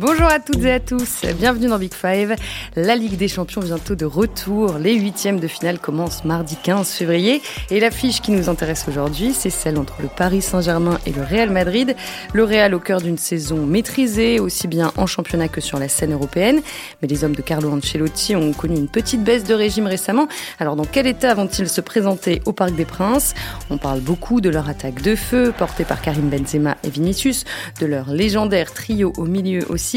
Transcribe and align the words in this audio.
Bonjour 0.00 0.28
à 0.28 0.40
toutes 0.40 0.64
et 0.64 0.72
à 0.72 0.80
tous, 0.80 1.26
bienvenue 1.38 1.68
dans 1.68 1.78
Big 1.78 1.92
Five. 1.92 2.34
La 2.74 2.96
Ligue 2.96 3.18
des 3.18 3.28
Champions 3.28 3.60
bientôt 3.60 3.94
de 3.94 4.06
retour. 4.06 4.78
Les 4.78 4.94
huitièmes 4.94 5.40
de 5.40 5.46
finale 5.46 5.78
commencent 5.78 6.24
mardi 6.24 6.56
15 6.56 6.88
février. 6.88 7.42
Et 7.68 7.80
l'affiche 7.80 8.22
qui 8.22 8.30
nous 8.30 8.48
intéresse 8.48 8.86
aujourd'hui, 8.88 9.34
c'est 9.34 9.50
celle 9.50 9.76
entre 9.76 10.00
le 10.00 10.08
Paris 10.08 10.40
Saint-Germain 10.40 10.98
et 11.04 11.12
le 11.12 11.22
Real 11.22 11.50
Madrid. 11.50 11.94
Le 12.32 12.44
Real 12.44 12.74
au 12.74 12.78
cœur 12.78 13.02
d'une 13.02 13.18
saison 13.18 13.66
maîtrisée, 13.66 14.40
aussi 14.40 14.68
bien 14.68 14.90
en 14.96 15.04
championnat 15.04 15.48
que 15.48 15.60
sur 15.60 15.78
la 15.78 15.90
scène 15.90 16.14
européenne. 16.14 16.62
Mais 17.02 17.08
les 17.08 17.22
hommes 17.22 17.36
de 17.36 17.42
Carlo 17.42 17.70
Ancelotti 17.70 18.34
ont 18.34 18.54
connu 18.54 18.76
une 18.76 18.88
petite 18.88 19.22
baisse 19.22 19.44
de 19.44 19.52
régime 19.52 19.86
récemment. 19.86 20.28
Alors 20.58 20.76
dans 20.76 20.86
quel 20.86 21.08
état 21.08 21.34
vont-ils 21.34 21.68
se 21.68 21.82
présenter 21.82 22.40
au 22.46 22.54
Parc 22.54 22.74
des 22.74 22.86
Princes? 22.86 23.34
On 23.68 23.76
parle 23.76 24.00
beaucoup 24.00 24.40
de 24.40 24.48
leur 24.48 24.66
attaque 24.66 25.02
de 25.02 25.14
feu, 25.14 25.52
portée 25.58 25.84
par 25.84 26.00
Karim 26.00 26.30
Benzema 26.30 26.78
et 26.84 26.88
Vinicius, 26.88 27.44
de 27.82 27.84
leur 27.84 28.10
légendaire 28.10 28.72
trio 28.72 29.12
au 29.18 29.26
milieu 29.26 29.60
aussi 29.68 29.89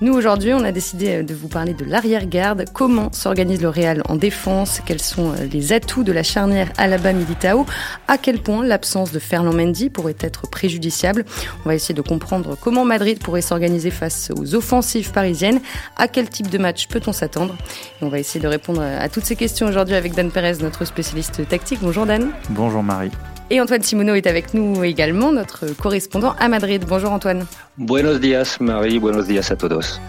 nous, 0.00 0.14
aujourd'hui, 0.14 0.52
on 0.54 0.64
a 0.64 0.72
décidé 0.72 1.22
de 1.22 1.34
vous 1.34 1.48
parler 1.48 1.74
de 1.74 1.84
l'arrière-garde, 1.84 2.64
comment 2.72 3.12
s'organise 3.12 3.60
le 3.60 3.68
Real 3.68 4.02
en 4.08 4.16
défense, 4.16 4.80
quels 4.84 5.00
sont 5.00 5.32
euh, 5.32 5.46
les 5.52 5.72
atouts 5.72 6.04
de 6.04 6.12
la 6.12 6.22
charnière 6.22 6.68
Alaba-Militao, 6.76 7.66
à 8.08 8.18
quel 8.18 8.40
point 8.40 8.64
l'absence 8.64 9.12
de 9.12 9.18
Ferland 9.18 9.54
Mendy 9.54 9.90
pourrait 9.90 10.16
être 10.20 10.48
préjudiciable? 10.48 11.24
On 11.64 11.68
va 11.68 11.74
essayer 11.74 11.94
de 11.94 12.02
comprendre 12.02 12.56
comment 12.60 12.84
Madrid 12.84 13.18
pourrait 13.18 13.42
s'organiser 13.42 13.90
face 13.90 14.30
aux 14.36 14.54
offensives 14.54 15.12
parisiennes, 15.12 15.60
à 15.96 16.08
quel 16.08 16.28
type 16.28 16.50
de 16.50 16.58
match 16.58 16.86
peut-on 16.88 17.12
s'attendre? 17.12 17.56
on 18.02 18.08
va 18.08 18.18
essayer 18.18 18.40
de 18.40 18.48
répondre 18.48 18.82
à 18.82 19.08
toutes 19.08 19.24
ces 19.24 19.36
questions 19.36 19.66
aujourd'hui 19.66 19.94
avec 19.94 20.14
Dan 20.14 20.30
Perez, 20.30 20.58
notre 20.62 20.84
spécialiste 20.84 21.46
tactique. 21.48 21.80
Bonjour 21.82 22.06
Dan. 22.06 22.30
Bonjour 22.50 22.82
Marie. 22.82 23.10
Et 23.52 23.60
Antoine 23.60 23.82
Simoneau 23.82 24.14
est 24.14 24.28
avec 24.28 24.54
nous 24.54 24.84
également, 24.84 25.32
notre 25.32 25.66
correspondant 25.74 26.36
à 26.38 26.48
Madrid. 26.48 26.84
Bonjour 26.86 27.10
Antoine. 27.10 27.46
Buenos 27.78 28.20
días 28.20 28.58
Marie, 28.60 29.00
buenos 29.00 29.26
días 29.26 29.48
a 29.50 29.56
todos. 29.56 30.00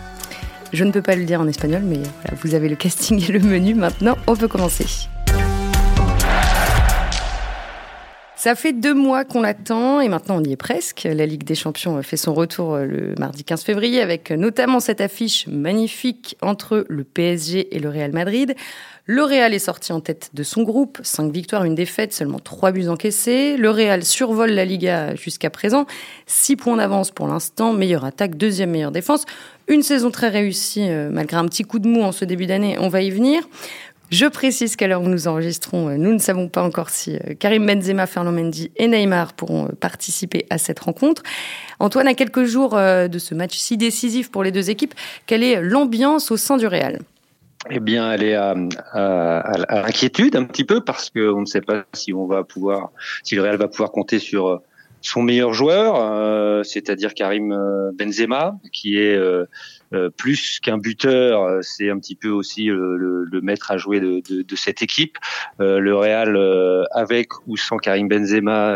Je 0.72 0.84
ne 0.84 0.92
peux 0.92 1.02
pas 1.02 1.16
le 1.16 1.23
dire 1.23 1.42
en 1.42 1.47
espagnol, 1.47 1.81
mais 1.84 1.97
voilà, 1.97 2.38
vous 2.44 2.53
avez 2.53 2.69
le 2.69 2.75
casting 2.75 3.19
et 3.28 3.31
le 3.31 3.39
menu. 3.39 3.73
Maintenant, 3.73 4.16
on 4.28 4.36
peut 4.36 4.47
commencer. 4.47 4.86
Ça 8.36 8.56
fait 8.56 8.73
deux 8.73 8.94
mois 8.94 9.23
qu'on 9.23 9.42
l'attend 9.42 10.02
et 10.02 10.08
maintenant 10.08 10.38
on 10.38 10.44
y 10.44 10.52
est 10.52 10.58
presque. 10.58 11.08
La 11.12 11.25
Ligue 11.25 11.44
des 11.44 11.56
Champions 11.56 12.02
fait 12.03 12.17
son 12.17 12.34
retour 12.34 12.78
le 12.78 13.16
mardi 13.19 13.44
15 13.44 13.64
février 13.64 14.02
avec 14.02 14.31
notamment 14.31 14.80
cette 14.80 15.02
affiche 15.02 15.47
magnifique 15.47 16.38
entre 16.42 16.86
le 16.89 17.03
PSG 17.03 17.75
et 17.75 17.80
le 17.80 17.89
Real 17.89 18.12
Madrid. 18.12 18.56
Le 19.14 19.26
Real 19.26 19.54
est 19.54 19.59
sorti 19.59 19.92
en 19.92 20.00
tête 20.00 20.30
de 20.34 20.42
son 20.42 20.64
groupe, 20.64 21.00
5 21.04 21.34
victoires, 21.34 21.66
une 21.66 21.76
défaite, 21.76 22.14
seulement 22.14 22.40
3 22.40 22.72
buts 22.72 22.88
encaissés. 22.88 23.58
Le 23.58 23.70
Real 23.70 24.06
survole 24.06 24.52
la 24.52 24.64
Liga 24.64 25.16
jusqu'à 25.16 25.50
présent, 25.50 25.86
6 26.28 26.56
points 26.56 26.78
d'avance 26.78 27.12
pour 27.12 27.28
l'instant, 27.28 27.73
meilleure 27.73 28.06
attaque, 28.06 28.38
deuxième 28.38 28.70
meilleure 28.70 28.94
défense. 28.94 29.26
Une 29.68 29.84
saison 29.84 30.12
très 30.12 30.30
réussie, 30.30 30.88
euh, 30.88 31.09
malgré 31.12 31.36
un 31.36 31.45
petit 31.48 31.64
coup 31.64 31.80
de 31.80 31.90
mou 31.90 32.03
en 32.03 32.14
ce 32.14 32.23
début 32.23 32.45
d'année, 32.45 32.78
on 32.80 32.88
va 32.88 33.02
y 33.02 33.12
venir. 33.12 33.44
Je 34.12 34.28
précise 34.28 34.78
qu'à 34.78 34.88
l'heure 34.88 35.02
où 35.02 35.09
nous 35.09 35.28
enregistrons, 35.28 35.90
euh, 35.90 35.98
nous 35.98 36.14
ne 36.14 36.20
savons 36.20 36.48
pas 36.48 36.64
encore 36.64 36.90
si 36.90 37.18
euh, 37.18 37.34
Karim 37.38 37.66
Benzema, 37.66 38.08
Fernand 38.08 38.31
Mendy 38.31 38.72
et 38.78 38.88
Neymar 38.88 39.34
pourront 39.34 39.68
participer 39.81 40.46
à 40.50 40.58
cette 40.58 40.80
rencontre. 40.80 41.22
Antoine, 41.80 42.08
à 42.08 42.14
quelques 42.14 42.46
jours 42.46 42.78
de 42.78 43.20
ce 43.20 43.36
match 43.36 43.58
si 43.58 43.75
décisif 43.75 44.31
pour 44.31 44.42
les 44.42 44.52
deux 44.52 44.70
équipes, 44.70 44.94
quelle 45.25 45.44
est 45.44 45.62
l'ambiance 45.62 46.31
au 46.31 46.38
sein 46.38 46.56
du 46.56 46.66
Real? 46.66 47.00
Eh 47.70 47.80
bien, 47.80 48.12
elle 48.12 48.23
est 48.23 48.36
à, 48.36 48.56
à, 48.92 49.81
l'inquiétude 49.84 50.36
un 50.36 50.45
petit 50.45 50.64
peu 50.64 50.81
parce 50.81 51.09
qu'on 51.09 51.42
ne 51.42 51.45
sait 51.45 51.62
pas 51.62 51.84
si 51.94 52.14
on 52.14 52.26
va 52.26 52.44
pouvoir, 52.44 52.92
si 53.23 53.36
le 53.36 53.44
Real 53.44 53.58
va 53.58 53.68
pouvoir 53.68 53.92
compter 53.92 54.20
sur 54.20 54.62
son 55.02 55.23
meilleur 55.23 55.53
joueur, 55.53 55.95
euh, 55.98 56.64
c'est-à-dire 56.64 57.14
Karim 57.14 57.52
euh, 57.52 57.92
Benzema, 57.94 58.59
qui 58.72 58.98
est 58.98 59.16
euh, 59.16 59.45
euh, 59.94 60.09
plus 60.09 60.59
qu'un 60.59 60.78
buteur, 60.78 61.42
euh, 61.42 61.59
c'est 61.61 61.89
un 61.89 62.00
petit 62.00 62.16
peu 62.16 62.30
aussi 62.30 62.66
le, 62.66 62.97
le, 62.97 63.25
le 63.25 63.41
maître 63.41 63.72
à 63.72 63.78
jouer 63.78 64.00
de, 64.00 64.22
de, 64.29 64.41
de 64.41 64.56
cette 64.56 64.81
équipe. 64.81 65.18
Euh, 65.59 65.79
le 65.79 65.96
Real, 65.96 66.38
avec 66.91 67.29
ou 67.47 67.57
sans 67.57 67.78
Karim 67.78 68.07
Benzema, 68.07 68.75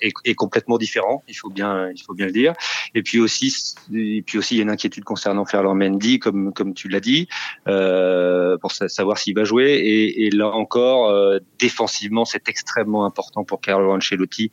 est, 0.00 0.12
est, 0.24 0.34
complètement 0.34 0.78
différent. 0.78 1.22
Il 1.28 1.34
faut 1.34 1.50
bien, 1.50 1.90
il 1.90 2.02
faut 2.02 2.14
bien 2.14 2.26
le 2.26 2.32
dire. 2.32 2.52
Et 2.94 3.02
puis 3.02 3.20
aussi, 3.20 3.74
et 3.94 4.22
puis 4.22 4.38
aussi, 4.38 4.54
il 4.54 4.58
y 4.58 4.60
a 4.60 4.64
une 4.64 4.70
inquiétude 4.70 5.04
concernant 5.04 5.44
Ferland 5.44 5.74
Mendy, 5.74 6.18
comme 6.18 6.52
comme 6.52 6.74
tu 6.74 6.88
l'as 6.88 7.00
dit, 7.00 7.28
pour 7.64 8.72
savoir 8.72 9.18
s'il 9.18 9.34
va 9.34 9.44
jouer. 9.44 9.72
Et, 9.72 10.26
et 10.26 10.30
là 10.30 10.48
encore, 10.48 11.12
défensivement, 11.58 12.24
c'est 12.24 12.48
extrêmement 12.48 13.04
important 13.04 13.44
pour 13.44 13.60
Carlo 13.60 13.92
Ancelotti 13.92 14.50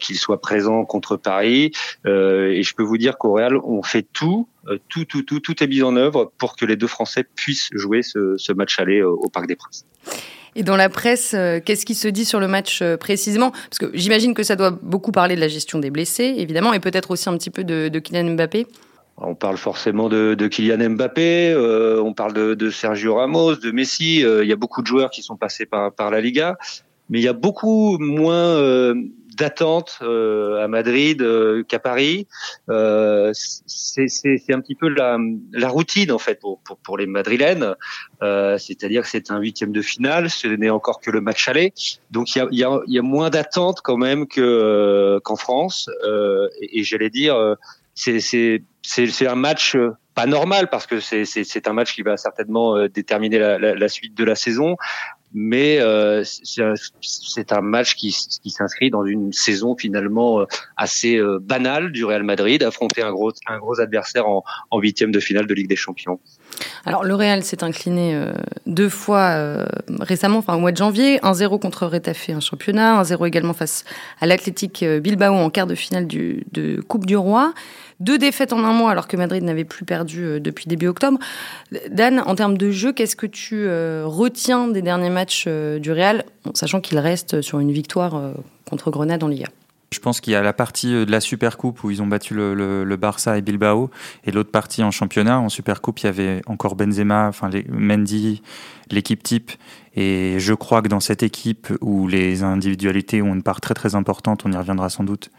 qu'il 0.00 0.16
soit 0.16 0.40
présent 0.40 0.84
contre 0.84 1.16
Paris. 1.16 1.72
et 2.04 2.62
je 2.62 2.74
peux 2.74 2.82
vous 2.82 2.98
dire 2.98 3.18
qu'au 3.18 3.34
Real, 3.34 3.56
on 3.56 3.82
fait 3.82 4.06
tout 4.12 4.48
euh, 4.53 4.53
tout, 4.88 5.04
tout, 5.04 5.22
tout, 5.22 5.40
tout 5.40 5.62
est 5.62 5.66
mis 5.66 5.82
en 5.82 5.96
œuvre 5.96 6.32
pour 6.38 6.56
que 6.56 6.64
les 6.64 6.76
deux 6.76 6.86
Français 6.86 7.24
puissent 7.34 7.68
jouer 7.72 8.02
ce, 8.02 8.52
match 8.52 8.78
aller 8.78 9.00
euh, 9.00 9.08
au 9.08 9.28
Parc 9.28 9.46
des 9.46 9.56
Princes. 9.56 9.84
Et 10.56 10.62
dans 10.62 10.76
la 10.76 10.88
presse, 10.88 11.34
euh, 11.34 11.60
qu'est-ce 11.64 11.84
qui 11.84 11.94
se 11.94 12.06
dit 12.06 12.24
sur 12.24 12.40
le 12.40 12.46
match 12.46 12.82
précisément? 13.00 13.50
Parce 13.50 13.78
que 13.78 13.90
j'imagine 13.94 14.34
que 14.34 14.42
ça 14.42 14.56
doit 14.56 14.70
beaucoup 14.70 15.12
parler 15.12 15.34
de 15.34 15.40
la 15.40 15.48
gestion 15.48 15.78
des 15.78 15.90
blessés, 15.90 16.34
évidemment, 16.36 16.72
et 16.72 16.80
peut-être 16.80 17.10
aussi 17.10 17.28
un 17.28 17.36
petit 17.36 17.50
peu 17.50 17.64
de, 17.64 17.98
Kylian 17.98 18.34
Mbappé. 18.34 18.66
On 19.16 19.34
parle 19.34 19.56
forcément 19.56 20.08
de, 20.08 20.46
Kylian 20.46 20.90
Mbappé, 20.90 21.54
on 22.00 22.12
parle 22.12 22.56
de, 22.56 22.70
Sergio 22.70 23.14
Ramos, 23.16 23.56
de 23.56 23.70
Messi. 23.70 24.20
il 24.20 24.46
y 24.46 24.52
a 24.52 24.56
beaucoup 24.56 24.82
de 24.82 24.86
joueurs 24.86 25.10
qui 25.10 25.22
sont 25.22 25.36
passés 25.36 25.66
par, 25.66 25.92
par 25.92 26.10
la 26.10 26.20
Liga, 26.20 26.56
mais 27.10 27.18
il 27.18 27.24
y 27.24 27.28
a 27.28 27.32
beaucoup 27.32 27.98
moins 27.98 28.94
d'attente 29.34 29.98
euh, 30.02 30.62
à 30.62 30.68
Madrid 30.68 31.22
euh, 31.22 31.62
qu'à 31.62 31.78
Paris. 31.78 32.26
Euh, 32.68 33.32
c'est 33.34 34.52
un 34.52 34.60
petit 34.60 34.74
peu 34.74 34.88
la, 34.88 35.18
la, 35.52 35.68
routine 35.68 36.12
en 36.12 36.18
fait 36.18 36.40
pour, 36.40 36.60
pour, 36.60 36.78
pour 36.78 36.98
les 36.98 37.06
Madrilènes. 37.06 37.74
C'est-à-dire 38.20 39.02
que 39.02 39.08
c'est 39.08 39.30
un 39.30 39.38
huitième 39.38 39.72
de 39.72 39.82
finale, 39.82 40.30
ce 40.30 40.48
n'est 40.48 40.70
encore 40.70 41.00
que 41.00 41.10
le 41.10 41.20
match 41.20 41.48
aller. 41.48 41.72
Donc 42.10 42.34
il 42.34 42.38
y 42.38 42.42
a, 42.42 42.48
y, 42.50 42.64
a, 42.64 42.80
y 42.86 42.98
a, 42.98 43.02
moins 43.02 43.30
d'attente 43.30 43.80
quand 43.82 43.98
même 43.98 44.26
que 44.26 45.20
qu'en 45.24 45.36
France. 45.36 45.90
et, 46.62 46.80
et 46.80 46.84
j'allais 46.84 47.10
dire, 47.10 47.56
c'est 47.94 48.62
un 49.26 49.34
match 49.34 49.76
pas 50.14 50.26
normal 50.26 50.70
parce 50.70 50.86
que 50.86 51.00
c'est 51.00 51.68
un 51.68 51.72
match 51.72 51.94
qui 51.94 52.02
va 52.02 52.16
certainement 52.16 52.86
déterminer 52.88 53.38
la, 53.38 53.58
la, 53.58 53.74
la, 53.74 53.88
suite 53.88 54.14
de 54.14 54.24
la 54.24 54.36
saison, 54.36 54.76
mais 55.34 55.80
euh, 55.80 56.22
c'est 56.24 57.52
un 57.52 57.60
match 57.60 57.96
qui, 57.96 58.16
qui 58.42 58.50
s'inscrit 58.50 58.90
dans 58.90 59.04
une 59.04 59.32
saison 59.32 59.76
finalement 59.76 60.40
euh, 60.40 60.46
assez 60.76 61.16
euh, 61.16 61.40
banale 61.42 61.90
du 61.90 62.04
Real 62.04 62.22
Madrid, 62.22 62.62
affronter 62.62 63.02
un 63.02 63.10
gros, 63.10 63.32
un 63.48 63.82
adversaire 63.82 64.26
en 64.28 64.44
huitième 64.78 65.10
de 65.10 65.18
finale 65.18 65.46
de 65.46 65.54
Ligue 65.54 65.68
des 65.68 65.76
Champions. 65.76 66.20
Alors 66.86 67.02
le 67.02 67.14
Real 67.16 67.42
s'est 67.42 67.64
incliné 67.64 68.16
deux 68.66 68.88
fois 68.88 69.66
récemment, 70.00 70.38
enfin 70.38 70.54
au 70.54 70.60
mois 70.60 70.70
de 70.70 70.76
janvier, 70.76 71.18
1-0 71.18 71.58
contre 71.58 71.86
Retafe 71.86 72.30
en 72.30 72.40
championnat, 72.40 73.02
1-0 73.02 73.26
également 73.26 73.54
face 73.54 73.84
à 74.20 74.26
l'Athletic 74.26 74.84
Bilbao 74.84 75.34
en 75.34 75.50
quart 75.50 75.66
de 75.66 75.74
finale 75.74 76.06
de 76.06 76.80
Coupe 76.82 77.06
du 77.06 77.16
Roi. 77.16 77.52
Deux 78.00 78.18
défaites 78.18 78.52
en 78.52 78.64
un 78.64 78.72
mois 78.72 78.90
alors 78.90 79.08
que 79.08 79.16
Madrid 79.16 79.42
n'avait 79.42 79.64
plus 79.64 79.84
perdu 79.84 80.24
euh, 80.24 80.40
depuis 80.40 80.66
début 80.66 80.88
octobre. 80.88 81.18
Dan, 81.90 82.22
en 82.26 82.34
termes 82.34 82.58
de 82.58 82.70
jeu, 82.70 82.92
qu'est-ce 82.92 83.16
que 83.16 83.26
tu 83.26 83.66
euh, 83.66 84.04
retiens 84.06 84.68
des 84.68 84.82
derniers 84.82 85.10
matchs 85.10 85.44
euh, 85.46 85.78
du 85.78 85.92
Real, 85.92 86.24
sachant 86.54 86.80
qu'il 86.80 86.98
reste 86.98 87.40
sur 87.40 87.60
une 87.60 87.72
victoire 87.72 88.20
contre 88.68 88.90
Grenade 88.90 89.22
en 89.22 89.28
Liga 89.28 89.46
je 89.92 90.00
pense 90.00 90.20
qu'il 90.20 90.32
y 90.32 90.36
a 90.36 90.42
la 90.42 90.52
partie 90.52 90.88
de 90.88 91.10
la 91.10 91.20
Supercoupe 91.20 91.84
où 91.84 91.90
ils 91.90 92.02
ont 92.02 92.06
battu 92.08 92.34
le, 92.34 92.96
Barça 92.96 93.38
et 93.38 93.42
Bilbao, 93.42 93.90
et 94.24 94.32
l'autre 94.32 94.50
partie 94.50 94.82
en 94.82 94.90
championnat. 94.90 95.38
En 95.38 95.48
Supercoupe, 95.48 96.00
il 96.00 96.06
y 96.06 96.08
avait 96.08 96.42
encore 96.46 96.74
Benzema, 96.74 97.28
enfin 97.28 97.48
Mendy, 97.68 98.42
l'équipe 98.90 99.22
type. 99.22 99.52
Et 99.94 100.34
je 100.40 100.52
crois 100.52 100.82
que 100.82 100.88
dans 100.88 100.98
cette 100.98 101.22
équipe 101.22 101.68
où 101.80 102.08
les 102.08 102.42
individualités 102.42 103.22
ont 103.22 103.34
une 103.34 103.44
part 103.44 103.60
très 103.60 103.74
très 103.74 103.94
importante, 103.94 104.42
on 104.44 104.50
y 104.50 104.56
reviendra 104.56 104.90
sans 104.90 105.04
doute, 105.04 105.30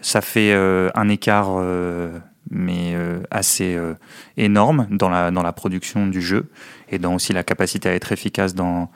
ça 0.00 0.20
fait 0.20 0.52
euh, 0.52 0.90
un 0.94 1.08
écart, 1.08 1.56
euh, 1.58 2.18
mais 2.50 2.94
euh, 2.94 3.20
assez 3.30 3.78
énorme 4.36 4.86
dans 4.90 5.08
la, 5.08 5.30
dans 5.30 5.42
la 5.42 5.52
production 5.52 6.06
du 6.06 6.20
jeu 6.20 6.50
et 6.88 6.98
dans 6.98 7.14
aussi 7.14 7.32
la 7.32 7.42
capacité 7.42 7.88
à 7.88 7.94
être 7.94 8.12
efficace 8.12 8.54
dans, 8.54 8.90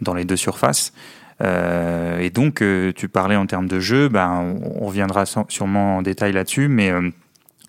dans 0.00 0.14
les 0.14 0.24
deux 0.24 0.36
surfaces. 0.36 0.92
et 1.40 2.30
donc, 2.30 2.62
tu 2.96 3.08
parlais 3.08 3.36
en 3.36 3.46
termes 3.46 3.66
de 3.68 3.80
jeu, 3.80 4.08
ben, 4.08 4.56
on, 4.80 4.86
reviendra 4.86 5.24
sûrement 5.48 5.98
en 5.98 6.02
détail 6.02 6.32
là-dessus, 6.32 6.68
mais 6.68 6.92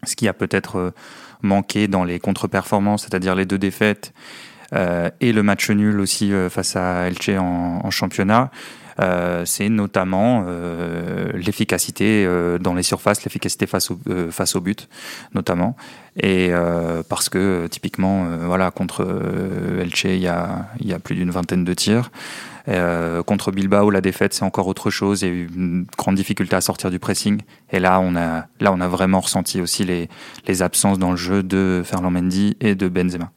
ce 0.04 0.16
qui 0.16 0.30
a 0.30 0.34
peut-être 0.34 0.94
manqué 1.42 1.90
dans 1.90 2.06
les 2.06 2.20
contre-performances, 2.20 3.04
c'est-à-dire 3.04 3.36
les 3.36 3.46
deux 3.46 3.58
défaites 3.58 4.14
et 4.72 5.34
le 5.34 5.44
match 5.44 5.70
nul 5.70 6.00
aussi 6.00 6.32
face 6.50 6.78
à 6.78 7.08
Elche 7.08 7.30
en, 7.30 7.82
en 7.84 7.92
championnat, 7.92 8.52
c'est 9.46 9.70
notamment 9.70 10.46
l'efficacité 11.34 12.28
dans 12.60 12.74
les 12.74 12.84
surfaces, 12.84 13.24
l'efficacité 13.24 13.68
face 13.68 13.92
au, 13.92 14.00
face 14.32 14.56
au 14.56 14.62
but, 14.62 14.88
notamment. 15.34 15.76
Et 16.22 16.52
parce 17.10 17.30
que 17.30 17.68
typiquement, 17.68 18.26
voilà, 18.46 18.72
contre 18.72 19.06
Elche, 19.82 20.06
il 20.06 20.20
y 20.20 20.28
a, 20.28 20.68
y 20.82 20.94
a 20.94 21.00
plus 21.00 21.16
d'une 21.16 21.32
vingtaine 21.32 21.64
de 21.64 21.74
tirs. 21.74 22.10
Euh, 22.68 23.22
contre 23.24 23.52
Bilbao, 23.52 23.90
la 23.90 24.02
défaite, 24.02 24.34
c'est 24.34 24.44
encore 24.44 24.68
autre 24.68 24.90
chose. 24.90 25.22
Il 25.22 25.28
y 25.28 25.32
a 25.32 25.34
eu 25.34 25.50
une 25.56 25.86
grande 25.98 26.16
difficulté 26.16 26.56
à 26.56 26.62
sortir 26.62 26.90
du 26.90 27.00
pressing. 27.00 27.42
Et 27.72 27.80
là, 27.80 28.00
on 28.00 28.16
a, 28.16 28.46
là, 28.60 28.72
on 28.74 28.82
a 28.82 28.88
vraiment 28.88 29.20
ressenti 29.20 29.62
aussi 29.62 29.86
les, 29.86 30.10
les 30.48 30.62
absences 30.62 31.00
dans 31.00 31.12
le 31.12 31.18
jeu 31.18 31.44
de 31.44 31.84
Ferland 31.86 32.12
Mendy 32.12 32.58
et 32.60 32.76
de 32.76 32.88
Benzema. 32.88 33.32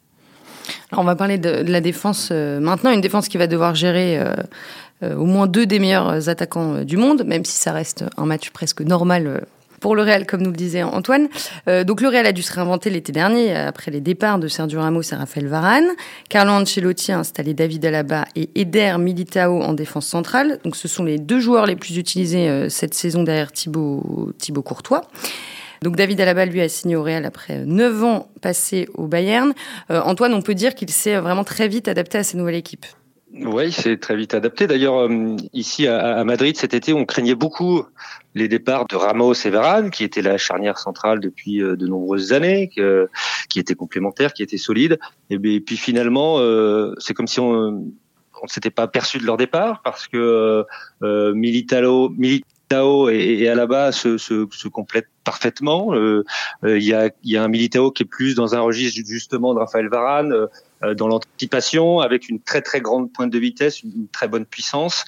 Alors 0.90 1.02
on 1.02 1.06
va 1.06 1.16
parler 1.16 1.38
de, 1.38 1.50
la 1.70 1.80
défense 1.80 2.30
euh, 2.32 2.60
maintenant, 2.60 2.90
une 2.90 3.00
défense 3.00 3.28
qui 3.28 3.38
va 3.38 3.46
devoir 3.46 3.74
gérer 3.74 4.18
euh, 5.02 5.14
au 5.14 5.26
moins 5.26 5.46
deux 5.46 5.66
des 5.66 5.78
meilleurs 5.78 6.28
attaquants 6.28 6.82
du 6.82 6.96
monde, 6.96 7.24
même 7.24 7.44
si 7.44 7.56
ça 7.56 7.72
reste 7.72 8.04
un 8.16 8.26
match 8.26 8.50
presque 8.50 8.80
normal 8.80 9.46
pour 9.80 9.94
le 9.94 10.02
Real, 10.02 10.26
comme 10.26 10.42
nous 10.42 10.50
le 10.50 10.56
disait 10.56 10.82
Antoine. 10.82 11.28
Euh, 11.68 11.84
donc 11.84 12.00
le 12.00 12.08
Real 12.08 12.26
a 12.26 12.32
dû 12.32 12.42
se 12.42 12.52
réinventer 12.52 12.90
l'été 12.90 13.12
dernier 13.12 13.54
après 13.54 13.90
les 13.90 14.00
départs 14.00 14.38
de 14.38 14.48
Sergio 14.48 14.80
Ramos 14.80 15.02
et 15.02 15.14
Rafael 15.14 15.46
Varane. 15.46 15.88
Carlo 16.28 16.52
Ancelotti 16.52 17.12
a 17.12 17.18
installé 17.18 17.54
David 17.54 17.84
Alaba 17.86 18.24
et 18.36 18.50
Eder 18.54 18.96
Militao 18.98 19.62
en 19.62 19.72
défense 19.72 20.06
centrale. 20.06 20.58
Donc 20.64 20.76
ce 20.76 20.88
sont 20.88 21.04
les 21.04 21.18
deux 21.18 21.40
joueurs 21.40 21.66
les 21.66 21.76
plus 21.76 21.96
utilisés 21.96 22.48
euh, 22.48 22.68
cette 22.68 22.94
saison 22.94 23.22
derrière 23.22 23.52
Thibaut 23.52 24.32
Courtois. 24.64 25.02
Donc 25.82 25.96
David 25.96 26.20
Alaba, 26.20 26.44
lui, 26.46 26.60
a 26.60 26.68
signé 26.68 26.96
au 26.96 27.02
Real 27.02 27.24
après 27.24 27.64
9 27.64 28.04
ans 28.04 28.28
passés 28.42 28.88
au 28.94 29.06
Bayern. 29.06 29.52
Euh, 29.90 30.00
Antoine, 30.00 30.34
on 30.34 30.42
peut 30.42 30.54
dire 30.54 30.74
qu'il 30.74 30.90
s'est 30.90 31.16
vraiment 31.18 31.44
très 31.44 31.68
vite 31.68 31.88
adapté 31.88 32.18
à 32.18 32.24
sa 32.24 32.36
nouvelle 32.36 32.56
équipe. 32.56 32.86
Oui, 33.34 33.70
c'est 33.72 33.98
très 33.98 34.16
vite 34.16 34.32
adapté. 34.32 34.66
D'ailleurs, 34.66 35.02
euh, 35.02 35.36
ici 35.52 35.86
à, 35.86 36.24
Madrid 36.24 36.56
cet 36.56 36.72
été, 36.72 36.94
on 36.94 37.04
craignait 37.04 37.34
beaucoup 37.34 37.84
les 38.34 38.48
départs 38.48 38.86
de 38.86 38.96
Ramos 38.96 39.34
et 39.34 39.50
Varane, 39.50 39.90
qui 39.90 40.02
étaient 40.02 40.22
la 40.22 40.38
charnière 40.38 40.78
centrale 40.78 41.20
depuis 41.20 41.62
euh, 41.62 41.76
de 41.76 41.86
nombreuses 41.86 42.32
années, 42.32 42.70
qui 43.48 43.58
étaient 43.58 43.74
complémentaires, 43.74 44.32
qui 44.32 44.42
étaient 44.42 44.56
solides. 44.56 44.98
Et 45.28 45.38
puis 45.38 45.76
finalement, 45.76 46.38
c'est 46.98 47.14
comme 47.14 47.26
si 47.26 47.38
on 47.38 47.70
ne 47.70 48.48
s'était 48.48 48.70
pas 48.70 48.88
perçu 48.88 49.18
de 49.18 49.26
leur 49.26 49.36
départ 49.36 49.82
parce 49.84 50.08
que 50.08 50.64
Militao, 51.02 52.08
Militao 52.70 53.08
et, 53.08 53.38
et 53.40 53.48
Alaba 53.48 53.92
se, 53.92 54.18
se, 54.18 54.46
se 54.50 54.68
complètent 54.68 55.08
parfaitement. 55.24 55.94
Il 56.64 56.82
y, 56.82 56.94
a, 56.94 57.10
y 57.24 57.36
a 57.36 57.42
un 57.42 57.48
Militao 57.48 57.90
qui 57.90 58.02
est 58.02 58.06
plus 58.06 58.34
dans 58.34 58.54
un 58.54 58.60
registre 58.60 59.00
justement 59.06 59.54
de 59.54 59.58
Raphaël 59.58 59.88
Varane 59.88 60.48
euh, 60.84 60.94
dans 60.94 61.08
l'anticipation, 61.08 61.98
avec 61.98 62.28
une 62.28 62.40
très 62.40 62.62
très 62.62 62.80
grande 62.80 63.12
pointe 63.12 63.30
de 63.30 63.38
vitesse, 63.38 63.82
une 63.82 64.06
très 64.12 64.28
bonne 64.28 64.46
puissance, 64.46 65.04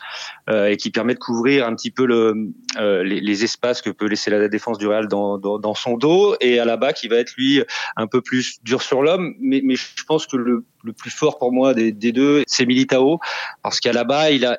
euh, 0.48 0.66
et 0.66 0.76
qui 0.76 0.90
permet 0.90 1.14
de 1.14 1.20
couvrir 1.20 1.64
un 1.64 1.76
petit 1.76 1.92
peu 1.92 2.06
le, 2.06 2.50
euh, 2.78 3.04
les, 3.04 3.44
espaces 3.44 3.80
que 3.80 3.90
peut 3.90 4.06
laisser 4.06 4.30
la 4.30 4.48
défense 4.48 4.78
du 4.78 4.88
Real 4.88 5.06
dans, 5.06 5.38
dans, 5.38 5.74
son 5.74 5.96
dos, 5.96 6.34
et 6.40 6.58
à 6.58 6.64
la 6.64 6.76
bas 6.76 6.92
qui 6.92 7.06
va 7.06 7.16
être 7.16 7.34
lui 7.36 7.62
un 7.96 8.08
peu 8.08 8.20
plus 8.20 8.58
dur 8.64 8.82
sur 8.82 9.02
l'homme. 9.02 9.34
Mais, 9.40 9.62
je 9.76 10.04
pense 10.04 10.26
que 10.26 10.36
le, 10.36 10.64
le 10.82 10.92
plus 10.92 11.10
fort 11.10 11.38
pour 11.38 11.52
moi 11.52 11.72
des, 11.72 11.92
deux, 11.92 12.42
c'est 12.48 12.66
Militao, 12.66 13.20
parce 13.62 13.78
qu'à 13.78 13.92
la 13.92 14.02
bas 14.02 14.30
il 14.30 14.44
a 14.44 14.58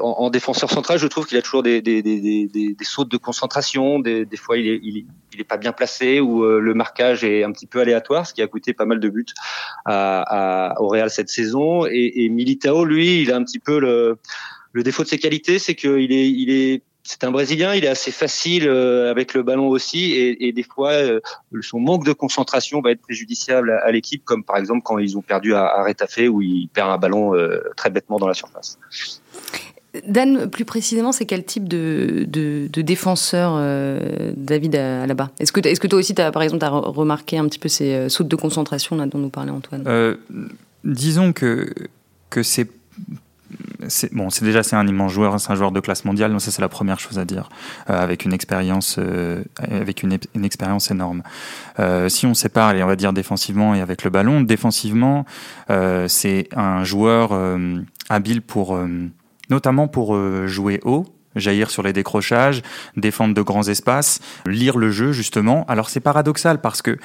en, 0.00 0.30
défenseur 0.30 0.70
central, 0.70 0.98
je 0.98 1.06
trouve 1.06 1.26
qu'il 1.26 1.36
a 1.36 1.42
toujours 1.42 1.62
des, 1.62 1.82
des, 1.82 2.00
des, 2.02 2.48
des, 2.48 2.84
sautes 2.84 3.10
de 3.10 3.18
concentration. 3.18 3.98
Des, 3.98 4.26
fois, 4.36 4.56
il 4.56 4.68
est, 4.68 4.80
il, 4.82 5.06
est, 5.38 5.44
pas 5.44 5.58
bien 5.58 5.72
placé 5.72 6.20
ou 6.20 6.42
euh, 6.42 6.58
le 6.58 6.72
marquage 6.74 7.22
est 7.22 7.44
un 7.44 7.52
petit 7.52 7.66
peu 7.66 7.80
aléatoire, 7.80 8.26
ce 8.26 8.32
qui 8.32 8.40
a 8.40 8.46
coûté 8.46 8.72
pas 8.72 8.86
mal 8.86 8.98
de 8.98 9.08
buts 9.08 9.26
à, 9.84 10.70
à, 10.72 10.80
au 10.80 10.88
Real 10.88 11.10
cette 11.10 11.28
saison. 11.28 11.84
Et, 11.86 12.24
et, 12.24 12.28
Militao, 12.30 12.84
lui, 12.84 13.22
il 13.22 13.30
a 13.30 13.36
un 13.36 13.44
petit 13.44 13.58
peu 13.58 13.78
le, 13.78 14.18
le 14.72 14.82
défaut 14.82 15.02
de 15.02 15.08
ses 15.08 15.18
qualités, 15.18 15.58
c'est 15.58 15.74
qu'il 15.74 16.12
est, 16.12 16.30
il 16.30 16.50
est 16.50 16.82
c'est 17.08 17.24
un 17.24 17.30
Brésilien, 17.30 17.74
il 17.74 17.84
est 17.84 17.88
assez 17.88 18.12
facile 18.12 18.68
euh, 18.68 19.10
avec 19.10 19.34
le 19.34 19.42
ballon 19.42 19.68
aussi, 19.68 20.12
et, 20.12 20.48
et 20.48 20.52
des 20.52 20.62
fois 20.62 20.92
euh, 20.92 21.20
son 21.62 21.80
manque 21.80 22.04
de 22.04 22.12
concentration 22.12 22.80
va 22.80 22.90
être 22.90 23.02
préjudiciable 23.02 23.70
à, 23.70 23.90
l'équipe, 23.90 24.24
comme 24.24 24.44
par 24.44 24.56
exemple 24.56 24.82
quand 24.84 24.98
ils 24.98 25.16
ont 25.16 25.22
perdu 25.22 25.54
à, 25.54 25.66
à 25.66 25.86
où 26.28 26.42
il 26.42 26.68
perd 26.68 26.90
un 26.90 26.98
ballon 26.98 27.32
très 27.76 27.90
bêtement 27.90 28.18
dans 28.18 28.28
la 28.28 28.34
surface. 28.34 28.78
Dan, 30.06 30.50
plus 30.50 30.64
précisément, 30.64 31.12
c'est 31.12 31.24
quel 31.24 31.44
type 31.44 31.66
de, 31.66 32.26
de, 32.28 32.82
défenseur 32.82 33.54
euh, 33.56 34.32
David 34.36 34.74
là-bas? 34.74 35.30
Est-ce 35.40 35.50
que, 35.50 35.66
est 35.66 35.78
que 35.78 35.86
toi 35.86 35.98
aussi, 35.98 36.14
as, 36.20 36.30
par 36.30 36.42
exemple, 36.42 36.64
as 36.64 36.68
remarqué 36.68 37.38
un 37.38 37.48
petit 37.48 37.58
peu 37.58 37.68
ces 37.68 37.94
euh, 37.94 38.08
sautes 38.08 38.28
de 38.28 38.36
concentration 38.36 38.96
là, 38.96 39.06
dont 39.06 39.18
nous 39.18 39.30
parlait 39.30 39.50
Antoine? 39.50 39.84
Euh, 39.86 40.16
Disons 40.84 41.32
que, 41.32 41.72
que 42.30 42.42
c'est 42.42 42.68
bon, 44.12 44.30
c'est 44.30 44.44
déjà 44.44 44.62
c'est 44.62 44.76
un 44.76 44.86
immense 44.86 45.12
joueur, 45.12 45.38
c'est 45.40 45.50
un 45.50 45.54
joueur 45.54 45.72
de 45.72 45.80
classe 45.80 46.04
mondiale, 46.04 46.30
donc 46.30 46.40
ça 46.40 46.50
c'est 46.50 46.62
la 46.62 46.68
première 46.68 47.00
chose 47.00 47.18
à 47.18 47.24
dire, 47.24 47.48
avec 47.86 48.24
une 48.24 48.32
expérience, 48.32 48.98
avec 49.58 50.02
une, 50.02 50.18
expérience 50.44 50.90
énorme. 50.90 51.22
si 52.08 52.26
on 52.26 52.34
sépare, 52.34 52.74
on 52.74 52.86
va 52.86 52.96
dire 52.96 53.12
défensivement 53.12 53.74
et 53.74 53.80
avec 53.80 54.04
le 54.04 54.10
ballon, 54.10 54.40
défensivement, 54.40 55.24
c'est 56.08 56.48
un 56.54 56.84
joueur 56.84 57.30
habile 58.10 58.42
pour 58.42 58.78
notamment 59.50 59.88
pour 59.88 60.14
euh, 60.14 60.46
jouer 60.46 60.80
haut, 60.84 61.06
jaillir 61.36 61.70
sur 61.70 61.82
les 61.82 61.92
décrochages, 61.92 62.62
défendre 62.96 63.34
de 63.34 63.42
grands 63.42 63.66
espaces, 63.68 64.20
lire 64.46 64.76
le 64.76 64.90
jeu 64.90 65.12
justement. 65.12 65.64
Alors 65.68 65.90
c'est 65.90 66.00
paradoxal 66.00 66.60
parce 66.60 66.82
que 66.82 66.98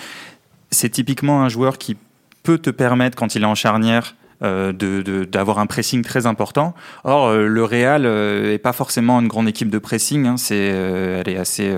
c'est 0.72 0.90
typiquement 0.90 1.44
un 1.44 1.50
joueur 1.50 1.78
qui 1.78 1.98
peut 2.44 2.58
te 2.58 2.70
permettre, 2.70 3.18
quand 3.18 3.36
il 3.36 3.44
est 3.44 3.48
en 3.48 3.56
charnière, 3.56 4.16
euh, 4.16 4.23
d'avoir 4.42 5.60
un 5.60 5.66
pressing 5.66 6.04
très 6.04 6.26
important. 6.26 6.74
Or, 7.04 7.28
euh, 7.28 7.48
le 7.48 7.64
Real 7.64 8.06
est 8.06 8.62
pas 8.62 8.74
forcément 8.74 9.20
une 9.20 9.28
grande 9.28 9.48
équipe 9.48 9.70
de 9.70 9.80
pressing. 9.80 10.28
Hein. 10.28 10.38
c'est, 10.38 10.56
elle 10.56 11.30
est 11.30 11.38
assez 11.38 11.74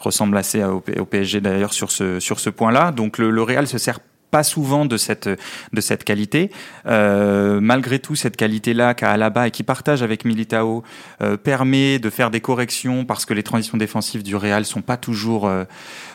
ressemble 0.00 0.36
assez 0.36 0.62
au, 0.64 0.80
PSG 0.80 1.40
d'ailleurs 1.40 1.72
sur 1.72 1.90
ce 1.90 2.18
sur 2.20 2.40
ce 2.40 2.50
point-là. 2.50 2.90
Donc 2.90 3.18
le, 3.18 3.30
le 3.30 3.42
Real 3.42 3.66
se 3.66 3.78
sert 3.78 4.00
pas 4.32 4.42
souvent 4.42 4.86
de 4.86 4.96
cette, 4.96 5.28
de 5.28 5.80
cette 5.80 6.04
qualité. 6.04 6.50
Euh, 6.86 7.60
malgré 7.60 7.98
tout, 7.98 8.16
cette 8.16 8.36
qualité-là 8.36 8.94
qu'a 8.94 9.12
Alaba 9.12 9.46
et 9.46 9.50
qui 9.50 9.62
partage 9.62 10.02
avec 10.02 10.24
Militao 10.24 10.82
euh, 11.20 11.36
permet 11.36 11.98
de 11.98 12.08
faire 12.08 12.30
des 12.30 12.40
corrections 12.40 13.04
parce 13.04 13.26
que 13.26 13.34
les 13.34 13.42
transitions 13.42 13.76
défensives 13.76 14.22
du 14.22 14.34
Real 14.34 14.64
sont 14.64 14.80
pas 14.80 14.96
toujours 14.96 15.46
euh, 15.46 15.64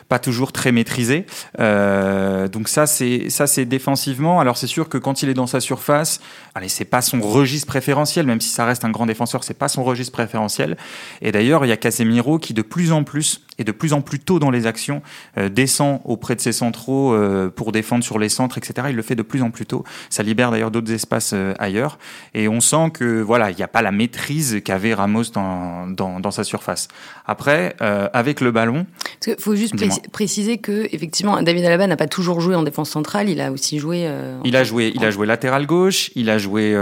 pas 0.08 0.18
toujours 0.18 0.52
très 0.52 0.72
maîtrisées. 0.72 1.26
Euh, 1.60 2.48
donc 2.48 2.68
ça, 2.68 2.86
c'est 2.86 3.30
ça, 3.30 3.46
c'est 3.46 3.66
défensivement. 3.66 4.40
Alors 4.40 4.56
c'est 4.56 4.66
sûr 4.66 4.88
que 4.88 4.98
quand 4.98 5.22
il 5.22 5.28
est 5.28 5.34
dans 5.34 5.46
sa 5.46 5.60
surface, 5.60 6.20
allez, 6.54 6.68
c'est 6.68 6.84
pas 6.84 7.02
son 7.02 7.20
registre 7.20 7.68
préférentiel, 7.68 8.26
même 8.26 8.40
si 8.40 8.48
ça 8.48 8.64
reste 8.64 8.84
un 8.84 8.90
grand 8.90 9.06
défenseur, 9.06 9.44
c'est 9.44 9.54
pas 9.54 9.68
son 9.68 9.84
registre 9.84 10.12
préférentiel. 10.12 10.76
Et 11.22 11.30
d'ailleurs, 11.30 11.64
il 11.64 11.68
y 11.68 11.72
a 11.72 11.76
Casemiro 11.76 12.38
qui 12.38 12.52
de 12.52 12.62
plus 12.62 12.90
en 12.90 13.04
plus 13.04 13.42
et 13.58 13.64
de 13.64 13.72
plus 13.72 13.92
en 13.92 14.00
plus 14.00 14.18
tôt 14.18 14.38
dans 14.38 14.50
les 14.50 14.66
actions 14.66 15.02
euh, 15.36 15.48
descend 15.48 16.00
auprès 16.04 16.36
de 16.36 16.40
ses 16.40 16.52
centraux 16.52 17.12
euh, 17.12 17.50
pour 17.50 17.72
défendre 17.72 18.04
sur 18.04 18.18
les 18.18 18.28
centres, 18.28 18.58
etc. 18.58 18.88
Il 18.90 18.96
le 18.96 19.02
fait 19.02 19.16
de 19.16 19.22
plus 19.22 19.42
en 19.42 19.50
plus 19.50 19.66
tôt. 19.66 19.84
Ça 20.10 20.22
libère 20.22 20.50
d'ailleurs 20.50 20.70
d'autres 20.70 20.92
espaces 20.92 21.32
euh, 21.34 21.54
ailleurs. 21.58 21.98
Et 22.34 22.48
on 22.48 22.60
sent 22.60 22.90
que 22.94 23.20
voilà, 23.20 23.50
il 23.50 23.56
n'y 23.56 23.62
a 23.62 23.68
pas 23.68 23.82
la 23.82 23.90
maîtrise 23.90 24.60
qu'avait 24.64 24.94
Ramos 24.94 25.24
dans, 25.34 25.88
dans, 25.88 26.20
dans, 26.20 26.30
sa 26.30 26.44
surface. 26.44 26.88
Après, 27.26 27.74
avec 27.80 28.40
le 28.40 28.50
ballon. 28.50 28.86
Il 29.26 29.36
faut 29.38 29.56
juste 29.56 29.74
préciser 30.12 30.58
que 30.58 30.86
effectivement, 30.92 31.42
David 31.42 31.64
Alaba 31.64 31.86
n'a 31.86 31.96
pas 31.96 32.06
toujours 32.06 32.40
joué 32.40 32.54
en 32.54 32.62
défense 32.62 32.90
centrale. 32.90 33.28
Il 33.28 33.40
a 33.40 33.50
aussi 33.50 33.78
joué. 33.78 34.08
il 34.44 34.56
a 34.56 34.64
joué, 34.64 34.92
il 34.94 35.04
a 35.04 35.10
joué 35.10 35.26
latéral 35.26 35.66
gauche. 35.66 36.10
Il 36.14 36.30
a 36.30 36.38
joué 36.38 36.76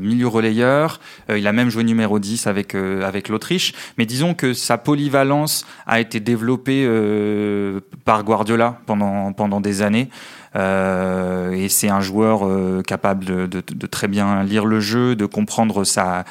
milieu 0.00 0.28
relayeur. 0.28 1.00
il 1.34 1.46
a 1.46 1.52
même 1.52 1.70
joué 1.70 1.84
numéro 1.84 2.18
10 2.18 2.46
avec 2.46 2.74
avec 2.74 3.28
l'Autriche. 3.28 3.72
Mais 3.98 4.06
disons 4.06 4.34
que 4.34 4.54
sa 4.54 4.78
polyvalence 4.78 5.64
a 5.86 6.00
été 6.00 6.11
développé 6.20 6.84
euh, 6.86 7.80
par 8.04 8.24
Guardiola 8.24 8.78
pendant, 8.86 9.32
pendant 9.32 9.60
des 9.60 9.82
années. 9.82 10.08
Euh, 10.54 11.52
et 11.52 11.68
c'est 11.68 11.88
un 11.88 12.00
joueur 12.00 12.46
euh, 12.46 12.82
capable 12.82 13.48
de, 13.48 13.86
très 13.86 14.08
bien 14.08 14.42
lire 14.44 14.66
le 14.66 14.80
jeu, 14.80 15.16
de 15.16 15.26
comprendre 15.26 15.84
sa, 15.84 16.24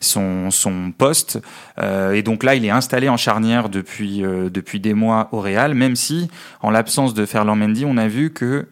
son, 0.00 0.50
son 0.50 0.92
poste. 0.96 1.40
et 1.78 2.22
donc 2.22 2.42
là, 2.42 2.54
il 2.54 2.64
est 2.64 2.70
installé 2.70 3.08
en 3.08 3.16
charnière 3.16 3.68
depuis, 3.68 4.22
depuis 4.22 4.80
des 4.80 4.94
mois 4.94 5.28
au 5.32 5.40
Real, 5.40 5.74
même 5.74 5.96
si, 5.96 6.28
en 6.62 6.70
l'absence 6.70 7.14
de 7.14 7.26
Ferland 7.26 7.56
Mendy, 7.58 7.84
on 7.84 7.96
a 7.96 8.08
vu 8.08 8.32
que 8.32 8.66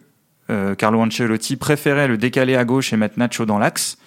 Carlo 0.77 1.01
Ancelotti 1.01 1.55
préférait 1.55 2.07
le 2.07 2.17
décaler 2.17 2.55
à 2.55 2.65
gauche 2.65 2.93
et 2.93 2.97
mettre 2.97 3.17
Nacho 3.19 3.45
dans 3.45 3.57
l'axe. 3.57 3.97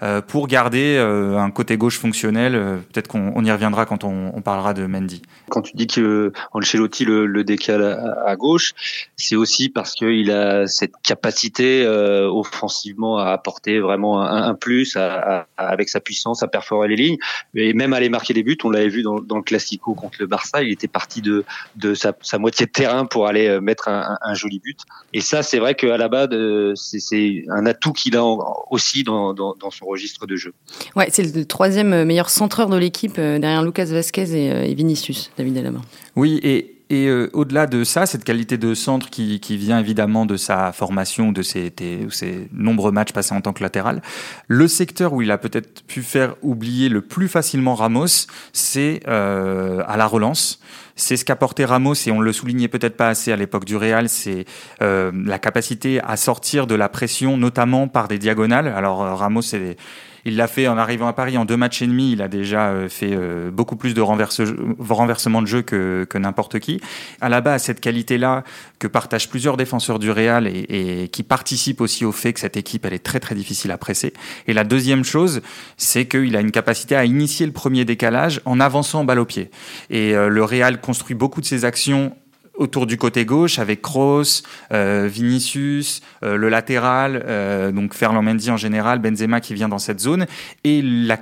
Euh, 0.00 0.20
pour 0.20 0.46
garder 0.46 0.96
euh, 0.96 1.38
un 1.38 1.50
côté 1.50 1.76
gauche 1.76 1.98
fonctionnel. 1.98 2.54
Euh, 2.54 2.76
peut-être 2.76 3.08
qu'on 3.08 3.44
y 3.44 3.50
reviendra 3.50 3.84
quand 3.84 4.04
on, 4.04 4.30
on, 4.32 4.40
parlera 4.42 4.72
de 4.72 4.86
Mendy. 4.86 5.22
Quand 5.48 5.60
tu 5.62 5.72
dis 5.74 5.88
que 5.88 6.32
Ancelotti 6.52 7.04
le, 7.04 7.26
le 7.26 7.42
décale 7.42 7.82
à, 7.82 8.28
à 8.28 8.36
gauche, 8.36 8.74
c'est 9.16 9.34
aussi 9.34 9.68
parce 9.68 9.94
qu'il 9.94 10.30
a 10.30 10.68
cette 10.68 10.92
capacité 11.02 11.84
offensivement 11.88 13.18
à 13.18 13.30
apporter 13.30 13.80
vraiment 13.80 14.22
un, 14.22 14.44
un 14.44 14.54
plus 14.54 14.96
à, 14.96 15.46
à, 15.56 15.66
avec 15.68 15.88
sa 15.88 15.98
puissance 15.98 16.44
à 16.44 16.48
perforer 16.48 16.86
les 16.88 16.96
lignes 16.96 17.18
et 17.54 17.72
même 17.72 17.92
aller 17.92 18.08
marquer 18.08 18.34
des 18.34 18.44
buts. 18.44 18.58
On 18.62 18.70
l'avait 18.70 18.88
vu 18.88 19.02
dans, 19.02 19.18
dans, 19.18 19.36
le 19.36 19.42
Classico 19.42 19.94
contre 19.94 20.18
le 20.20 20.26
Barça, 20.26 20.62
il 20.62 20.70
était 20.70 20.86
parti 20.86 21.22
de, 21.22 21.44
de 21.74 21.94
sa, 21.94 22.12
sa 22.20 22.38
moitié 22.38 22.66
de 22.66 22.70
terrain 22.70 23.04
pour 23.04 23.26
aller 23.26 23.58
mettre 23.60 23.88
un, 23.88 24.16
un 24.20 24.34
joli 24.34 24.60
but. 24.60 24.78
Et 25.12 25.20
ça, 25.20 25.42
c'est 25.42 25.58
vrai 25.58 25.74
qu'à 25.74 25.96
la 25.96 26.08
base, 26.08 26.28
c'est 26.74 27.44
un 27.48 27.66
atout 27.66 27.92
qu'il 27.92 28.16
a 28.16 28.24
aussi 28.70 29.02
dans, 29.02 29.34
dans, 29.34 29.54
dans 29.54 29.70
son 29.70 29.87
registre 29.88 30.26
de 30.26 30.36
jeu. 30.36 30.52
Ouais, 30.96 31.08
c'est 31.10 31.34
le 31.34 31.44
troisième 31.44 32.04
meilleur 32.04 32.30
centreur 32.30 32.68
de 32.68 32.76
l'équipe 32.76 33.16
derrière 33.16 33.62
Lucas 33.62 33.86
Vasquez 33.86 34.32
et, 34.32 34.74
Vinicius, 34.74 35.30
David 35.36 35.58
Alaba. 35.58 35.80
Oui, 36.16 36.40
et 36.42 36.77
et 36.90 37.10
au-delà 37.32 37.66
de 37.66 37.84
ça, 37.84 38.06
cette 38.06 38.24
qualité 38.24 38.56
de 38.56 38.74
centre 38.74 39.10
qui, 39.10 39.40
qui, 39.40 39.56
vient 39.56 39.78
évidemment 39.78 40.24
de 40.24 40.36
sa 40.36 40.72
formation, 40.72 41.32
de 41.32 41.42
ses, 41.42 41.72
ses, 42.10 42.48
nombreux 42.52 42.92
matchs 42.92 43.12
passés 43.12 43.34
en 43.34 43.40
tant 43.40 43.52
que 43.52 43.62
latéral, 43.62 44.00
le 44.46 44.68
secteur 44.68 45.12
où 45.12 45.22
il 45.22 45.30
a 45.30 45.38
peut-être 45.38 45.82
pu 45.84 46.02
faire 46.02 46.34
oublier 46.42 46.88
le 46.88 47.02
plus 47.02 47.28
facilement 47.28 47.74
Ramos, 47.74 48.26
c'est 48.52 49.00
euh, 49.08 49.82
à 49.86 49.96
la 49.96 50.06
relance. 50.06 50.60
C'est 50.96 51.16
ce 51.16 51.24
qu'apportait 51.24 51.64
Ramos 51.64 51.94
et 52.06 52.10
on 52.10 52.20
le 52.20 52.32
soulignait 52.32 52.68
peut-être 52.68 52.96
pas 52.96 53.08
assez 53.08 53.32
à 53.32 53.36
l'époque 53.36 53.64
du 53.64 53.76
Real, 53.76 54.08
c'est 54.08 54.46
euh, 54.82 55.12
la 55.14 55.38
capacité 55.38 56.00
à 56.02 56.16
sortir 56.16 56.66
de 56.66 56.74
la 56.74 56.88
pression, 56.88 57.36
notamment 57.36 57.86
par 57.86 58.08
des 58.08 58.18
diagonales. 58.18 58.66
Alors 58.66 59.02
euh, 59.02 59.14
Ramos, 59.14 59.42
c'est 59.42 59.76
il 60.24 60.36
l'a 60.36 60.46
fait 60.46 60.68
en 60.68 60.78
arrivant 60.78 61.08
à 61.08 61.12
Paris 61.12 61.38
en 61.38 61.44
deux 61.44 61.56
matchs 61.56 61.82
et 61.82 61.86
demi. 61.86 62.12
Il 62.12 62.22
a 62.22 62.28
déjà 62.28 62.68
euh, 62.68 62.88
fait 62.88 63.10
euh, 63.12 63.50
beaucoup 63.50 63.76
plus 63.76 63.94
de 63.94 64.00
renverse, 64.00 64.40
renversement 64.78 65.42
de 65.42 65.46
jeu 65.46 65.62
que, 65.62 66.06
n'importe 66.18 66.58
qui. 66.58 66.80
À 67.20 67.28
la 67.28 67.40
base, 67.40 67.62
cette 67.62 67.80
qualité-là 67.80 68.44
que 68.78 68.86
partagent 68.86 69.28
plusieurs 69.28 69.56
défenseurs 69.56 69.98
du 69.98 70.10
Real 70.10 70.46
et, 70.46 71.08
qui 71.12 71.22
participe 71.22 71.80
aussi 71.80 72.04
au 72.04 72.12
fait 72.12 72.32
que 72.32 72.40
cette 72.40 72.56
équipe 72.56 72.84
elle 72.84 72.92
est 72.92 72.98
très 73.04 73.20
très 73.20 73.34
difficile 73.34 73.70
à 73.70 73.78
presser. 73.78 74.12
Et 74.46 74.52
la 74.52 74.64
deuxième 74.64 75.04
chose, 75.04 75.42
c'est 75.76 76.06
qu'il 76.06 76.36
a 76.36 76.40
une 76.40 76.50
capacité 76.50 76.96
à 76.96 77.04
initier 77.04 77.46
le 77.46 77.52
premier 77.52 77.84
décalage 77.84 78.40
en 78.44 78.60
avançant 78.60 79.04
balle 79.04 79.20
au 79.20 79.24
pied. 79.24 79.50
Et 79.90 80.14
euh, 80.14 80.28
le 80.28 80.44
Real 80.44 80.80
construit 80.80 81.14
beaucoup 81.14 81.40
de 81.40 81.46
ses 81.46 81.64
actions 81.64 82.16
autour 82.58 82.86
du 82.86 82.98
côté 82.98 83.24
gauche 83.24 83.58
avec 83.58 83.80
Kroos, 83.80 84.42
euh, 84.72 85.08
Vinicius, 85.10 86.02
euh, 86.22 86.36
le 86.36 86.48
latéral, 86.48 87.22
euh, 87.26 87.72
donc 87.72 87.94
Ferland 87.94 88.22
Mendy 88.22 88.50
en 88.50 88.56
général, 88.56 88.98
Benzema 88.98 89.40
qui 89.40 89.54
vient 89.54 89.68
dans 89.68 89.78
cette 89.78 90.00
zone. 90.00 90.26
Et 90.64 90.82
la 90.82 91.16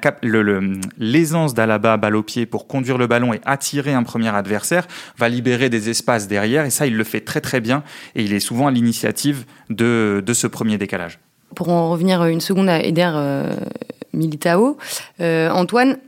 l'aisance 0.99 1.55
d'Alaba 1.55 1.97
balle 1.97 2.17
au 2.17 2.23
pied 2.23 2.47
pour 2.47 2.67
conduire 2.67 2.97
le 2.97 3.07
ballon 3.07 3.35
et 3.35 3.41
attirer 3.45 3.93
un 3.93 4.03
premier 4.03 4.35
adversaire 4.35 4.87
va 5.19 5.29
libérer 5.29 5.69
des 5.69 5.91
espaces 5.91 6.27
derrière. 6.27 6.65
Et 6.65 6.71
ça 6.71 6.87
il 6.87 6.97
le 6.97 7.05
fait 7.05 7.21
très 7.21 7.41
très 7.41 7.61
bien. 7.61 7.83
Et 8.15 8.23
il 8.25 8.33
est 8.33 8.41
souvent 8.41 8.67
à 8.67 8.71
l'initiative 8.71 9.45
de, 9.69 10.23
de 10.25 10.35
ce 10.35 10.47
premier 10.47 10.79
décalage. 10.79 11.19
Pour 11.55 11.69
en 11.69 11.91
revenir 11.91 12.25
une 12.25 12.41
seconde 12.41 12.69
à 12.69 12.81
Eder 12.81 13.13
Militao, 14.13 14.79
Antoine, 15.21 15.99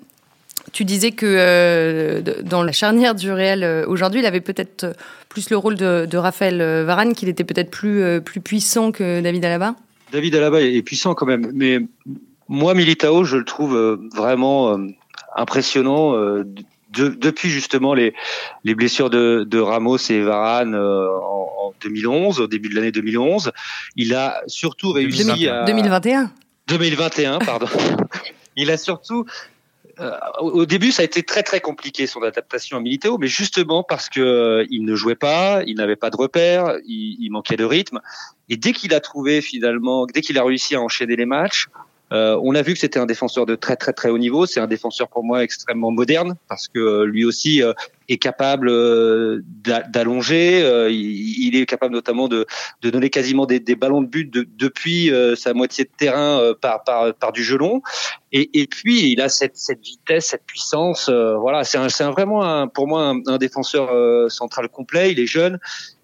tu 0.72 0.84
disais 0.84 1.12
que 1.12 1.26
euh, 1.26 2.20
dans 2.42 2.62
la 2.62 2.72
charnière 2.72 3.14
du 3.14 3.32
Real 3.32 3.62
euh, 3.62 3.86
aujourd'hui, 3.86 4.20
il 4.20 4.26
avait 4.26 4.40
peut-être 4.40 4.84
euh, 4.84 4.92
plus 5.28 5.50
le 5.50 5.56
rôle 5.56 5.76
de, 5.76 6.06
de 6.06 6.16
Raphaël 6.18 6.58
Varane, 6.84 7.14
qu'il 7.14 7.28
était 7.28 7.44
peut-être 7.44 7.70
plus, 7.70 8.20
plus 8.22 8.40
puissant 8.40 8.92
que 8.92 9.20
David 9.20 9.44
Alaba? 9.44 9.74
David 10.12 10.34
Alaba 10.34 10.60
est 10.62 10.82
puissant 10.82 11.14
quand 11.14 11.26
même, 11.26 11.50
mais 11.52 11.80
moi, 12.48 12.74
Militao, 12.74 13.24
je 13.24 13.36
le 13.36 13.44
trouve 13.44 13.76
vraiment 14.14 14.78
impressionnant. 15.36 16.14
depuis 16.90 17.50
justement 17.50 17.92
les, 17.92 18.14
les 18.64 18.74
blessures 18.74 19.10
de, 19.10 19.44
de 19.46 19.58
Ramos 19.58 19.98
et 20.08 20.22
Varane 20.22 20.74
en, 20.74 20.78
en, 20.78 21.74
2011, 21.82 22.40
au 22.40 22.46
début 22.46 22.70
de 22.70 22.74
l'année 22.74 22.90
2011, 22.90 23.52
il 23.96 24.14
a 24.14 24.40
surtout 24.46 24.92
réussi 24.92 25.26
2021. 25.26 25.54
à... 25.54 25.64
2021 25.66 26.30
2021, 26.68 27.38
pardon. 27.40 27.66
il 28.56 28.70
a 28.70 28.76
surtout 28.76 29.24
euh, 29.24 29.24
au 30.40 30.66
début, 30.66 30.92
ça 30.92 31.02
a 31.02 31.04
été 31.04 31.22
très 31.22 31.42
très 31.42 31.60
compliqué 31.60 32.06
son 32.06 32.22
adaptation 32.22 32.76
à 32.76 32.80
Militao, 32.80 33.18
mais 33.18 33.26
justement 33.26 33.82
parce 33.82 34.08
que 34.08 34.20
euh, 34.20 34.66
il 34.70 34.84
ne 34.84 34.94
jouait 34.94 35.14
pas, 35.14 35.62
il 35.66 35.76
n'avait 35.76 35.96
pas 35.96 36.10
de 36.10 36.16
repères, 36.16 36.76
il, 36.86 37.16
il, 37.20 37.30
manquait 37.30 37.56
de 37.56 37.64
rythme, 37.64 38.00
et 38.48 38.56
dès 38.56 38.72
qu'il 38.72 38.94
a 38.94 39.00
trouvé 39.00 39.40
finalement, 39.40 40.06
dès 40.06 40.20
qu'il 40.20 40.38
a 40.38 40.44
réussi 40.44 40.74
à 40.74 40.80
enchaîner 40.80 41.16
les 41.16 41.26
matchs, 41.26 41.68
euh, 42.12 42.38
on 42.42 42.54
a 42.54 42.62
vu 42.62 42.72
que 42.72 42.78
c'était 42.78 42.98
un 42.98 43.06
défenseur 43.06 43.46
de 43.46 43.54
très 43.54 43.76
très 43.76 43.92
très 43.92 44.08
haut 44.08 44.18
niveau. 44.18 44.46
C'est 44.46 44.60
un 44.60 44.66
défenseur 44.66 45.08
pour 45.08 45.24
moi 45.24 45.42
extrêmement 45.42 45.90
moderne 45.90 46.36
parce 46.48 46.68
que 46.68 46.78
euh, 46.78 47.04
lui 47.04 47.24
aussi 47.24 47.62
euh, 47.62 47.72
est 48.08 48.16
capable 48.16 48.70
d'allonger. 49.90 50.88
il, 50.90 51.54
est 51.54 51.66
capable 51.66 51.92
notamment 51.92 52.26
de, 52.26 52.46
de 52.80 52.90
donner 52.90 53.10
quasiment 53.10 53.44
des, 53.44 53.60
des, 53.60 53.74
ballons 53.74 54.00
de 54.00 54.06
but 54.06 54.32
depuis 54.32 55.12
sa 55.36 55.52
moitié 55.52 55.84
de 55.84 55.90
terrain 55.94 56.54
par, 56.62 56.84
par, 56.84 57.12
par 57.14 57.32
du 57.32 57.44
gelon. 57.44 57.82
Et, 58.32 58.62
et 58.62 58.66
puis 58.66 59.12
il 59.12 59.20
a 59.20 59.28
cette, 59.28 59.58
cette 59.58 59.82
vitesse, 59.84 60.28
cette 60.28 60.46
puissance. 60.46 61.10
voilà, 61.10 61.64
c'est 61.64 61.76
un, 61.76 61.88
un, 62.00 62.10
vraiment 62.10 62.42
un, 62.44 62.66
pour 62.66 62.88
moi 62.88 63.02
un, 63.02 63.20
un 63.26 63.36
défenseur 63.36 64.30
central 64.30 64.70
complet. 64.70 65.12
Il 65.12 65.20
est 65.20 65.26
jeune. 65.26 65.58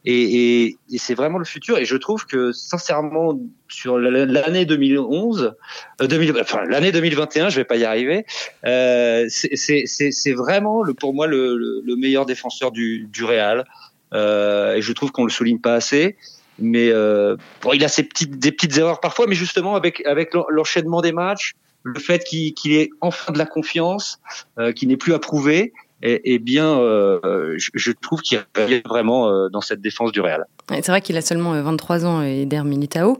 Et, 0.07 0.65
et, 0.65 0.77
et 0.91 0.99
c'est 0.99 1.15
vraiment 1.15 1.39
le 1.39 1.45
futur. 1.45 1.79
Et 1.79 1.85
je 1.85 1.97
trouve 1.97 2.27
que 2.27 2.53
sincèrement, 2.53 3.39
sur 3.69 3.99
l'année 3.99 4.67
2011, 4.67 5.55
euh, 6.01 6.07
2000, 6.07 6.35
enfin 6.41 6.65
l'année 6.69 6.93
2021, 6.93 7.49
je 7.49 7.57
vais 7.57 7.65
pas 7.65 7.77
y 7.77 7.85
arriver. 7.85 8.27
Euh, 8.67 9.27
c'est 9.29 10.33
vraiment 10.33 10.83
le, 10.83 10.93
pour 10.93 11.15
moi 11.15 11.27
le, 11.27 11.57
le, 11.57 11.97
meilleur 11.97 12.27
défenseur 12.27 12.71
du, 12.71 13.09
du 13.11 13.25
Real. 13.25 13.65
Euh, 14.13 14.75
et 14.75 14.83
je 14.83 14.93
trouve 14.93 15.11
qu'on 15.11 15.25
le 15.25 15.31
souligne 15.31 15.59
pas 15.59 15.75
assez. 15.75 16.17
Mais 16.59 16.91
euh, 16.91 17.37
bon, 17.63 17.73
il 17.73 17.85
a 17.85 17.89
ses 17.89 18.05
petites, 18.05 18.39
des 18.39 18.53
petites 18.53 18.77
erreurs 18.77 19.01
parfois, 19.01 19.27
mais 19.27 19.35
justement 19.35 19.75
avec 19.75 20.05
avec 20.07 20.33
l'enchaînement 20.51 21.01
des 21.01 21.13
matchs, 21.13 21.55
le 21.83 21.99
fait 21.99 22.23
qu'il 22.25 22.55
qu 22.55 22.75
ait 22.75 22.91
enfin 23.01 23.33
de 23.33 23.39
la 23.39 23.47
confiance, 23.47 24.21
euh, 24.59 24.73
qu'il 24.73 24.89
n'est 24.89 24.97
plus 24.97 25.15
à 25.15 25.19
prouver, 25.19 25.73
eh, 26.07 26.39
bien, 26.39 26.79
euh, 26.79 27.57
je, 27.57 27.93
trouve 27.93 28.21
qu'il 28.21 28.39
revient 28.57 28.83
vraiment 28.87 29.29
euh, 29.29 29.49
dans 29.49 29.63
cette 29.63 29.81
défense 29.81 30.13
du 30.13 30.21
Real. 30.21 30.47
C'est 30.69 30.89
vrai 30.89 31.01
qu'il 31.01 31.17
a 31.17 31.23
seulement 31.23 31.61
23 31.63 32.05
euh, 32.05 32.07
ans, 32.07 32.23
Eder 32.23 32.63
Militao. 32.63 33.19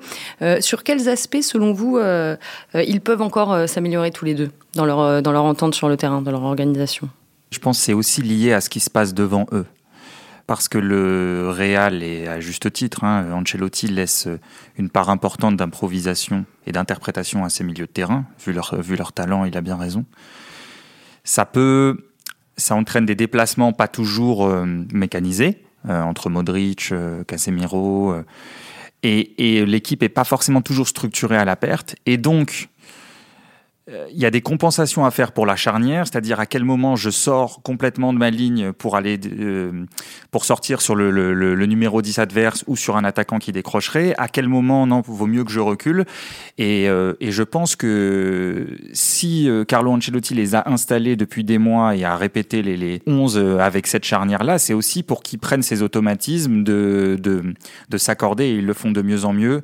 sur 0.61 0.85
quels 0.85 1.09
aspects, 1.09 1.41
selon 1.41 1.73
vous, 1.73 1.99
ils 2.75 3.01
peuvent 3.01 3.23
encore 3.23 3.69
s'améliorer 3.69 4.11
tous 4.11 4.27
les 4.27 4.35
deux 4.35 4.51
dans 4.75 4.85
leur, 4.85 5.23
dans 5.23 5.33
leur 5.33 5.45
entente 5.45 5.75
sur 5.75 5.89
le 5.89 5.97
terrain, 5.97 6.21
dans 6.21 6.31
leur 6.31 6.43
organisation? 6.43 7.09
Je 7.51 7.59
pense 7.59 7.79
que 7.79 7.85
c'est 7.85 7.93
aussi 7.95 8.21
lié 8.21 8.53
à 8.53 8.61
ce 8.61 8.69
qui 8.69 8.81
se 8.81 8.91
passe 8.91 9.15
devant 9.15 9.47
eux 9.53 9.67
parce 10.47 10.69
que 10.69 10.77
le 10.77 11.49
Real, 11.49 12.03
et 12.03 12.29
à 12.29 12.39
juste 12.39 12.71
titre, 12.71 13.03
hein, 13.03 13.33
Ancelotti 13.33 13.89
laisse 13.89 14.29
une 14.77 14.91
part 14.91 15.09
importante 15.09 15.57
d'improvisation 15.57 16.45
et 16.67 16.73
d'interprétation 16.73 17.47
à 17.47 17.49
ses 17.49 17.65
milieux 17.65 17.87
de 17.87 17.91
terrain, 17.91 18.27
vu 18.45 18.53
leur, 18.53 18.79
vu 18.83 18.95
leur 18.95 19.15
talent, 19.15 19.47
il 19.47 19.57
a 19.57 19.63
bien 19.63 19.79
raison. 19.79 20.05
Ça 21.23 21.47
peut 21.47 21.97
ça 22.57 22.75
entraîne 22.75 23.07
des 23.07 23.15
déplacements 23.15 23.73
pas 23.73 23.89
toujours 23.89 24.47
euh, 24.47 24.65
mécanisés 24.93 25.63
euh, 25.89 26.03
entre 26.03 26.31
Modric, 26.31 26.91
euh, 26.93 27.25
Casemiro, 27.25 28.15
et, 29.03 29.67
l'équipe 29.67 30.03
est 30.03 30.09
pas 30.09 30.25
forcément 30.25 30.63
toujours 30.63 30.89
structurée 30.89 31.37
à 31.37 31.45
la 31.45 31.57
perte. 31.57 31.95
Et 32.07 32.17
donc, 32.17 32.71
il 33.87 34.19
y 34.19 34.25
a 34.25 34.31
des 34.31 34.41
compensations 34.41 35.05
à 35.05 35.11
faire 35.11 35.33
pour 35.33 35.45
la 35.45 35.57
charnière, 35.57 36.07
c'est-à-dire 36.07 36.41
à 36.41 36.47
quel 36.47 36.65
moment 36.65 36.97
je 36.97 37.11
sors 37.11 37.61
complètement 37.63 38.15
de 38.15 38.19
ma 38.19 38.31
ligne 38.31 38.73
pour 38.73 38.97
aller 38.97 39.21
euh, 39.27 39.85
pour 40.31 40.47
sortir 40.47 40.81
sur 40.81 40.95
le, 40.95 41.11
le, 41.11 41.35
le, 41.35 41.67
numéro 41.67 42.01
10 42.01 42.19
adverse 42.19 42.65
ou 42.67 42.77
sur 42.77 42.97
un 42.97 43.05
attaquant 43.05 43.39
qui 43.39 43.53
décrocherait, 43.53 44.15
à 44.17 44.29
quel 44.29 44.49
moment 44.49 44.87
non 44.87 45.03
vaut 45.03 45.27
mieux 45.27 45.45
que 45.45 45.51
je 45.51 45.61
recule. 45.61 46.07
Et, 46.57 46.89
euh, 46.89 47.13
et 47.21 47.31
je 47.31 47.43
pense 47.43 47.77
que 47.77 48.69
si 48.95 49.51
Carlo 49.69 49.93
Ancelotti 49.93 50.33
les 50.33 50.55
a 50.55 50.67
installés 50.67 51.17
depuis 51.17 51.45
des 51.45 51.59
mois 51.59 51.95
et 51.95 52.05
a 52.05 52.17
répété 52.17 52.63
les, 52.63 52.79
les 52.79 53.03
11 53.07 53.37
avec 53.61 53.87
cette 53.87 54.05
charnière 54.05 54.45
là, 54.45 54.59
c'est 54.59 54.73
aussi 54.73 55.03
pour 55.03 55.23
qu'ils 55.23 55.39
prennent 55.39 55.63
ces 55.63 55.83
automatismes 55.83 56.65
de, 56.65 57.19
de, 57.21 57.55
de 57.91 57.99
s'accorder 57.99 58.45
et 58.45 58.55
ils 58.55 58.67
le 58.67 58.73
font 58.73 58.93
de 58.93 59.03
mieux 59.03 59.27
en 59.27 59.35
mieux 59.35 59.63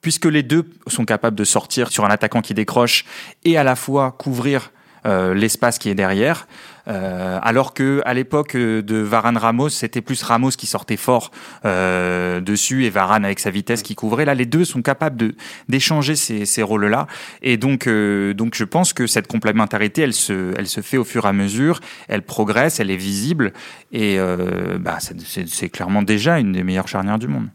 puisque 0.00 0.26
les 0.26 0.42
deux 0.42 0.68
sont 0.86 1.04
capables 1.04 1.36
de 1.36 1.44
sortir 1.44 1.90
sur 1.90 2.04
un 2.04 2.10
attaquant 2.10 2.40
qui 2.40 2.54
décroche 2.54 3.04
et 3.44 3.56
à 3.56 3.64
la 3.64 3.76
fois 3.76 4.12
couvrir 4.12 4.72
euh, 5.06 5.34
l'espace 5.34 5.78
qui 5.78 5.88
est 5.88 5.94
derrière. 5.94 6.46
Euh, 6.88 7.38
alors 7.42 7.74
que 7.74 8.00
à 8.06 8.14
l'époque 8.14 8.56
de 8.56 8.96
Varane 8.96 9.36
Ramos, 9.36 9.68
c'était 9.68 10.00
plus 10.00 10.22
Ramos 10.22 10.50
qui 10.50 10.66
sortait 10.66 10.96
fort 10.96 11.30
euh, 11.64 12.40
dessus 12.40 12.84
et 12.84 12.90
Varane 12.90 13.24
avec 13.24 13.40
sa 13.40 13.50
vitesse 13.50 13.82
qui 13.82 13.94
couvrait. 13.94 14.24
Là, 14.24 14.34
les 14.34 14.46
deux 14.46 14.64
sont 14.64 14.82
capables 14.82 15.16
de 15.16 15.34
d'échanger 15.68 16.16
ces, 16.16 16.46
ces 16.46 16.62
rôles-là. 16.62 17.06
Et 17.42 17.58
donc, 17.58 17.86
euh, 17.86 18.32
donc, 18.32 18.54
je 18.54 18.64
pense 18.64 18.92
que 18.92 19.06
cette 19.06 19.26
complémentarité, 19.26 20.02
elle 20.02 20.14
se, 20.14 20.54
elle 20.56 20.66
se 20.66 20.80
fait 20.80 20.96
au 20.96 21.04
fur 21.04 21.26
et 21.26 21.28
à 21.28 21.32
mesure. 21.32 21.80
Elle 22.08 22.22
progresse, 22.22 22.80
elle 22.80 22.90
est 22.90 22.96
visible 22.96 23.52
et 23.92 24.18
euh, 24.18 24.78
bah, 24.78 24.98
c'est 25.00 25.68
clairement 25.68 26.02
déjà 26.02 26.38
une 26.38 26.52
des 26.52 26.64
meilleures 26.64 26.88
charnières 26.88 27.18
du 27.18 27.28
monde. 27.28 27.48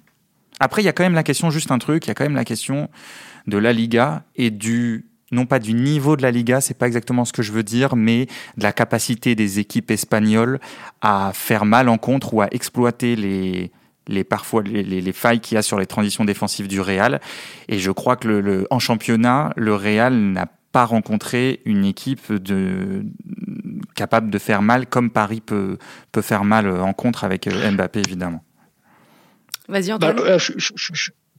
Après, 0.60 0.82
il 0.82 0.86
y 0.86 0.90
a 0.90 0.94
quand 0.94 1.04
même 1.04 1.16
la 1.16 1.24
question, 1.24 1.50
juste 1.50 1.72
un 1.72 1.80
truc, 1.80 2.06
il 2.06 2.10
y 2.10 2.12
a 2.12 2.14
quand 2.14 2.24
même 2.24 2.36
la 2.36 2.46
question 2.46 2.90
de 3.48 3.58
la 3.58 3.74
Liga 3.74 4.24
et 4.36 4.52
du 4.52 5.06
non 5.32 5.46
pas 5.48 5.60
du 5.60 5.74
niveau 5.74 6.16
de 6.16 6.22
la 6.22 6.32
Liga, 6.32 6.62
c'est 6.62 6.78
pas 6.78 6.86
exactement 6.86 7.26
ce 7.26 7.34
que 7.34 7.42
je 7.42 7.52
veux 7.52 7.64
dire, 7.64 7.96
mais 7.96 8.28
de 8.58 8.64
la 8.64 8.72
capacité 8.72 9.36
des 9.36 9.60
équipes 9.60 9.90
espagnoles 9.90 10.60
à 11.02 11.32
faire 11.34 11.66
mal 11.66 11.90
en 11.90 11.98
contre 11.98 12.36
ou 12.36 12.42
à 12.42 12.48
exploiter 12.52 13.16
les, 13.16 13.72
les 14.08 14.24
parfois 14.24 14.62
les, 14.62 14.84
les, 14.84 15.14
failles 15.14 15.40
qu'il 15.40 15.56
y 15.56 15.58
a 15.58 15.64
sur 15.64 15.80
les 15.80 15.88
transitions 15.88 16.24
défensives 16.24 16.68
du 16.68 16.80
Real. 16.80 17.20
Et 17.68 17.80
je 17.80 17.92
crois 17.92 18.16
que 18.16 18.28
le, 18.28 18.68
en 18.70 18.80
championnat, 18.80 19.52
le 19.56 19.74
Real 19.74 20.14
n'a 20.14 20.48
pas 20.72 20.86
rencontré 20.86 21.62
une 21.66 21.86
équipe 21.86 22.22
capable 23.96 24.30
de 24.30 24.40
faire 24.40 24.62
mal 24.62 24.88
comme 24.88 25.10
Paris 25.10 25.42
peut, 25.42 25.78
peut 26.12 26.22
faire 26.22 26.44
mal 26.44 26.68
en 26.68 26.94
contre 26.94 27.24
avec 27.24 27.48
Mbappé 27.48 28.00
évidemment. 28.00 28.44
Vas-y, 29.68 29.94
Antoine. 29.94 30.16
Bah, 30.16 30.24
euh, 30.26 30.40
je, 30.40 30.54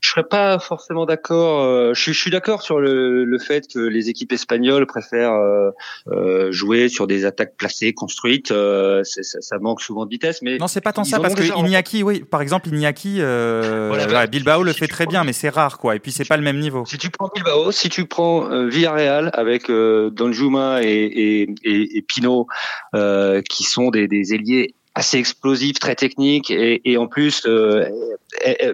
je 0.04 0.10
serais 0.10 0.24
pas 0.24 0.58
forcément 0.58 1.06
d'accord. 1.06 1.62
Euh, 1.62 1.94
je, 1.94 2.12
je, 2.12 2.18
suis 2.18 2.30
d'accord 2.30 2.62
sur 2.62 2.78
le, 2.78 3.24
le, 3.24 3.38
fait 3.38 3.66
que 3.72 3.78
les 3.78 4.10
équipes 4.10 4.32
espagnoles 4.32 4.86
préfèrent 4.86 5.32
euh, 5.32 5.70
euh 6.08 6.52
jouer 6.52 6.88
sur 6.88 7.06
des 7.06 7.24
attaques 7.24 7.54
placées, 7.56 7.92
construites. 7.94 8.50
Euh, 8.50 9.02
ça, 9.04 9.40
ça, 9.40 9.58
manque 9.58 9.80
souvent 9.80 10.04
de 10.04 10.10
vitesse, 10.10 10.42
mais 10.42 10.58
non, 10.58 10.68
c'est 10.68 10.80
pas 10.80 10.92
tant 10.92 11.04
ça 11.04 11.20
parce 11.20 11.34
que 11.34 11.42
Iñaki, 11.42 12.02
oui, 12.02 12.22
par 12.22 12.42
exemple, 12.42 12.68
Iñaki, 12.68 13.20
voilà, 13.20 14.26
Bilbao 14.26 14.62
le 14.62 14.72
fait 14.72 14.86
très 14.86 15.06
bien, 15.06 15.24
mais 15.24 15.32
c'est 15.32 15.48
rare, 15.48 15.78
quoi. 15.78 15.96
Et 15.96 16.00
puis 16.00 16.12
c'est 16.12 16.28
pas 16.28 16.36
le 16.36 16.42
même 16.42 16.58
niveau. 16.58 16.84
Si 16.86 16.98
tu 16.98 17.10
prends 17.10 17.30
Bilbao, 17.34 17.72
si 17.72 17.88
tu 17.88 18.06
prends 18.06 18.66
Villarreal 18.66 19.30
avec 19.32 19.70
Donjuma 19.70 20.82
et, 20.82 20.88
et, 20.88 21.54
et, 21.64 21.98
et 21.98 22.02
Pino, 22.02 22.46
qui 23.48 23.64
sont 23.64 23.90
des, 23.90 24.06
des 24.06 24.34
ailiers 24.34 24.74
assez 24.94 25.18
explosifs, 25.18 25.78
très 25.78 25.94
techniques, 25.94 26.50
et, 26.50 26.80
et 26.84 26.96
en 26.96 27.06
plus, 27.06 27.42
euh, 27.46 27.88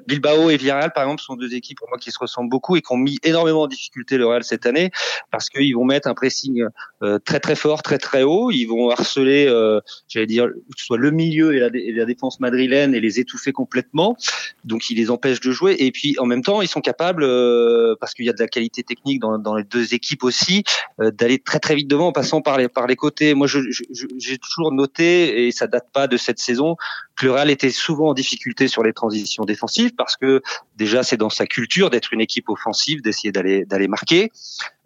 Bilbao 0.06 0.50
et 0.50 0.56
Villarreal, 0.56 0.92
par 0.92 1.04
exemple, 1.04 1.22
sont 1.22 1.36
deux 1.36 1.54
équipes 1.54 1.78
pour 1.78 1.88
moi 1.88 1.98
qui 1.98 2.10
se 2.10 2.18
ressemblent 2.18 2.50
beaucoup 2.50 2.76
et 2.76 2.82
qui 2.82 2.92
ont 2.92 2.96
mis 2.96 3.18
énormément 3.22 3.62
en 3.62 3.66
difficulté 3.66 4.16
le 4.16 4.26
Real 4.26 4.44
cette 4.44 4.66
année 4.66 4.90
parce 5.30 5.48
qu'ils 5.48 5.74
vont 5.74 5.84
mettre 5.84 6.08
un 6.08 6.14
pressing 6.14 6.64
euh, 7.02 7.18
très 7.18 7.40
très 7.40 7.56
fort, 7.56 7.82
très 7.82 7.98
très 7.98 8.22
haut. 8.22 8.50
Ils 8.50 8.66
vont 8.66 8.90
harceler, 8.90 9.46
euh, 9.48 9.80
j'allais 10.08 10.26
dire, 10.26 10.48
soit 10.76 10.98
le 10.98 11.10
milieu 11.10 11.54
et 11.54 11.60
la, 11.60 11.68
et 11.72 11.92
la, 11.92 12.04
défense 12.04 12.40
madrilène 12.40 12.94
et 12.94 13.00
les 13.00 13.20
étouffer 13.20 13.52
complètement. 13.52 14.16
Donc 14.64 14.90
ils 14.90 14.96
les 14.96 15.10
empêchent 15.10 15.40
de 15.40 15.52
jouer. 15.52 15.76
Et 15.78 15.90
puis 15.92 16.16
en 16.18 16.26
même 16.26 16.42
temps, 16.42 16.62
ils 16.62 16.68
sont 16.68 16.80
capables, 16.80 17.22
euh, 17.22 17.94
parce 18.00 18.14
qu'il 18.14 18.24
y 18.24 18.30
a 18.30 18.32
de 18.32 18.40
la 18.40 18.48
qualité 18.48 18.82
technique 18.82 19.20
dans, 19.20 19.38
dans 19.38 19.56
les 19.56 19.64
deux 19.64 19.94
équipes 19.94 20.24
aussi, 20.24 20.64
euh, 21.00 21.10
d'aller 21.10 21.38
très 21.38 21.60
très 21.60 21.74
vite 21.74 21.88
devant 21.88 22.08
en 22.08 22.12
passant 22.12 22.40
par 22.40 22.58
les 22.58 22.68
par 22.68 22.86
les 22.86 22.96
côtés. 22.96 23.34
Moi, 23.34 23.46
j'ai 23.46 23.60
je, 23.70 23.84
je, 24.18 24.34
toujours 24.36 24.72
noté 24.72 25.46
et 25.46 25.52
ça 25.52 25.66
date 25.66 25.88
pas 25.92 26.06
de 26.10 26.16
cette 26.16 26.38
saison 26.38 26.76
que 27.16 27.26
le 27.26 27.32
Real 27.32 27.50
était 27.50 27.70
souvent 27.70 28.08
en 28.10 28.14
difficulté 28.14 28.68
sur 28.68 28.82
les 28.82 28.92
transitions 28.92 29.44
défensives 29.44 29.94
parce 29.96 30.16
que 30.16 30.42
déjà 30.76 31.02
c'est 31.02 31.16
dans 31.16 31.30
sa 31.30 31.46
culture 31.46 31.90
d'être 31.90 32.12
une 32.12 32.20
équipe 32.20 32.48
offensive, 32.48 33.02
d'essayer 33.02 33.32
d'aller 33.32 33.64
d'aller 33.64 33.88
marquer. 33.88 34.30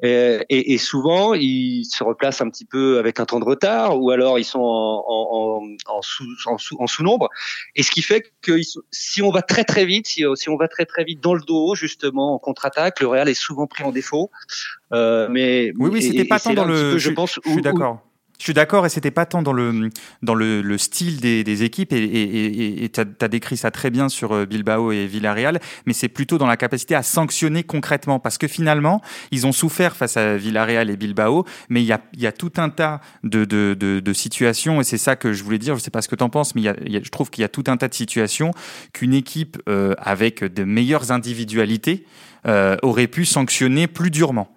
Et, 0.02 0.74
et, 0.74 0.76
souvent 0.76 1.32
ils 1.32 1.86
se 1.86 2.04
replacent 2.04 2.42
un 2.42 2.50
petit 2.50 2.66
peu 2.66 2.98
avec 2.98 3.20
un 3.20 3.24
temps 3.24 3.40
de 3.40 3.44
retard 3.44 3.98
ou 3.98 4.10
alors 4.10 4.38
ils 4.38 4.44
sont 4.44 4.60
en, 4.60 5.02
en, 5.08 5.62
en, 5.86 6.02
sous, 6.02 6.26
en, 6.46 6.58
sous, 6.58 6.76
en 6.78 6.86
sous-nombre. 6.86 7.30
Et 7.74 7.82
ce 7.82 7.90
qui 7.90 8.02
fait 8.02 8.32
que 8.42 8.60
si 8.90 9.22
on 9.22 9.30
va 9.30 9.40
très 9.40 9.64
très 9.64 9.86
vite, 9.86 10.06
si, 10.06 10.24
si, 10.34 10.48
on 10.50 10.56
va 10.56 10.68
très 10.68 10.84
très 10.84 11.04
vite 11.04 11.20
dans 11.20 11.34
le 11.34 11.40
dos 11.40 11.74
justement 11.74 12.34
en 12.34 12.38
contre-attaque, 12.38 13.00
le 13.00 13.06
Real 13.06 13.28
est 13.28 13.34
souvent 13.34 13.66
pris 13.66 13.84
en 13.84 13.92
défaut. 13.92 14.30
Euh, 14.92 15.28
mais 15.30 15.72
oui 15.78 15.90
oui 15.90 16.02
c'était 16.02 16.24
pas 16.24 16.38
tant 16.38 16.52
dans 16.52 16.66
le. 16.66 16.98
je, 16.98 17.10
pense. 17.10 17.40
Je 17.44 17.50
suis 17.50 17.62
d'accord. 17.62 18.00
Je 18.38 18.44
suis 18.44 18.54
d'accord, 18.54 18.84
et 18.84 18.88
c'était 18.88 19.12
pas 19.12 19.26
tant 19.26 19.42
dans 19.42 19.52
le 19.52 19.90
dans 20.22 20.34
le, 20.34 20.60
le 20.60 20.78
style 20.78 21.20
des, 21.20 21.62
équipes, 21.62 21.92
et 21.92 22.90
tu 22.92 23.00
as, 23.00 23.28
décrit 23.28 23.56
ça 23.56 23.70
très 23.70 23.90
bien 23.90 24.08
sur 24.08 24.32
euh, 24.32 24.44
Bilbao 24.44 24.90
et 24.90 25.06
Villarreal, 25.06 25.60
mais 25.86 25.92
c'est 25.92 26.08
plutôt 26.08 26.36
dans 26.36 26.46
la 26.46 26.56
capacité 26.56 26.96
à 26.96 27.02
sanctionner 27.04 27.62
concrètement, 27.62 28.18
parce 28.18 28.36
que 28.36 28.48
finalement, 28.48 29.00
ils 29.30 29.46
ont 29.46 29.52
souffert 29.52 29.94
face 29.94 30.16
à 30.16 30.36
Villarreal 30.36 30.90
et 30.90 30.96
Bilbao, 30.96 31.44
mais 31.68 31.82
il 31.82 31.86
y 31.86 31.92
a, 31.92 32.00
y 32.16 32.26
a 32.26 32.32
tout 32.32 32.52
un 32.56 32.70
tas 32.70 33.00
de, 33.22 33.44
de, 33.44 33.74
de, 33.74 34.12
situations, 34.12 34.80
et 34.80 34.84
c'est 34.84 34.98
ça 34.98 35.14
que 35.14 35.32
je 35.32 35.44
voulais 35.44 35.58
dire, 35.58 35.76
je 35.76 35.80
sais 35.80 35.90
pas 35.90 36.02
ce 36.02 36.08
que 36.08 36.16
tu 36.16 36.24
en 36.24 36.28
penses, 36.28 36.54
mais 36.56 36.62
je 36.62 37.10
trouve 37.10 37.30
qu'il 37.30 37.42
y 37.42 37.44
a 37.44 37.48
tout 37.48 37.64
un 37.68 37.76
tas 37.76 37.88
de 37.88 37.94
situations 37.94 38.50
qu'une 38.92 39.14
équipe 39.14 39.58
euh, 39.68 39.94
avec 39.98 40.42
de 40.42 40.64
meilleures 40.64 41.12
individualités 41.12 42.04
euh, 42.46 42.76
aurait 42.82 43.06
pu 43.06 43.24
sanctionner 43.24 43.86
plus 43.86 44.10
durement. 44.10 44.53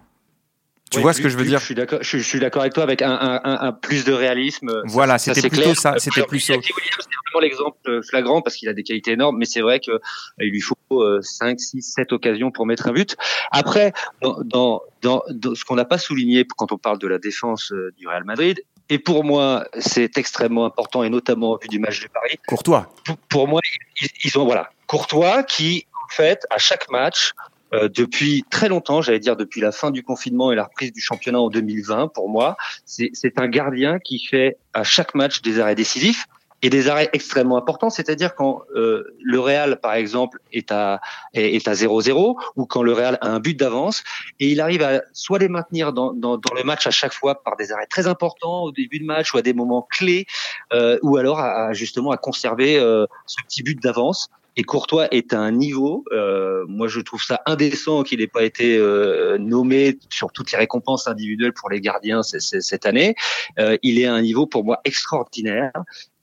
Tu 0.90 1.00
vois 1.00 1.12
ce 1.12 1.20
que 1.20 1.28
je 1.28 1.36
veux 1.36 1.44
dire 1.44 1.60
Je 1.60 1.64
suis 1.64 1.74
d'accord. 1.74 1.98
Je, 2.02 2.18
suis 2.18 2.40
d'accord 2.40 2.62
avec 2.62 2.74
toi 2.74 2.82
avec 2.82 3.02
un, 3.02 3.10
un, 3.10 3.40
un, 3.44 3.72
plus 3.72 4.04
de 4.04 4.12
réalisme. 4.12 4.82
Voilà, 4.86 5.18
c'était 5.18 5.48
plutôt 5.48 5.62
clair. 5.62 5.76
ça. 5.78 5.94
C'était 5.98 6.22
plus 6.22 6.40
ça. 6.40 6.54
C'est 6.60 6.72
vraiment 6.72 7.40
l'exemple 7.40 8.00
flagrant 8.08 8.42
parce 8.42 8.56
qu'il 8.56 8.68
a 8.68 8.72
des 8.72 8.82
qualités 8.82 9.12
énormes, 9.12 9.36
mais 9.38 9.44
c'est 9.44 9.60
vrai 9.60 9.80
que 9.80 9.90
euh, 9.92 9.98
il 10.40 10.50
lui 10.50 10.60
faut 10.60 10.76
5, 11.20 11.60
6, 11.60 11.82
7 11.82 12.12
occasions 12.12 12.50
pour 12.50 12.66
mettre 12.66 12.88
un 12.88 12.92
but. 12.92 13.16
Après, 13.50 13.92
dans, 14.22 14.38
dans, 14.42 14.82
dans, 15.02 15.22
dans 15.30 15.54
ce 15.54 15.64
qu'on 15.64 15.76
n'a 15.76 15.84
pas 15.84 15.98
souligné 15.98 16.46
quand 16.56 16.72
on 16.72 16.78
parle 16.78 16.98
de 16.98 17.08
la 17.08 17.18
défense 17.18 17.72
euh, 17.72 17.92
du 17.98 18.06
Real 18.08 18.24
Madrid, 18.24 18.62
et 18.90 18.98
pour 18.98 19.24
moi, 19.24 19.66
c'est 19.78 20.16
extrêmement 20.16 20.64
important, 20.64 21.02
et 21.02 21.10
notamment 21.10 21.52
au 21.52 21.58
vu 21.58 21.68
du 21.68 21.78
match 21.78 22.00
de 22.00 22.08
Paris. 22.08 22.38
Courtois. 22.46 22.90
Pour, 23.04 23.16
pour 23.28 23.48
moi, 23.48 23.60
ils, 24.00 24.08
ils 24.24 24.38
ont 24.38 24.44
voilà 24.44 24.70
Courtois 24.86 25.42
qui 25.42 25.86
en 25.92 26.08
fait 26.10 26.46
à 26.50 26.58
chaque 26.58 26.90
match 26.90 27.32
euh, 27.72 27.88
depuis 27.88 28.44
très 28.50 28.68
longtemps, 28.68 29.02
j'allais 29.02 29.18
dire 29.18 29.36
depuis 29.36 29.60
la 29.60 29.72
fin 29.72 29.90
du 29.90 30.02
confinement 30.02 30.52
et 30.52 30.56
la 30.56 30.64
reprise 30.64 30.92
du 30.92 31.00
championnat 31.00 31.40
en 31.40 31.48
2020, 31.48 32.08
pour 32.08 32.28
moi, 32.28 32.56
c'est 32.84 33.38
un 33.38 33.48
gardien 33.48 33.98
qui 33.98 34.18
fait 34.18 34.56
à 34.74 34.84
chaque 34.84 35.14
match 35.14 35.42
des 35.42 35.60
arrêts 35.60 35.74
décisifs 35.74 36.26
et 36.62 36.70
des 36.70 36.88
arrêts 36.88 37.08
extrêmement 37.12 37.56
importants, 37.56 37.90
c'est-à-dire 37.90 38.34
quand 38.34 38.62
euh, 38.74 39.14
le 39.22 39.38
Real, 39.38 39.80
par 39.80 39.94
exemple, 39.94 40.40
est 40.52 40.72
à 40.72 41.00
est, 41.32 41.68
à 41.68 41.72
0-0 41.72 42.36
ou 42.56 42.66
quand 42.66 42.82
le 42.82 42.92
Real 42.92 43.18
a 43.20 43.28
un 43.28 43.38
but 43.38 43.56
d'avance 43.56 44.02
et 44.40 44.48
il 44.48 44.60
arrive 44.60 44.82
à 44.82 45.02
soit 45.12 45.38
les 45.38 45.48
maintenir 45.48 45.92
dans, 45.92 46.12
dans, 46.12 46.36
dans, 46.36 46.54
le 46.54 46.64
match 46.64 46.86
à 46.86 46.90
chaque 46.90 47.12
fois 47.12 47.42
par 47.42 47.56
des 47.56 47.70
arrêts 47.70 47.86
très 47.86 48.06
importants 48.06 48.64
au 48.64 48.72
début 48.72 48.98
de 48.98 49.04
match 49.04 49.32
ou 49.34 49.38
à 49.38 49.42
des 49.42 49.52
moments 49.52 49.86
clés, 49.88 50.26
euh, 50.72 50.98
ou 51.02 51.16
alors 51.16 51.40
justement 51.74 52.10
à 52.10 52.16
conserver 52.16 52.78
euh, 52.78 53.06
ce 53.26 53.40
petit 53.42 53.62
but 53.62 53.80
d'avance. 53.80 54.28
Et 54.58 54.64
Courtois 54.64 55.06
est 55.12 55.32
à 55.32 55.38
un 55.38 55.52
niveau, 55.52 56.04
euh, 56.10 56.64
moi 56.66 56.88
je 56.88 56.98
trouve 56.98 57.22
ça 57.22 57.40
indécent 57.46 58.02
qu'il 58.02 58.18
n'ait 58.18 58.26
pas 58.26 58.42
été 58.42 58.76
euh, 58.76 59.38
nommé 59.38 60.00
sur 60.10 60.32
toutes 60.32 60.50
les 60.50 60.58
récompenses 60.58 61.06
individuelles 61.06 61.52
pour 61.52 61.70
les 61.70 61.80
gardiens 61.80 62.24
cette 62.24 62.84
année. 62.84 63.14
Euh, 63.60 63.78
il 63.84 64.00
est 64.00 64.06
à 64.06 64.14
un 64.14 64.20
niveau 64.20 64.48
pour 64.48 64.64
moi 64.64 64.80
extraordinaire. 64.84 65.70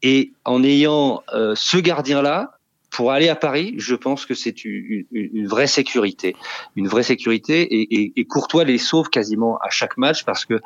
Et 0.03 0.33
en 0.43 0.65
ayant 0.65 1.23
euh, 1.33 1.53
ce 1.55 1.77
gardien-là, 1.77 2.59
pour 2.89 3.13
aller 3.13 3.29
à 3.29 3.35
Paris, 3.37 3.73
je 3.77 3.95
pense 3.95 4.25
que 4.25 4.33
c'est 4.33 4.65
une, 4.65 5.05
une, 5.11 5.47
vraie 5.47 5.67
sécurité, 5.67 6.35
une 6.75 6.89
vraie 6.89 7.03
sécurité. 7.03 7.61
Et, 7.61 8.01
et, 8.01 8.13
et 8.17 8.25
Courtois 8.25 8.65
les 8.65 8.77
sauve 8.77 9.09
quasiment 9.09 9.57
à 9.59 9.69
chaque 9.69 9.95
match 9.95 10.25
parce 10.25 10.43
que 10.43 10.59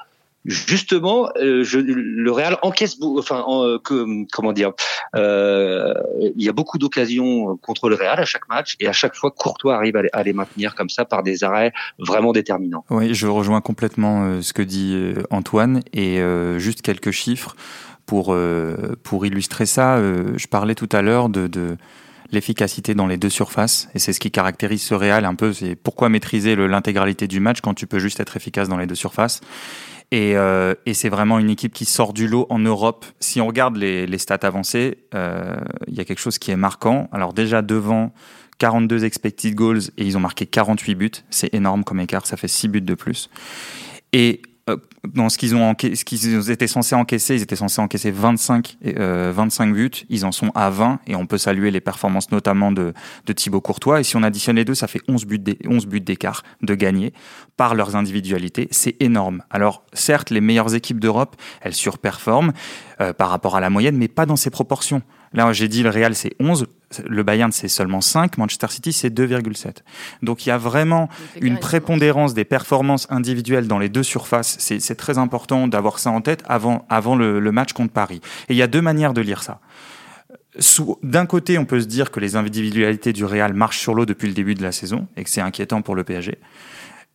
justement, 0.46 1.30
euh, 1.38 1.64
le 1.74 2.32
Real 2.32 2.58
encaisse, 2.62 2.98
enfin, 3.02 3.44
euh, 3.48 3.78
comment 4.32 4.54
dire, 4.54 4.72
euh, 5.16 5.94
il 6.36 6.44
y 6.44 6.50
a 6.50 6.54
beaucoup 6.54 6.78
d'occasions 6.78 7.58
contre 7.58 7.90
le 7.90 7.96
Real 7.96 8.20
à 8.20 8.26
chaque 8.26 8.48
match 8.50 8.76
et 8.80 8.88
à 8.88 8.94
chaque 8.94 9.16
fois 9.16 9.32
Courtois 9.32 9.76
arrive 9.76 9.96
à 9.98 10.02
les, 10.04 10.10
à 10.14 10.24
les 10.24 10.34
maintenir 10.34 10.76
comme 10.76 10.90
ça 10.90 11.06
par 11.06 11.24
des 11.24 11.44
arrêts 11.44 11.74
vraiment 11.98 12.32
déterminants. 12.32 12.86
Oui, 12.90 13.14
je 13.14 13.28
rejoins 13.28 13.62
complètement 13.62 14.42
ce 14.42 14.54
que 14.54 14.62
dit 14.62 14.98
Antoine 15.30 15.82
et 15.94 16.22
juste 16.58 16.82
quelques 16.82 17.12
chiffres 17.12 17.56
pour 18.06 18.36
pour 19.04 19.26
illustrer 19.26 19.66
ça. 19.66 20.00
je 20.00 20.48
parlais 20.48 20.76
tout 20.76 20.90
à 20.92 21.02
l'heure 21.02 21.30
de, 21.30 21.48
de 21.48 21.78
l'efficacité 22.32 22.94
dans 22.94 23.08
les 23.08 23.18
deux 23.18 23.30
surfaces 23.30 23.90
et 23.94 24.00
c'est 24.00 24.14
ce 24.14 24.20
qui 24.20 24.32
caractérise 24.32 24.82
ce 24.82 24.94
Real 24.94 25.26
un 25.26 25.36
peu. 25.36 25.54
C'est 25.54 25.76
pourquoi 25.76 26.10
maîtriser 26.10 26.56
l'intégralité 26.56 27.28
du 27.28 27.40
match 27.40 27.62
quand 27.62 27.74
tu 27.74 27.88
peux 27.88 28.00
juste 28.00 28.20
être 28.20 28.38
efficace 28.38 28.70
dans 28.70 28.78
les 28.78 28.88
deux 28.88 28.96
surfaces. 28.96 29.42
Et, 30.12 30.36
euh, 30.36 30.74
et 30.86 30.94
c'est 30.94 31.10
vraiment 31.10 31.38
une 31.38 31.50
équipe 31.50 31.74
qui 31.74 31.86
sort 31.86 32.14
du 32.14 32.28
lot 32.28 32.48
en 32.50 32.60
Europe. 32.60 33.06
Si 33.20 33.42
on 33.42 33.48
regarde 33.48 33.76
les, 33.76 34.08
les 34.08 34.18
stats 34.18 34.40
avancées, 34.42 34.98
euh, 35.14 35.56
il 35.88 35.94
y 35.94 36.00
a 36.00 36.06
quelque 36.06 36.20
chose 36.20 36.40
qui 36.40 36.52
est 36.52 36.56
marquant. 36.56 37.10
Alors 37.12 37.34
déjà 37.34 37.62
devant 37.62 38.12
42 38.58 39.06
expected 39.06 39.54
goals 39.54 39.82
et 39.98 40.06
ils 40.06 40.18
ont 40.18 40.20
marqué 40.20 40.46
48 40.46 40.96
buts. 40.96 41.12
C'est 41.30 41.54
énorme 41.54 41.84
comme 41.84 42.00
écart, 42.00 42.26
ça 42.26 42.38
fait 42.38 42.48
6 42.48 42.68
buts 42.70 42.82
de 42.82 42.96
plus. 42.96 43.30
Et 44.12 44.42
dans 45.14 45.30
ce 45.30 45.38
qu'ils 45.38 45.56
ont 45.56 45.74
ce 45.80 46.04
qu'ils 46.04 46.52
étaient 46.52 46.68
censés 46.68 46.96
encaisser, 46.96 47.36
ils 47.36 47.42
étaient 47.42 47.56
censés 47.56 47.82
encaisser 47.82 48.12
25 48.12 48.78
euh, 48.98 49.32
25 49.36 49.74
buts, 49.74 49.92
ils 50.10 50.26
en 50.26 50.32
sont 50.32 50.52
à 50.56 50.70
20 50.70 51.00
et 51.08 51.16
on 51.16 51.26
peut 51.26 51.38
saluer 51.38 51.72
les 51.72 51.82
performances 51.82 52.32
notamment 52.32 52.72
de 52.72 52.94
Thibaut 53.34 53.62
Courtois 53.62 54.00
et 54.00 54.04
si 54.04 54.16
on 54.16 54.24
additionne 54.24 54.58
les 54.58 54.66
deux, 54.66 54.76
ça 54.76 54.88
fait 54.88 55.02
11 55.08 55.26
buts 55.26 55.44
11 55.66 55.88
buts 55.88 56.02
d'écart 56.02 56.44
de 56.62 56.76
gagner 56.76 57.14
par 57.58 57.76
leurs 57.76 57.96
individualités, 57.96 58.68
c'est 58.72 58.96
énorme. 59.02 59.44
Alors 59.50 59.84
certes, 59.94 60.30
les 60.30 60.42
meilleures 60.42 60.76
équipes 60.76 61.00
d'Europe, 61.00 61.36
elles 61.62 61.74
surperforment 61.74 62.54
euh, 63.02 63.14
par 63.14 63.30
rapport 63.30 63.56
à 63.56 63.60
la 63.60 63.70
moyenne 63.70 63.98
mais 63.98 64.08
pas 64.08 64.26
dans 64.26 64.36
ces 64.36 64.50
proportions. 64.50 65.02
Là, 65.34 65.52
j'ai 65.54 65.68
dit 65.68 65.84
le 65.84 65.90
Real 65.90 66.16
c'est 66.16 66.34
11, 66.40 66.66
le 67.06 67.24
Bayern 67.24 67.52
c'est 67.52 67.68
seulement 67.68 68.02
5, 68.02 68.38
Manchester 68.38 68.68
City 68.70 68.94
c'est 68.94 69.10
2,7. 69.10 69.78
Donc 70.24 70.46
il 70.46 70.50
y 70.50 70.52
a 70.52 70.58
vraiment 70.58 71.10
une 71.40 71.60
prépondérance 71.60 72.34
des 72.34 72.46
performances 72.46 73.08
individuelles 73.10 73.68
dans 73.68 73.80
les 73.80 73.90
deux 73.90 74.04
surfaces. 74.04 74.58
C'est 74.60 74.96
très 74.96 75.18
important 75.18 75.68
d'avoir 75.68 76.00
ça 76.00 76.10
en 76.10 76.22
tête 76.22 76.44
avant, 76.48 76.86
avant 76.90 77.16
le, 77.16 77.40
le, 77.40 77.52
match 77.52 77.74
contre 77.74 77.94
Paris. 77.94 78.22
Et 78.50 78.54
il 78.54 78.58
y 78.58 78.64
a 78.64 78.68
deux 78.68 78.82
manières 78.82 79.14
de 79.14 79.22
lire 79.22 79.44
ça. 79.44 79.60
D'un 81.04 81.26
côté, 81.26 81.58
on 81.58 81.66
peut 81.66 81.80
se 81.80 81.86
dire 81.86 82.10
que 82.10 82.20
les 82.20 82.36
individualités 82.36 83.14
du 83.14 83.24
Real 83.24 83.54
marchent 83.54 83.80
sur 83.80 83.94
l'eau 83.94 84.06
depuis 84.06 84.28
le 84.28 84.34
début 84.34 84.56
de 84.56 84.64
la 84.64 84.72
saison 84.72 85.08
et 85.16 85.24
que 85.24 85.30
c'est 85.30 85.42
inquiétant 85.42 85.82
pour 85.82 85.96
le 85.96 86.04
PSG. 86.04 86.40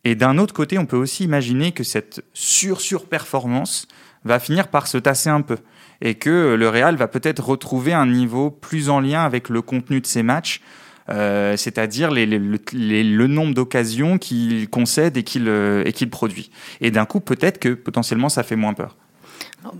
Et 0.05 0.15
d'un 0.15 0.37
autre 0.37 0.53
côté, 0.53 0.77
on 0.77 0.85
peut 0.85 0.97
aussi 0.97 1.23
imaginer 1.23 1.71
que 1.71 1.83
cette 1.83 2.23
sur-surperformance 2.33 3.87
va 4.23 4.39
finir 4.39 4.69
par 4.69 4.87
se 4.87 4.97
tasser 4.97 5.29
un 5.29 5.41
peu 5.41 5.57
et 6.01 6.15
que 6.15 6.55
le 6.55 6.69
Real 6.69 6.95
va 6.95 7.07
peut-être 7.07 7.43
retrouver 7.43 7.93
un 7.93 8.07
niveau 8.07 8.51
plus 8.51 8.89
en 8.89 8.99
lien 8.99 9.23
avec 9.23 9.49
le 9.49 9.61
contenu 9.61 10.01
de 10.01 10.05
ses 10.05 10.23
matchs, 10.23 10.61
euh, 11.09 11.55
c'est-à-dire 11.55 12.09
le 12.11 13.27
nombre 13.27 13.53
d'occasions 13.53 14.17
qu'il 14.17 14.69
concède 14.69 15.17
euh, 15.37 15.83
et 15.85 15.93
qu'il 15.93 16.09
produit. 16.09 16.49
Et 16.81 16.91
d'un 16.91 17.05
coup, 17.05 17.19
peut-être 17.19 17.59
que 17.59 17.69
potentiellement 17.69 18.29
ça 18.29 18.43
fait 18.43 18.55
moins 18.55 18.73
peur. 18.73 18.95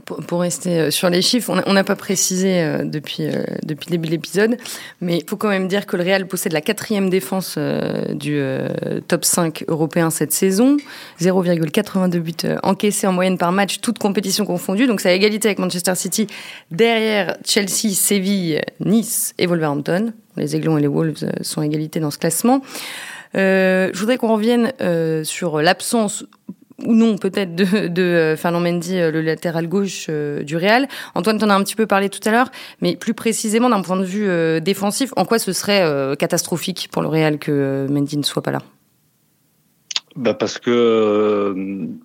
Pour, 0.06 0.42
rester 0.42 0.80
euh, 0.80 0.92
sur 0.92 1.10
les 1.10 1.22
chiffres, 1.22 1.64
on 1.66 1.74
n'a 1.74 1.84
pas 1.84 1.96
précisé 1.96 2.62
euh, 2.62 2.84
depuis, 2.84 3.24
euh, 3.24 3.44
depuis 3.64 3.88
le 3.88 3.92
début 3.92 4.08
de 4.08 4.12
l'épisode, 4.12 4.58
mais 5.00 5.20
il 5.20 5.30
faut 5.30 5.38
quand 5.38 5.50
même 5.50 5.68
dire 5.68 5.86
que 5.86 5.96
le 5.96 6.04
Real 6.04 6.28
possède 6.28 6.54
la 6.54 6.62
quatrième 6.62 7.10
défense 7.10 7.58
du 8.14 8.40
top 9.08 9.26
5 9.26 9.66
européen 9.68 10.10
cette 10.10 10.32
saison. 10.32 10.78
0,82 11.20 12.20
buts 12.20 12.34
encaissés 12.64 13.08
en 13.08 13.12
moyenne 13.12 13.38
par 13.38 13.52
match, 13.52 13.80
toutes 13.82 14.00
compétitions 14.00 14.46
confondues. 14.46 14.88
Donc 14.88 15.02
c'est 15.02 15.10
à 15.10 15.14
égalité 15.14 15.50
avec 15.50 15.60
Manchester 15.60 15.96
City. 15.96 16.28
Derrière 16.72 17.38
Chelsea, 17.46 17.94
Séville, 17.94 18.62
Nice 18.80 19.34
et 19.38 19.46
Wolverhampton. 19.48 20.14
Les 20.38 20.56
Aiglons 20.56 20.78
et 20.78 20.82
les 20.82 20.88
Wolves 20.88 21.26
sont 21.42 21.62
à 21.62 21.66
égalité 21.66 22.00
dans 22.00 22.12
ce 22.12 22.18
classement. 22.18 22.62
je 23.34 23.98
voudrais 23.98 24.18
qu'on 24.18 24.34
revienne 24.34 24.74
sur 25.24 25.62
l'absence 25.62 26.26
ou 26.84 26.94
non 26.94 27.18
peut-être 27.18 27.56
de, 27.56 27.88
de 27.88 28.02
euh, 28.02 28.36
Fernand 28.36 28.60
Mendy, 28.60 28.98
euh, 28.98 29.12
le 29.12 29.22
latéral 29.22 29.68
gauche 29.68 30.08
euh, 30.10 30.44
du 30.44 30.58
Real. 30.58 30.88
Antoine, 31.14 31.38
t'en 31.38 31.50
as 31.50 31.56
un 31.56 31.64
petit 31.64 31.76
peu 31.76 31.88
parlé 31.88 32.10
tout 32.10 32.20
à 32.26 32.32
l'heure, 32.32 32.52
mais 32.82 32.96
plus 32.96 33.14
précisément 33.14 33.70
d'un 33.70 33.82
point 33.82 33.98
de 33.98 34.04
vue 34.04 34.62
défensif, 34.62 35.12
en 35.16 35.26
quoi 35.26 35.40
ce 35.40 35.54
serait 35.54 36.16
catastrophique 36.18 36.90
pour 36.92 37.02
le 37.02 37.08
Real 37.08 37.38
que 37.38 37.88
Mendy 37.90 38.18
ne 38.18 38.24
soit 38.24 38.42
pas 38.42 38.52
là? 38.52 38.60
Bah 40.16 40.34
parce 40.34 40.60
que 40.60 41.54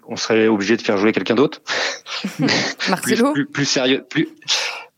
on 0.07 0.17
serait 0.17 0.49
obligé 0.49 0.77
de 0.77 0.83
faire 0.83 0.97
jouer 0.99 1.13
quelqu'un 1.13 1.35
d'autre. 1.35 1.61
Marcelo. 2.89 3.33
plus, 3.33 3.47
plus, 3.47 3.65
sérieux, 3.65 4.05
plus, 4.09 4.29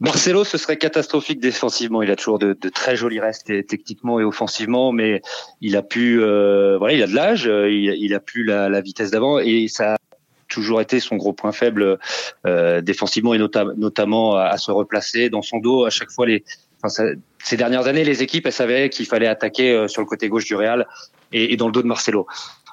Marcelo, 0.00 0.42
ce 0.42 0.58
serait 0.58 0.78
catastrophique 0.78 1.38
défensivement. 1.38 2.02
Il 2.02 2.10
a 2.10 2.16
toujours 2.16 2.40
de, 2.40 2.56
de 2.60 2.68
très 2.68 2.96
jolis 2.96 3.20
restes 3.20 3.52
techniquement 3.68 4.18
et 4.18 4.24
offensivement, 4.24 4.90
mais 4.90 5.22
il 5.60 5.76
a 5.76 5.82
pu, 5.82 6.20
euh, 6.20 6.76
voilà, 6.76 6.94
il 6.94 7.02
a 7.02 7.06
de 7.06 7.14
l'âge, 7.14 7.46
euh, 7.46 7.70
il, 7.70 7.94
il, 8.02 8.12
a 8.12 8.18
plus 8.18 8.42
la, 8.42 8.68
la 8.68 8.80
vitesse 8.80 9.12
d'avant 9.12 9.38
et 9.38 9.68
ça 9.68 9.94
a 9.94 9.96
toujours 10.48 10.80
été 10.80 10.98
son 10.98 11.16
gros 11.16 11.32
point 11.32 11.52
faible 11.52 11.98
euh, 12.46 12.80
défensivement 12.80 13.32
et 13.32 13.38
notamment 13.38 14.34
à, 14.34 14.56
se 14.58 14.72
replacer 14.72 15.30
dans 15.30 15.42
son 15.42 15.58
dos 15.58 15.84
à 15.84 15.90
chaque 15.90 16.10
fois 16.10 16.26
les. 16.26 16.44
Enfin, 16.84 17.12
ces 17.38 17.56
dernières 17.56 17.86
années, 17.86 18.02
les 18.02 18.24
équipes, 18.24 18.46
elles 18.46 18.52
savaient 18.52 18.90
qu'il 18.90 19.06
fallait 19.06 19.28
attaquer 19.28 19.70
euh, 19.70 19.86
sur 19.86 20.02
le 20.02 20.06
côté 20.06 20.28
gauche 20.28 20.46
du 20.46 20.56
Real 20.56 20.88
et, 21.32 21.52
et 21.52 21.56
dans 21.56 21.66
le 21.66 21.72
dos 21.72 21.82
de 21.82 21.86
Marcelo. 21.86 22.26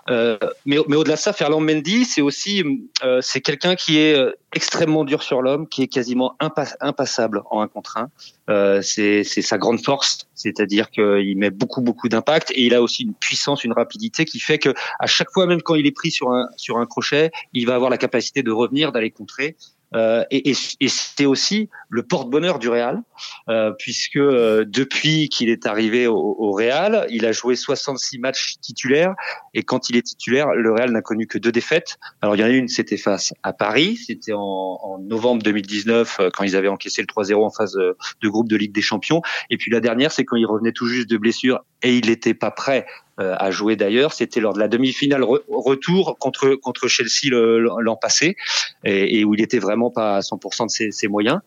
Euh, 0.10 0.38
mais, 0.66 0.78
mais 0.88 0.96
au-delà 0.96 1.16
de 1.16 1.20
ça, 1.20 1.34
Ferland 1.34 1.62
Mendy, 1.62 2.06
c'est 2.06 2.22
aussi 2.22 2.64
euh, 3.04 3.20
c'est 3.22 3.42
quelqu'un 3.42 3.76
qui 3.76 4.00
est 4.00 4.16
euh, 4.16 4.32
extrêmement 4.54 5.04
dur 5.04 5.24
sur 5.24 5.42
l'homme, 5.42 5.68
qui 5.68 5.84
est 5.84 5.88
quasiment 5.88 6.36
impassable 6.40 7.44
en 7.52 7.62
un 7.62 7.68
contre 7.68 7.98
un. 7.98 8.10
Euh, 8.50 8.82
c'est 8.82 9.24
sa 9.24 9.58
grande 9.58 9.84
force, 9.84 10.28
c'est-à-dire 10.34 10.90
qu'il 10.90 11.38
met 11.38 11.52
beaucoup 11.52 11.82
beaucoup 11.82 12.10
d'impact 12.10 12.52
et 12.52 12.64
il 12.64 12.74
a 12.74 12.82
aussi 12.82 13.04
une 13.04 13.14
puissance, 13.14 13.64
une 13.64 13.74
rapidité 13.74 14.26
qui 14.26 14.40
fait 14.40 14.58
que 14.58 14.74
à 15.00 15.08
chaque 15.08 15.32
fois, 15.32 15.46
même 15.46 15.62
quand 15.62 15.76
il 15.76 15.86
est 15.86 15.92
pris 15.92 16.12
sur 16.12 16.32
un 16.32 16.48
sur 16.56 16.78
un 16.78 16.86
crochet, 16.86 17.32
il 17.54 17.68
va 17.68 17.76
avoir 17.76 17.90
la 17.90 17.98
capacité 17.98 18.42
de 18.42 18.52
revenir, 18.52 18.92
d'aller 18.92 19.12
contrer. 19.12 19.56
Euh, 19.96 20.24
et, 20.30 20.52
et, 20.52 20.88
c'est 20.88 21.26
aussi 21.26 21.70
le 21.90 22.04
porte-bonheur 22.04 22.60
du 22.60 22.70
Real, 22.70 23.02
euh, 23.50 23.72
puisque 23.78 24.18
euh, 24.18 24.64
depuis 24.68 25.30
qu'il 25.30 25.50
est 25.50 25.66
arrivé 25.66 26.08
au, 26.08 26.52
Real, 26.52 27.08
il 27.10 27.26
a 27.26 27.32
joué 27.32 27.56
66 27.56 28.20
matchs 28.20 28.56
titulaires, 28.62 29.14
et 29.54 29.64
quand 29.64 29.90
il 29.90 29.98
est 29.98 30.02
titulaire, 30.02 30.50
le 30.54 30.72
Real 30.72 30.92
n'a 30.92 31.02
connu 31.02 31.26
que 31.26 31.38
deux 31.38 31.52
défaites. 31.52 31.98
Alors 32.22 32.36
il 32.36 32.40
y 32.40 32.44
en 32.44 32.48
a 32.48 32.50
une, 32.50 32.68
c'était 32.68 32.98
face 32.98 33.34
à 33.44 33.54
Paris, 33.54 33.98
c'était 33.98 34.34
en, 34.34 34.98
novembre 35.02 35.42
2019, 35.44 36.20
euh, 36.20 36.30
quand 36.32 36.44
ils 36.44 36.56
avaient 36.56 36.68
encaissé 36.68 37.02
le 37.02 37.08
3-0 37.08 37.44
en 37.44 37.50
phase 37.50 37.74
de 37.74 38.30
groupe 38.30 38.50
de 38.50 38.56
Ligue 38.56 38.74
des 38.74 38.82
Champions, 38.82 39.22
et 39.50 39.58
puis 39.58 39.72
la 39.72 39.80
dernière, 39.80 40.12
c'est 40.12 40.26
quand 40.26 40.36
il 40.36 40.46
revenait 40.46 40.74
tout 40.74 40.88
juste 40.88 41.10
de 41.10 41.18
blessure 41.18 41.64
et 41.82 41.98
il 41.98 42.08
n'était 42.08 42.34
pas 42.34 42.52
prêt 42.52 42.86
à 43.20 43.52
jouer 43.52 43.76
d'ailleurs. 43.76 44.14
C'était 44.14 44.40
lors 44.40 44.54
de 44.54 44.60
la 44.60 44.68
demi-finale 44.68 45.24
retour 45.24 46.18
contre 46.20 46.56
contre 46.56 46.88
Chelsea 46.88 47.30
l'an 47.30 47.96
passé 47.96 48.36
et, 48.84 49.20
et, 49.20 49.26
où 49.26 49.34
il 49.34 49.42
était 49.42 49.60
vraiment 49.60 49.92
pas 49.92 50.18
à 50.18 50.20
100% 50.22 50.66
de 50.66 50.70
ses, 50.70 50.92
ses 50.92 51.08
moyens. 51.08 51.40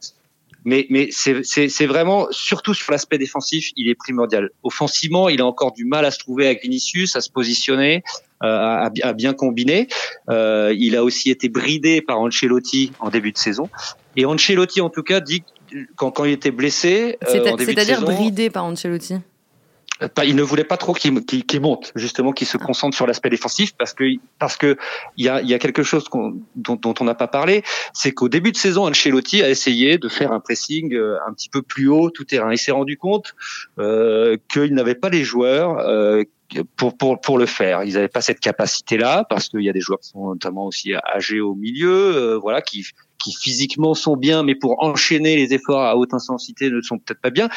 Mais, 0.64 0.86
mais 0.90 1.08
c'est 1.10 1.86
vraiment, 1.86 2.28
surtout 2.30 2.72
sur 2.74 2.92
l'aspect 2.92 3.18
défensif, 3.18 3.70
il 3.76 3.88
est 3.88 3.94
primordial. 3.94 4.50
Offensivement, 4.62 5.28
il 5.28 5.40
a 5.40 5.46
encore 5.46 5.72
du 5.72 5.84
mal 5.84 6.04
à 6.04 6.10
se 6.10 6.18
trouver 6.18 6.46
avec 6.46 6.62
Vinicius, 6.62 7.16
à 7.16 7.20
se 7.20 7.30
positionner, 7.30 8.04
euh, 8.44 8.46
à, 8.46 8.90
à, 9.02 9.12
bien 9.12 9.34
combiner. 9.34 9.88
Euh, 10.30 10.74
il 10.78 10.96
a 10.96 11.02
aussi 11.02 11.30
été 11.30 11.48
bridé 11.48 12.00
par 12.00 12.20
Ancelotti 12.20 12.92
en 13.00 13.10
début 13.10 13.32
de 13.32 13.38
saison. 13.38 13.68
Et 14.16 14.24
Ancelotti, 14.24 14.80
en 14.80 14.90
tout 14.90 15.02
cas, 15.02 15.20
dit 15.20 15.42
quand, 15.96 16.12
quand 16.12 16.24
il 16.24 16.32
était 16.32 16.50
blessé. 16.50 17.18
Euh, 17.24 17.54
C'est-à-dire 17.56 18.02
bridé 18.02 18.48
par 18.50 18.64
Ancelotti 18.64 19.16
il 20.24 20.36
ne 20.36 20.42
voulait 20.42 20.64
pas 20.64 20.76
trop 20.76 20.92
qu'il 20.92 21.60
monte, 21.60 21.92
justement, 21.94 22.32
qu'il 22.32 22.46
se 22.46 22.56
concentre 22.56 22.96
sur 22.96 23.06
l'aspect 23.06 23.30
défensif, 23.30 23.72
parce 23.78 23.92
que 23.92 24.04
parce 24.38 24.56
que 24.56 24.76
il 25.16 25.24
y 25.24 25.28
a, 25.28 25.42
y 25.42 25.54
a 25.54 25.58
quelque 25.58 25.82
chose 25.82 26.04
dont, 26.54 26.76
dont, 26.76 26.94
on 27.00 27.04
n'a 27.04 27.14
pas 27.14 27.28
parlé, 27.28 27.62
c'est 27.92 28.12
qu'au 28.12 28.28
début 28.28 28.52
de 28.52 28.56
saison, 28.56 28.86
Ancelotti 28.86 29.42
a 29.42 29.48
essayé 29.48 29.98
de 29.98 30.08
faire 30.08 30.32
un 30.32 30.40
pressing 30.40 30.94
euh, 30.94 31.18
un 31.26 31.32
petit 31.32 31.48
peu 31.48 31.62
plus 31.62 31.88
haut, 31.88 32.10
tout 32.10 32.24
terrain. 32.24 32.52
Il 32.52 32.58
s'est 32.58 32.72
rendu 32.72 32.96
compte 32.96 33.34
euh, 33.78 34.36
qu'il 34.52 34.74
n'avait 34.74 34.94
pas 34.94 35.08
les 35.08 35.24
joueurs. 35.24 35.78
Euh, 35.78 36.24
pour, 36.76 36.96
pour, 36.96 37.20
pour 37.20 37.38
le 37.38 37.46
faire. 37.46 37.82
Ils 37.84 37.94
n'avaient 37.94 38.08
pas 38.08 38.20
cette 38.20 38.40
capacité-là 38.40 39.24
parce 39.28 39.48
qu'il 39.48 39.62
y 39.62 39.68
a 39.68 39.72
des 39.72 39.80
joueurs 39.80 40.00
qui 40.00 40.08
sont 40.08 40.28
notamment 40.28 40.66
aussi 40.66 40.94
âgés 40.94 41.40
au 41.40 41.54
milieu, 41.54 42.16
euh, 42.16 42.38
voilà, 42.38 42.62
qui 42.62 42.86
qui 43.22 43.34
physiquement 43.34 43.94
sont 43.94 44.16
bien, 44.16 44.42
mais 44.42 44.54
pour 44.54 44.82
enchaîner 44.82 45.36
les 45.36 45.54
efforts 45.54 45.82
à 45.82 45.96
haute 45.96 46.14
intensité 46.14 46.70
ne 46.70 46.80
sont 46.80 46.98
peut-être 46.98 47.20
pas 47.20 47.30
bien. 47.30 47.48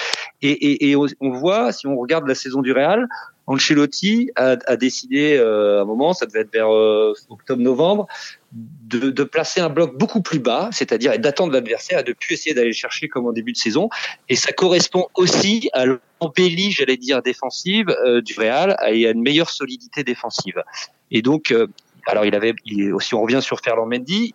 Et, 0.41 0.51
et, 0.51 0.91
et, 0.91 0.95
on 0.95 1.30
voit, 1.32 1.71
si 1.71 1.88
on 1.88 1.97
regarde 1.97 2.28
la 2.28 2.36
saison 2.36 2.62
du 2.62 2.71
Real, 2.71 3.08
Ancelotti 3.47 4.32
a, 4.36 4.58
a 4.65 4.75
décidé 4.75 5.38
euh, 5.38 5.80
à 5.80 5.82
un 5.84 5.86
moment, 5.86 6.13
ça 6.13 6.25
devait 6.25 6.41
être 6.41 6.51
vers 6.51 6.73
euh, 6.73 7.13
octobre-novembre, 7.30 8.08
de, 8.51 9.12
de, 9.12 9.23
placer 9.23 9.60
un 9.60 9.69
bloc 9.69 9.97
beaucoup 9.97 10.21
plus 10.21 10.39
bas, 10.39 10.69
c'est-à-dire 10.71 11.17
d'attendre 11.19 11.51
l'adversaire 11.51 11.99
et 11.99 12.04
de 12.04 12.13
plus 12.13 12.34
essayer 12.34 12.56
d'aller 12.56 12.73
chercher 12.73 13.08
comme 13.08 13.28
en 13.28 13.34
début 13.34 13.51
de 13.51 13.58
saison. 13.58 13.89
Et 14.30 14.36
ça 14.36 14.54
correspond 14.54 15.08
aussi 15.15 15.69
à 15.73 15.86
l'embellie, 15.86 16.71
j'allais 16.71 16.97
dire, 16.97 17.21
défensive 17.21 17.89
euh, 17.89 18.21
du 18.21 18.34
Real 18.38 18.78
et 18.88 19.08
à 19.08 19.12
une 19.12 19.21
meilleure 19.21 19.49
solidité 19.49 20.04
défensive. 20.04 20.63
Et 21.12 21.21
donc, 21.21 21.51
euh, 21.51 21.67
alors 22.05 22.25
il 22.25 22.35
avait, 22.35 22.53
si 22.99 23.15
on 23.15 23.21
revient 23.21 23.41
sur 23.41 23.59
Ferland 23.59 23.87
Mendy, 23.87 24.33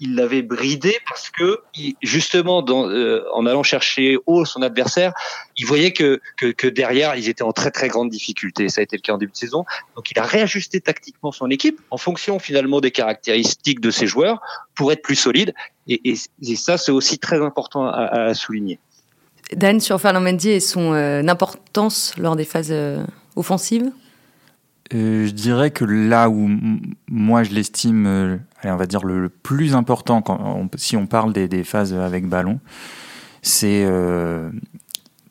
il 0.00 0.14
l'avait 0.14 0.42
bridé 0.42 0.96
parce 1.08 1.30
que 1.30 1.60
justement, 2.02 2.62
dans, 2.62 2.88
euh, 2.88 3.24
en 3.34 3.46
allant 3.46 3.62
chercher 3.62 4.16
haut 4.26 4.44
son 4.44 4.62
adversaire, 4.62 5.12
il 5.58 5.66
voyait 5.66 5.92
que, 5.92 6.20
que, 6.38 6.46
que 6.46 6.66
derrière 6.66 7.16
ils 7.16 7.28
étaient 7.28 7.42
en 7.42 7.52
très 7.52 7.70
très 7.70 7.88
grande 7.88 8.10
difficulté. 8.10 8.68
Ça 8.68 8.80
a 8.80 8.84
été 8.84 8.96
le 8.96 9.02
cas 9.02 9.12
en 9.12 9.18
début 9.18 9.32
de 9.32 9.36
saison. 9.36 9.64
Donc 9.96 10.10
il 10.10 10.18
a 10.18 10.22
réajusté 10.22 10.80
tactiquement 10.80 11.32
son 11.32 11.50
équipe 11.50 11.80
en 11.90 11.98
fonction 11.98 12.38
finalement 12.38 12.80
des 12.80 12.90
caractéristiques 12.90 13.80
de 13.80 13.90
ses 13.90 14.06
joueurs 14.06 14.40
pour 14.74 14.92
être 14.92 15.02
plus 15.02 15.16
solide. 15.16 15.54
Et, 15.88 16.00
et, 16.10 16.56
ça, 16.56 16.78
c'est 16.78 16.92
aussi 16.92 17.18
très 17.18 17.42
important 17.42 17.86
à, 17.86 18.04
à, 18.04 18.34
souligner. 18.34 18.78
Dan 19.54 19.80
sur 19.80 20.00
Ferland 20.00 20.22
Mendy 20.22 20.50
et 20.50 20.60
son 20.60 20.92
euh, 20.92 21.22
importance 21.26 22.14
lors 22.16 22.36
des 22.36 22.44
phases 22.44 22.70
euh, 22.70 23.04
offensives? 23.34 23.90
Euh, 24.94 25.26
je 25.26 25.30
dirais 25.30 25.70
que 25.70 25.84
là 25.84 26.28
où 26.28 26.50
moi 27.08 27.42
je 27.42 27.50
l'estime, 27.50 28.06
euh, 28.06 28.36
on 28.64 28.76
va 28.76 28.86
dire 28.86 29.04
le, 29.04 29.28
plus 29.28 29.74
important 29.74 30.22
quand 30.22 30.68
si 30.76 30.96
on 30.96 31.06
parle 31.06 31.32
des, 31.32 31.48
des, 31.48 31.64
phases 31.64 31.94
avec 31.94 32.26
ballon, 32.26 32.60
c'est 33.42 33.84
euh, 33.84 34.50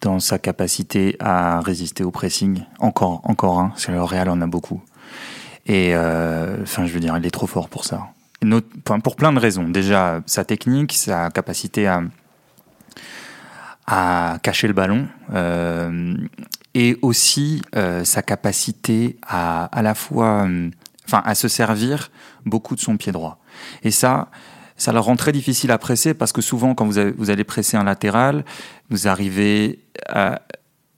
dans 0.01 0.19
sa 0.19 0.39
capacité 0.39 1.15
à 1.19 1.59
résister 1.61 2.03
au 2.03 2.11
pressing. 2.11 2.63
Encore, 2.79 3.21
encore 3.23 3.59
un. 3.59 3.73
C'est 3.75 3.91
le 3.91 4.01
Real 4.01 4.29
en 4.29 4.41
a 4.41 4.47
beaucoup. 4.47 4.81
Et 5.65 5.91
euh, 5.93 6.63
enfin, 6.63 6.85
je 6.85 6.93
veux 6.93 6.99
dire, 6.99 7.15
il 7.17 7.25
est 7.25 7.31
trop 7.31 7.47
fort 7.47 7.69
pour 7.69 7.85
ça. 7.85 8.07
Pour 9.03 9.15
plein 9.15 9.33
de 9.33 9.39
raisons. 9.39 9.67
Déjà, 9.67 10.21
sa 10.25 10.45
technique, 10.45 10.93
sa 10.93 11.29
capacité 11.29 11.87
à 11.87 12.01
à 13.89 14.37
cacher 14.43 14.67
le 14.67 14.73
ballon. 14.73 15.07
Euh, 15.33 16.13
et 16.79 16.97
aussi 17.01 17.61
euh, 17.75 18.05
sa 18.05 18.21
capacité 18.21 19.17
à 19.27 19.65
à 19.65 19.81
la 19.81 19.93
fois, 19.93 20.47
euh, 20.47 20.69
enfin, 21.05 21.21
à 21.25 21.35
se 21.35 21.49
servir 21.49 22.09
beaucoup 22.45 22.73
de 22.73 22.79
son 22.79 22.95
pied 22.95 23.11
droit. 23.11 23.37
Et 23.83 23.91
ça, 23.91 24.29
ça 24.77 24.93
le 24.93 24.99
rend 24.99 25.17
très 25.17 25.33
difficile 25.33 25.71
à 25.71 25.77
presser 25.77 26.13
parce 26.13 26.31
que 26.31 26.41
souvent, 26.41 26.75
quand 26.75 26.85
vous, 26.85 26.97
avez, 26.97 27.11
vous 27.11 27.29
allez 27.29 27.43
presser 27.43 27.75
un 27.75 27.83
latéral, 27.83 28.45
vous 28.89 29.09
arrivez 29.09 29.79
à, 30.07 30.41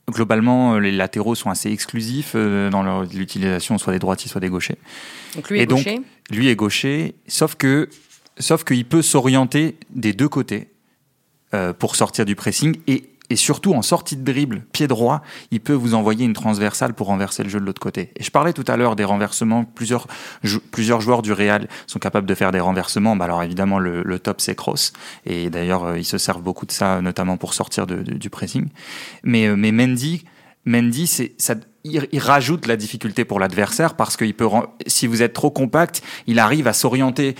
globalement, 0.07 0.77
les 0.77 0.91
latéraux 0.91 1.33
sont 1.33 1.49
assez 1.49 1.71
exclusifs 1.71 2.33
euh, 2.35 2.69
dans 2.69 2.83
leur 2.83 3.03
utilisation, 3.15 3.79
soit 3.79 3.93
des 3.93 3.99
droitiers, 3.99 4.29
soit 4.29 4.41
des 4.41 4.49
gauchers. 4.49 4.77
Donc 5.35 5.49
lui 5.49 5.59
est 5.59 5.63
et 5.63 5.65
gaucher. 5.65 5.95
Donc, 5.95 6.05
lui 6.29 6.47
est 6.47 6.55
gaucher, 6.55 7.15
sauf 7.27 7.55
que, 7.55 7.89
sauf 8.37 8.63
qu'il 8.63 8.85
peut 8.85 9.01
s'orienter 9.01 9.77
des 9.89 10.13
deux 10.13 10.29
côtés 10.29 10.69
euh, 11.55 11.73
pour 11.73 11.95
sortir 11.95 12.25
du 12.25 12.35
pressing 12.35 12.77
et 12.85 13.10
et 13.31 13.37
surtout 13.37 13.73
en 13.73 13.81
sortie 13.81 14.17
de 14.17 14.23
dribble, 14.29 14.61
pied 14.73 14.87
droit, 14.87 15.21
il 15.51 15.61
peut 15.61 15.73
vous 15.73 15.93
envoyer 15.93 16.25
une 16.25 16.33
transversale 16.33 16.93
pour 16.93 17.07
renverser 17.07 17.43
le 17.43 17.49
jeu 17.49 17.61
de 17.61 17.65
l'autre 17.65 17.79
côté. 17.79 18.11
Et 18.17 18.23
je 18.23 18.29
parlais 18.29 18.51
tout 18.51 18.65
à 18.67 18.75
l'heure 18.75 18.97
des 18.97 19.05
renversements, 19.05 19.63
plusieurs, 19.63 20.07
joueurs 20.99 21.21
du 21.21 21.31
Real 21.31 21.69
sont 21.87 21.99
capables 21.99 22.27
de 22.27 22.35
faire 22.35 22.51
des 22.51 22.59
renversements. 22.59 23.15
Bah 23.15 23.25
alors 23.25 23.41
évidemment, 23.41 23.79
le, 23.79 24.19
top, 24.19 24.41
c'est 24.41 24.53
Kroos. 24.53 24.91
Et 25.25 25.49
d'ailleurs, 25.49 25.85
euh, 25.85 25.97
ils 25.97 26.05
se 26.05 26.17
servent 26.17 26.41
beaucoup 26.41 26.65
de 26.65 26.73
ça, 26.73 27.01
notamment 27.01 27.37
pour 27.37 27.53
sortir 27.53 27.87
du 27.87 28.29
pressing. 28.29 28.67
Mais, 29.23 29.47
euh, 29.47 29.55
mais 29.55 29.71
Mendy, 29.71 30.25
Mendy, 30.65 31.07
ça, 31.07 31.55
il, 31.83 32.07
il, 32.11 32.19
rajoute 32.19 32.67
la 32.67 32.75
difficulté 32.75 33.23
pour 33.23 33.39
l'adversaire 33.39 33.95
parce 33.95 34.17
qu'il 34.17 34.33
peut, 34.33 34.47
si 34.85 35.07
vous 35.07 35.23
êtes 35.23 35.33
trop 35.33 35.51
compact, 35.51 36.03
il 36.27 36.37
arrive 36.37 36.67
à 36.67 36.73
s'orienter 36.73 37.35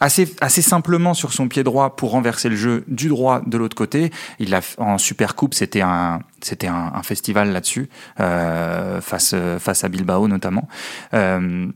assez, 0.00 0.34
assez 0.40 0.62
simplement 0.62 1.14
sur 1.14 1.32
son 1.32 1.48
pied 1.48 1.62
droit 1.62 1.96
pour 1.96 2.10
renverser 2.10 2.48
le 2.48 2.56
jeu 2.56 2.84
du 2.88 3.08
droit 3.08 3.40
de 3.46 3.56
l'autre 3.56 3.76
côté. 3.76 4.10
Il 4.38 4.54
a, 4.54 4.60
en 4.78 4.98
Super 4.98 5.34
Coupe, 5.34 5.54
c'était 5.54 5.82
un, 5.82 6.20
c'était 6.40 6.68
un, 6.68 7.02
festival 7.02 7.52
là-dessus, 7.52 7.88
euh, 8.20 9.00
face, 9.00 9.34
face 9.58 9.84
à 9.84 9.88
Bilbao 9.88 10.28
notamment. 10.28 10.68
Euh, 11.12 11.66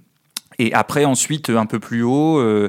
et 0.58 0.74
après, 0.74 1.04
ensuite, 1.04 1.50
un 1.50 1.66
peu 1.66 1.78
plus 1.78 2.02
haut, 2.02 2.38
euh, 2.38 2.68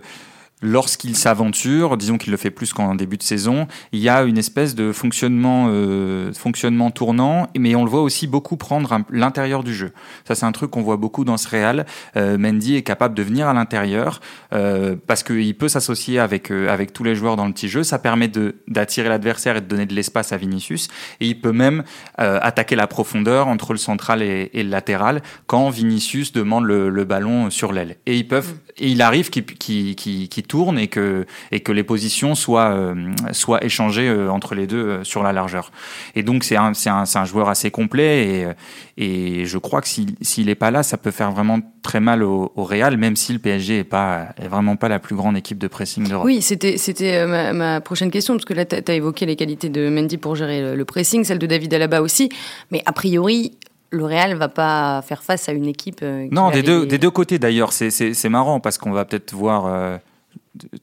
lorsqu'il 0.61 1.15
s'aventure, 1.15 1.97
disons 1.97 2.17
qu'il 2.17 2.31
le 2.31 2.37
fait 2.37 2.51
plus 2.51 2.73
qu'en 2.73 2.95
début 2.95 3.17
de 3.17 3.23
saison, 3.23 3.67
il 3.91 3.99
y 3.99 4.09
a 4.09 4.23
une 4.23 4.37
espèce 4.37 4.75
de 4.75 4.91
fonctionnement, 4.91 5.67
euh, 5.69 6.33
fonctionnement 6.33 6.91
tournant, 6.91 7.47
mais 7.57 7.75
on 7.75 7.83
le 7.83 7.89
voit 7.89 8.01
aussi 8.01 8.27
beaucoup 8.27 8.57
prendre 8.57 8.99
l'intérieur 9.09 9.63
du 9.63 9.73
jeu. 9.73 9.91
Ça, 10.27 10.35
c'est 10.35 10.45
un 10.45 10.51
truc 10.51 10.71
qu'on 10.71 10.81
voit 10.81 10.97
beaucoup 10.97 11.23
dans 11.23 11.37
ce 11.37 11.47
Real. 11.47 11.85
Euh, 12.17 12.37
Mendy 12.37 12.75
est 12.75 12.83
capable 12.83 13.15
de 13.15 13.23
venir 13.23 13.47
à 13.47 13.53
l'intérieur 13.53 14.19
euh, 14.53 14.95
parce 15.07 15.23
qu'il 15.23 15.55
peut 15.55 15.69
s'associer 15.69 16.19
avec 16.19 16.51
euh, 16.51 16.69
avec 16.69 16.93
tous 16.93 17.03
les 17.03 17.15
joueurs 17.15 17.35
dans 17.35 17.45
le 17.45 17.53
petit 17.53 17.69
jeu. 17.69 17.83
Ça 17.83 17.99
permet 17.99 18.27
de 18.27 18.55
d'attirer 18.67 19.09
l'adversaire 19.09 19.57
et 19.57 19.61
de 19.61 19.65
donner 19.65 19.85
de 19.85 19.93
l'espace 19.93 20.33
à 20.33 20.37
Vinicius. 20.37 20.87
Et 21.19 21.27
il 21.27 21.39
peut 21.39 21.51
même 21.51 21.83
euh, 22.19 22.39
attaquer 22.41 22.75
la 22.75 22.87
profondeur 22.87 23.47
entre 23.47 23.73
le 23.73 23.79
central 23.79 24.21
et, 24.21 24.49
et 24.53 24.63
le 24.63 24.69
latéral 24.69 25.21
quand 25.47 25.69
Vinicius 25.69 26.33
demande 26.33 26.65
le, 26.65 26.89
le 26.89 27.05
ballon 27.05 27.49
sur 27.49 27.71
l'aile. 27.71 27.95
Et 28.05 28.17
ils 28.17 28.27
peuvent, 28.27 28.53
mm. 28.53 28.71
et 28.77 28.87
il 28.89 29.01
arrive 29.01 29.29
qu'il 29.29 29.45
qu 29.45 29.95
qu 29.95 30.27
qu 30.27 30.43
tourne 30.49 30.77
et 30.77 30.87
que, 30.87 31.25
et 31.51 31.61
que 31.61 31.71
les 31.71 31.83
positions 31.83 32.35
soient, 32.35 32.71
euh, 32.71 32.93
soient 33.31 33.63
échangées 33.63 34.09
euh, 34.09 34.29
entre 34.29 34.55
les 34.55 34.67
deux 34.67 34.83
euh, 34.85 35.03
sur 35.05 35.23
la 35.23 35.31
largeur. 35.31 35.71
Et 36.15 36.23
donc, 36.23 36.43
c'est 36.43 36.57
un, 36.57 36.73
un, 36.87 37.03
un, 37.15 37.25
joueur 37.25 37.47
assez 37.47 37.71
complet 37.71 38.55
et, 38.97 39.41
et 39.41 39.45
je 39.45 39.57
crois 39.57 39.81
que 39.81 39.87
s'il 39.87 40.45
n'est 40.47 40.55
pas 40.55 40.71
là, 40.71 40.83
ça 40.83 40.97
peut 40.97 41.11
faire 41.11 41.31
vraiment 41.31 41.59
très 41.83 41.99
mal 41.99 42.23
au, 42.23 42.51
au 42.55 42.63
Real, 42.63 42.97
même 42.97 43.15
si 43.15 43.31
le 43.31 43.39
PSG 43.39 43.79
est, 43.79 43.83
pas, 43.83 44.29
est 44.41 44.47
vraiment 44.47 44.75
pas 44.75 44.89
la 44.89 44.99
plus 44.99 45.15
grande 45.15 45.37
équipe 45.37 45.59
de 45.59 45.67
pressing 45.67 46.07
d'Europe. 46.07 46.25
Oui, 46.25 46.41
c'était 46.41 46.77
c'était 46.77 47.25
ma, 47.25 47.53
ma, 47.53 47.81
prochaine 47.81 48.11
question, 48.11 48.33
parce 48.33 48.45
que 48.45 48.53
là, 48.53 48.65
tu 48.65 48.75
as, 48.75 48.93
évoqué 48.93 49.25
les 49.25 49.35
qualités 49.35 49.69
de 49.69 49.87
Mendy 49.89 50.17
pour 50.17 50.35
gérer 50.35 50.61
le, 50.61 50.75
le 50.75 50.85
pressing, 50.85 51.23
celle 51.23 51.39
de 51.39 51.45
David 51.45 51.73
Alaba 51.73 52.01
aussi, 52.01 52.29
mais 52.71 52.81
a 52.85 52.91
priori, 52.91 53.53
le 53.91 54.05
Real 54.05 54.35
va 54.35 54.49
pas 54.49 55.01
faire 55.01 55.23
face 55.23 55.49
à 55.49 55.51
une 55.51 55.65
équipe. 55.67 56.01
non, 56.31 56.51
des 56.51 56.63
deux, 56.63 56.85
des 56.85 56.97
deux 56.97 57.11
côtés 57.11 57.39
d'ailleurs. 57.39 57.73
C'est 57.73 58.29
marrant 58.29 58.59
parce 58.59 58.77
qu'on 58.77 58.91
va 58.91 59.05
peut-être 59.05 59.33
voir. 59.33 59.65
Euh, 59.67 59.97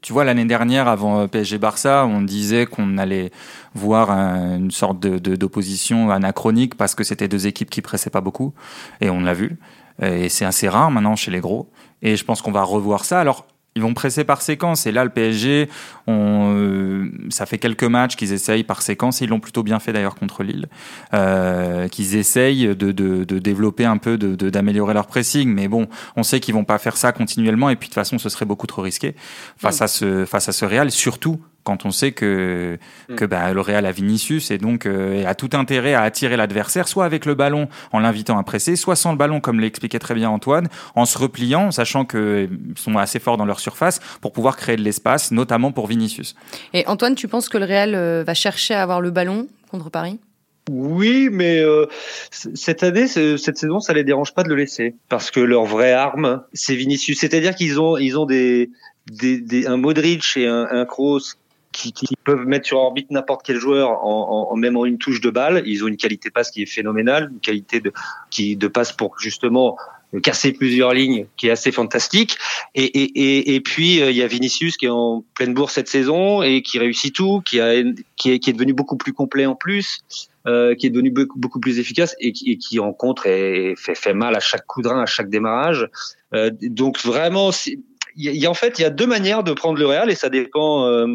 tu 0.00 0.12
vois, 0.12 0.24
l'année 0.24 0.44
dernière, 0.44 0.88
avant 0.88 1.28
PSG 1.28 1.58
Barça, 1.58 2.06
on 2.06 2.22
disait 2.22 2.66
qu'on 2.66 2.98
allait 2.98 3.30
voir 3.74 4.10
un, 4.10 4.56
une 4.56 4.70
sorte 4.70 5.00
d'opposition 5.00 6.06
de, 6.06 6.12
anachronique 6.12 6.74
parce 6.76 6.94
que 6.94 7.04
c'était 7.04 7.28
deux 7.28 7.46
équipes 7.46 7.70
qui 7.70 7.82
pressaient 7.82 8.10
pas 8.10 8.20
beaucoup. 8.20 8.54
Et 9.00 9.10
on 9.10 9.20
l'a 9.20 9.34
vu. 9.34 9.58
Et 10.02 10.28
c'est 10.28 10.44
assez 10.44 10.68
rare 10.68 10.90
maintenant 10.90 11.16
chez 11.16 11.30
les 11.30 11.40
gros. 11.40 11.70
Et 12.02 12.16
je 12.16 12.24
pense 12.24 12.42
qu'on 12.42 12.52
va 12.52 12.62
revoir 12.62 13.04
ça. 13.04 13.20
Alors, 13.20 13.46
ils 13.76 13.82
vont 13.82 13.94
presser 13.94 14.24
par 14.24 14.42
séquence. 14.42 14.86
Et 14.86 14.92
là, 14.92 15.04
le 15.04 15.10
PSG, 15.10 15.68
on, 16.06 16.54
euh, 16.56 17.10
ça 17.28 17.44
fait 17.46 17.58
quelques 17.58 17.84
matchs 17.84 18.16
qu'ils 18.16 18.32
essayent 18.32 18.64
par 18.64 18.82
séquence. 18.82 19.20
Ils 19.20 19.28
l'ont 19.28 19.38
plutôt 19.38 19.62
bien 19.62 19.78
fait 19.78 19.92
d'ailleurs 19.92 20.16
contre 20.16 20.42
Lille. 20.42 20.66
Euh, 21.14 21.86
qu'ils 21.88 22.16
essayent 22.16 22.74
de, 22.74 22.90
de, 22.90 23.24
de, 23.24 23.38
développer 23.38 23.84
un 23.84 23.98
peu, 23.98 24.16
d'améliorer 24.16 24.94
leur 24.94 25.06
pressing. 25.06 25.52
Mais 25.52 25.68
bon, 25.68 25.88
on 26.16 26.22
sait 26.22 26.40
qu'ils 26.40 26.54
vont 26.54 26.64
pas 26.64 26.78
faire 26.78 26.96
ça 26.96 27.12
continuellement. 27.12 27.68
Et 27.68 27.76
puis 27.76 27.88
de 27.88 27.90
toute 27.90 27.94
façon, 27.94 28.18
ce 28.18 28.30
serait 28.30 28.46
beaucoup 28.46 28.66
trop 28.66 28.80
risqué 28.80 29.14
face, 29.58 29.82
à, 29.82 29.88
ce, 29.88 30.24
face 30.24 30.48
à 30.48 30.52
ce 30.52 30.64
Real. 30.64 30.90
Surtout 30.90 31.38
quand 31.66 31.84
on 31.84 31.90
sait 31.90 32.12
que, 32.12 32.78
que 33.16 33.24
bah, 33.24 33.52
le 33.52 33.60
Real 33.60 33.84
a 33.86 33.92
Vinicius 33.92 34.52
et 34.52 34.58
donc 34.58 34.86
euh, 34.86 35.26
a 35.26 35.34
tout 35.34 35.50
intérêt 35.52 35.94
à 35.94 36.02
attirer 36.02 36.36
l'adversaire, 36.36 36.86
soit 36.86 37.04
avec 37.04 37.26
le 37.26 37.34
ballon 37.34 37.68
en 37.92 37.98
l'invitant 37.98 38.38
à 38.38 38.44
presser, 38.44 38.76
soit 38.76 38.94
sans 38.94 39.10
le 39.10 39.18
ballon, 39.18 39.40
comme 39.40 39.58
l'expliquait 39.58 39.98
très 39.98 40.14
bien 40.14 40.30
Antoine, 40.30 40.68
en 40.94 41.04
se 41.06 41.18
repliant, 41.18 41.72
sachant 41.72 42.04
qu'ils 42.04 42.48
sont 42.76 42.96
assez 42.96 43.18
forts 43.18 43.36
dans 43.36 43.44
leur 43.44 43.58
surface 43.58 43.98
pour 44.20 44.32
pouvoir 44.32 44.56
créer 44.56 44.76
de 44.76 44.82
l'espace, 44.82 45.32
notamment 45.32 45.72
pour 45.72 45.88
Vinicius. 45.88 46.36
Et 46.72 46.86
Antoine, 46.86 47.16
tu 47.16 47.26
penses 47.26 47.48
que 47.48 47.58
le 47.58 47.64
Real 47.64 47.96
euh, 47.96 48.22
va 48.24 48.34
chercher 48.34 48.74
à 48.74 48.82
avoir 48.82 49.00
le 49.00 49.10
ballon 49.10 49.48
contre 49.68 49.90
Paris? 49.90 50.20
Oui, 50.70 51.28
mais 51.32 51.60
euh, 51.60 51.86
cette 52.30 52.84
année, 52.84 53.08
cette 53.08 53.56
saison, 53.56 53.80
ça 53.80 53.92
les 53.92 54.04
dérange 54.04 54.34
pas 54.34 54.44
de 54.44 54.48
le 54.48 54.56
laisser 54.56 54.94
parce 55.08 55.32
que 55.32 55.40
leur 55.40 55.64
vraie 55.64 55.92
arme, 55.92 56.42
c'est 56.52 56.76
Vinicius. 56.76 57.18
C'est-à-dire 57.18 57.54
qu'ils 57.54 57.80
ont, 57.80 57.96
ils 57.96 58.18
ont 58.18 58.26
des, 58.26 58.70
des, 59.10 59.40
des, 59.40 59.66
un 59.66 59.76
Modric 59.76 60.36
et 60.36 60.46
un, 60.46 60.66
un 60.70 60.84
Kroos 60.84 61.36
qui, 61.76 61.92
qui, 61.92 62.16
peuvent 62.24 62.46
mettre 62.46 62.66
sur 62.66 62.78
orbite 62.78 63.10
n'importe 63.10 63.42
quel 63.44 63.58
joueur 63.58 63.90
en, 64.04 64.48
en, 64.50 64.56
même 64.56 64.76
en 64.76 64.86
une 64.86 64.98
touche 64.98 65.20
de 65.20 65.30
balle. 65.30 65.62
Ils 65.66 65.84
ont 65.84 65.88
une 65.88 65.96
qualité 65.96 66.30
passe 66.30 66.50
qui 66.50 66.62
est 66.62 66.66
phénoménale, 66.66 67.30
une 67.32 67.40
qualité 67.40 67.80
de, 67.80 67.92
qui, 68.30 68.56
de 68.56 68.68
passe 68.68 68.92
pour 68.92 69.18
justement 69.18 69.76
casser 70.22 70.52
plusieurs 70.52 70.94
lignes 70.94 71.26
qui 71.36 71.48
est 71.48 71.50
assez 71.50 71.72
fantastique. 71.72 72.38
Et, 72.74 72.84
et, 72.84 73.02
et, 73.02 73.54
et 73.54 73.60
puis 73.60 74.00
euh, 74.00 74.10
il 74.10 74.16
y 74.16 74.22
a 74.22 74.26
Vinicius 74.26 74.76
qui 74.76 74.86
est 74.86 74.90
en 74.90 75.24
pleine 75.34 75.52
bourse 75.52 75.74
cette 75.74 75.88
saison 75.88 76.42
et 76.42 76.62
qui 76.62 76.78
réussit 76.78 77.14
tout, 77.14 77.42
qui, 77.44 77.60
a, 77.60 77.82
qui, 78.16 78.32
est, 78.32 78.38
qui 78.38 78.50
est 78.50 78.52
devenu 78.54 78.72
beaucoup 78.72 78.96
plus 78.96 79.12
complet 79.12 79.46
en 79.46 79.54
plus. 79.54 80.00
Euh, 80.46 80.76
qui 80.76 80.86
est 80.86 80.90
devenu 80.90 81.10
beaucoup, 81.10 81.36
beaucoup 81.40 81.58
plus 81.58 81.80
efficace 81.80 82.14
et 82.20 82.30
qui, 82.30 82.52
et 82.52 82.56
qui 82.56 82.78
rencontre 82.78 83.26
et 83.26 83.74
fait, 83.76 83.96
fait 83.96 84.14
mal 84.14 84.36
à 84.36 84.38
chaque 84.38 84.64
coup 84.64 84.80
à 84.88 85.04
chaque 85.04 85.28
démarrage. 85.28 85.88
Euh, 86.34 86.52
donc 86.62 87.04
vraiment, 87.04 87.50
il 88.16 88.36
y 88.36 88.46
a, 88.46 88.50
en 88.50 88.54
fait, 88.54 88.78
il 88.78 88.82
y 88.82 88.84
a 88.84 88.90
deux 88.90 89.06
manières 89.06 89.44
de 89.44 89.52
prendre 89.52 89.78
le 89.78 89.86
Real 89.86 90.10
et 90.10 90.14
ça 90.14 90.28
dépend 90.28 90.86
euh, 90.86 91.06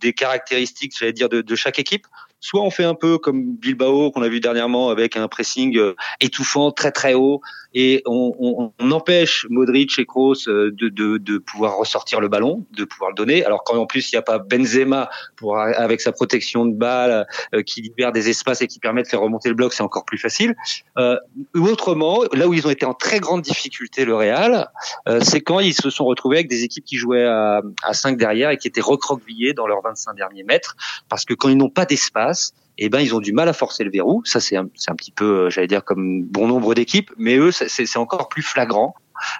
des 0.00 0.12
caractéristiques, 0.12 0.92
j'allais 0.98 1.12
dire, 1.12 1.28
de, 1.28 1.40
de, 1.40 1.54
chaque 1.54 1.78
équipe. 1.78 2.06
Soit 2.40 2.62
on 2.62 2.70
fait 2.70 2.84
un 2.84 2.94
peu 2.94 3.18
comme 3.18 3.56
Bilbao 3.56 4.10
qu'on 4.10 4.22
a 4.22 4.28
vu 4.28 4.40
dernièrement 4.40 4.90
avec 4.90 5.16
un 5.16 5.28
pressing 5.28 5.76
euh, 5.76 5.94
étouffant 6.20 6.70
très 6.70 6.92
très 6.92 7.14
haut 7.14 7.40
et 7.74 8.02
on, 8.06 8.34
on, 8.38 8.72
on 8.78 8.90
empêche 8.90 9.46
Modric 9.48 9.98
et 9.98 10.06
Kroos 10.06 10.48
euh, 10.48 10.70
de, 10.72 10.88
de, 10.88 11.18
de, 11.18 11.38
pouvoir 11.38 11.76
ressortir 11.76 12.20
le 12.20 12.28
ballon, 12.28 12.66
de 12.72 12.84
pouvoir 12.84 13.10
le 13.10 13.14
donner. 13.14 13.44
Alors 13.44 13.64
quand 13.64 13.76
en 13.76 13.86
plus 13.86 14.10
il 14.10 14.14
n'y 14.14 14.18
a 14.18 14.22
pas 14.22 14.38
Benzema 14.38 15.08
pour 15.36 15.58
avec 15.58 16.00
sa 16.00 16.12
protection 16.12 16.66
de 16.66 16.74
balle 16.74 17.26
euh, 17.54 17.62
qui 17.62 17.82
libère 17.82 18.12
des 18.12 18.28
espaces 18.28 18.62
et 18.62 18.66
qui 18.66 18.78
permet 18.78 19.02
de 19.02 19.08
faire 19.08 19.20
remonter 19.20 19.48
le 19.48 19.54
bloc, 19.54 19.72
c'est 19.72 19.82
encore 19.82 20.04
plus 20.04 20.18
facile. 20.18 20.54
Euh, 20.98 21.16
autrement, 21.54 22.24
là 22.32 22.48
où 22.48 22.54
ils 22.54 22.66
ont 22.66 22.70
été 22.70 22.86
en 22.86 22.94
très 22.94 23.20
grande 23.20 23.42
difficulté 23.42 24.04
le 24.04 24.14
Real, 24.14 24.70
euh, 25.08 25.20
c'est 25.22 25.40
quand 25.40 25.60
ils 25.60 25.74
se 25.74 25.90
sont 25.90 26.04
retrouvés 26.04 26.36
avec 26.38 26.48
des 26.48 26.64
équipes 26.64 26.84
qui 26.84 26.96
jouaient 26.96 27.26
à, 27.26 27.62
à 27.82 27.94
5 27.94 28.16
derrière 28.16 28.50
et 28.50 28.56
qui 28.56 28.68
étaient 28.68 28.80
recroquevillées 28.80 29.52
dans 29.52 29.66
leurs 29.66 29.82
25 29.82 30.14
derniers 30.14 30.44
mètres 30.44 30.76
parce 31.08 31.24
que 31.24 31.34
quand 31.34 31.48
ils 31.48 31.56
n'ont 31.56 31.70
pas 31.70 31.84
d'espace 31.84 32.52
eh 32.80 32.88
ben 32.88 33.00
ils 33.00 33.14
ont 33.14 33.20
du 33.20 33.32
mal 33.32 33.48
à 33.48 33.52
forcer 33.52 33.84
le 33.84 33.90
verrou. 33.90 34.22
Ça 34.24 34.40
c'est 34.40 34.56
un, 34.56 34.68
un 34.88 34.94
petit 34.94 35.12
peu, 35.12 35.24
euh, 35.24 35.50
j'allais 35.50 35.66
dire 35.66 35.84
comme 35.84 36.24
bon 36.24 36.48
nombre 36.48 36.74
d'équipes, 36.74 37.12
mais 37.18 37.36
eux 37.36 37.52
c'est 37.52 37.96
encore 37.96 38.28
plus 38.28 38.42
flagrant 38.42 38.94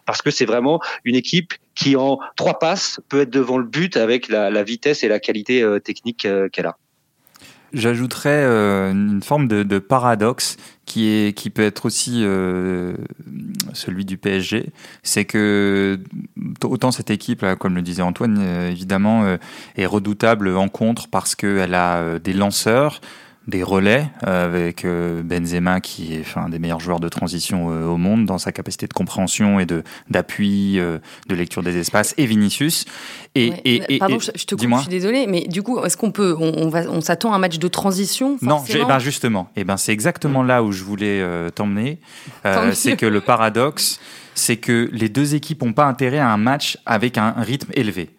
parce 0.05 0.21
que 0.21 0.31
c'est 0.31 0.45
vraiment 0.45 0.81
une 1.05 1.17
équipe 1.17 1.55
qui 1.75 1.97
en 1.97 2.19
trois 2.37 2.59
passes 2.59 3.01
peut 3.09 3.23
être 3.23 3.31
devant 3.31 3.57
le 3.57 3.65
but 3.65 3.97
avec 3.97 4.29
la, 4.29 4.63
vitesse 4.63 5.03
et 5.03 5.09
la 5.09 5.19
qualité 5.19 5.63
euh, 5.63 5.81
technique 5.81 6.27
euh, 6.27 6.51
qu'elle 6.51 6.67
a. 6.67 6.77
J'ajouterais 7.73 8.45
une 8.91 9.23
forme 9.23 9.47
de, 9.47 9.79
paradoxe 9.79 10.57
qui 10.87 11.07
est 11.07 11.33
qui 11.33 11.51
peut 11.51 11.63
être 11.63 11.87
aussi 11.87 12.25
celui 13.75 14.05
du 14.05 14.19
PSG, 14.19 14.71
c'est 15.05 15.25
que 15.25 16.01
autant 16.65 16.91
cette 16.91 17.11
équipe, 17.11 17.47
comme 17.61 17.77
le 17.77 17.83
disait 17.83 18.03
Antoine, 18.03 18.43
évidemment, 18.69 19.37
est 19.77 19.87
redoutable 19.87 20.49
en 20.57 20.69
contre 20.69 21.07
parce 21.07 21.37
qu'elle 21.37 21.75
a 21.75 22.19
des 22.19 22.33
lanceurs 22.33 23.01
des 23.49 23.63
relais 23.63 24.11
euh, 24.27 24.45
avec 24.45 24.85
euh, 24.85 25.23
Benzema 25.23 25.81
qui 25.81 26.15
est 26.15 26.25
un 26.37 26.49
des 26.49 26.59
meilleurs 26.59 26.81
joueurs 26.81 27.01
de 27.01 27.09
transition 27.09 27.71
euh, 27.71 27.87
au 27.87 27.97
monde 27.97 28.27
dans 28.27 28.39
sa 28.39 28.53
capacité 28.53 28.87
de 28.87 28.93
compréhension 28.93 29.59
et 29.59 29.67
de 29.67 29.83
d'appui, 30.09 30.75
de 30.75 31.35
lecture 31.35 31.63
des 31.63 31.77
espaces 31.77 32.15
et 32.17 32.27
Vinicius. 32.27 32.85
Et, 33.35 33.51
ouais. 33.51 33.63
et, 33.65 33.99
Pardon, 33.99 34.17
et, 34.19 34.39
je 34.39 34.45
te 34.45 34.55
coupe, 34.55 34.69
je 34.69 34.81
suis 34.81 34.89
désolé, 34.89 35.27
mais 35.27 35.43
du 35.43 35.63
coup, 35.63 35.83
est-ce 35.85 35.97
qu'on 35.97 36.11
peut, 36.11 36.37
on, 36.39 36.53
on 36.57 36.69
va, 36.69 36.83
on 36.91 37.01
s'attend 37.01 37.33
à 37.33 37.37
un 37.37 37.39
match 37.39 37.59
de 37.59 37.69
transition 37.69 38.37
Non, 38.43 38.63
eh 38.69 38.85
ben 38.85 38.99
justement, 38.99 39.51
et 39.57 39.61
eh 39.61 39.65
ben 39.65 39.77
c'est 39.77 39.93
exactement 39.93 40.43
là 40.43 40.63
où 40.63 40.73
je 40.73 40.85
voulais 40.85 41.25
t'emmener. 41.55 41.99
c'est 42.73 42.97
que 42.97 43.07
le 43.07 43.21
paradoxe, 43.21 44.01
c'est 44.35 44.57
que 44.57 44.89
les 44.93 45.09
deux 45.09 45.35
équipes 45.35 45.63
n'ont 45.63 45.73
pas 45.73 45.87
intérêt 45.87 46.19
à 46.19 46.31
un 46.31 46.37
match 46.37 46.79
avec 46.87 47.19
un 47.19 47.33
rythme 47.39 47.71
élevé. 47.75 48.11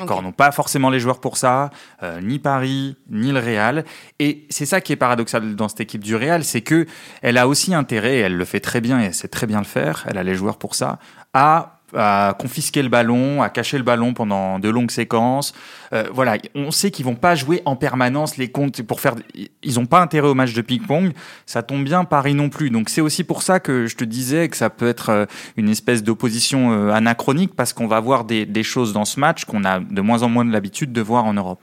D'accord, 0.00 0.18
okay. 0.18 0.26
n'ont 0.26 0.32
pas 0.32 0.50
forcément 0.52 0.90
les 0.90 1.00
joueurs 1.00 1.20
pour 1.20 1.36
ça, 1.36 1.70
euh, 2.02 2.20
ni 2.20 2.38
Paris, 2.38 2.96
ni 3.10 3.32
le 3.32 3.38
Real. 3.38 3.84
Et 4.18 4.46
c'est 4.50 4.66
ça 4.66 4.80
qui 4.80 4.92
est 4.92 4.96
paradoxal 4.96 5.54
dans 5.56 5.68
cette 5.68 5.80
équipe 5.80 6.02
du 6.02 6.16
Real, 6.16 6.44
c'est 6.44 6.62
que 6.62 6.86
elle 7.22 7.38
a 7.38 7.46
aussi 7.46 7.74
intérêt, 7.74 8.18
elle 8.18 8.36
le 8.36 8.44
fait 8.44 8.60
très 8.60 8.80
bien 8.80 9.00
et 9.00 9.06
elle 9.06 9.14
sait 9.14 9.28
très 9.28 9.46
bien 9.46 9.58
le 9.58 9.64
faire, 9.64 10.04
elle 10.08 10.18
a 10.18 10.22
les 10.22 10.34
joueurs 10.34 10.58
pour 10.58 10.74
ça, 10.74 10.98
à 11.34 11.79
à 11.94 12.34
confisquer 12.38 12.82
le 12.82 12.88
ballon, 12.88 13.42
à 13.42 13.48
cacher 13.48 13.78
le 13.78 13.84
ballon 13.84 14.14
pendant 14.14 14.58
de 14.58 14.68
longues 14.68 14.90
séquences. 14.90 15.52
Euh, 15.92 16.04
voilà, 16.12 16.36
on 16.54 16.70
sait 16.70 16.90
qu'ils 16.90 17.04
vont 17.04 17.14
pas 17.14 17.34
jouer 17.34 17.62
en 17.64 17.76
permanence 17.76 18.36
les 18.36 18.50
comptes 18.50 18.82
pour 18.82 19.00
faire. 19.00 19.14
Ils 19.62 19.80
ont 19.80 19.86
pas 19.86 20.00
intérêt 20.00 20.28
au 20.28 20.34
match 20.34 20.52
de 20.52 20.62
ping-pong. 20.62 21.12
Ça 21.46 21.62
tombe 21.62 21.84
bien, 21.84 22.04
Paris 22.04 22.34
non 22.34 22.48
plus. 22.48 22.70
Donc 22.70 22.88
c'est 22.88 23.00
aussi 23.00 23.24
pour 23.24 23.42
ça 23.42 23.60
que 23.60 23.86
je 23.86 23.96
te 23.96 24.04
disais 24.04 24.48
que 24.48 24.56
ça 24.56 24.70
peut 24.70 24.88
être 24.88 25.08
euh, 25.10 25.26
une 25.56 25.68
espèce 25.68 26.02
d'opposition 26.02 26.72
euh, 26.72 26.92
anachronique 26.92 27.54
parce 27.54 27.72
qu'on 27.72 27.88
va 27.88 28.00
voir 28.00 28.24
des, 28.24 28.46
des, 28.46 28.62
choses 28.62 28.92
dans 28.92 29.04
ce 29.04 29.18
match 29.18 29.44
qu'on 29.46 29.64
a 29.64 29.80
de 29.80 30.00
moins 30.00 30.22
en 30.22 30.28
moins 30.28 30.44
de 30.44 30.52
l'habitude 30.52 30.92
de 30.92 31.00
voir 31.00 31.24
en 31.24 31.34
Europe. 31.34 31.60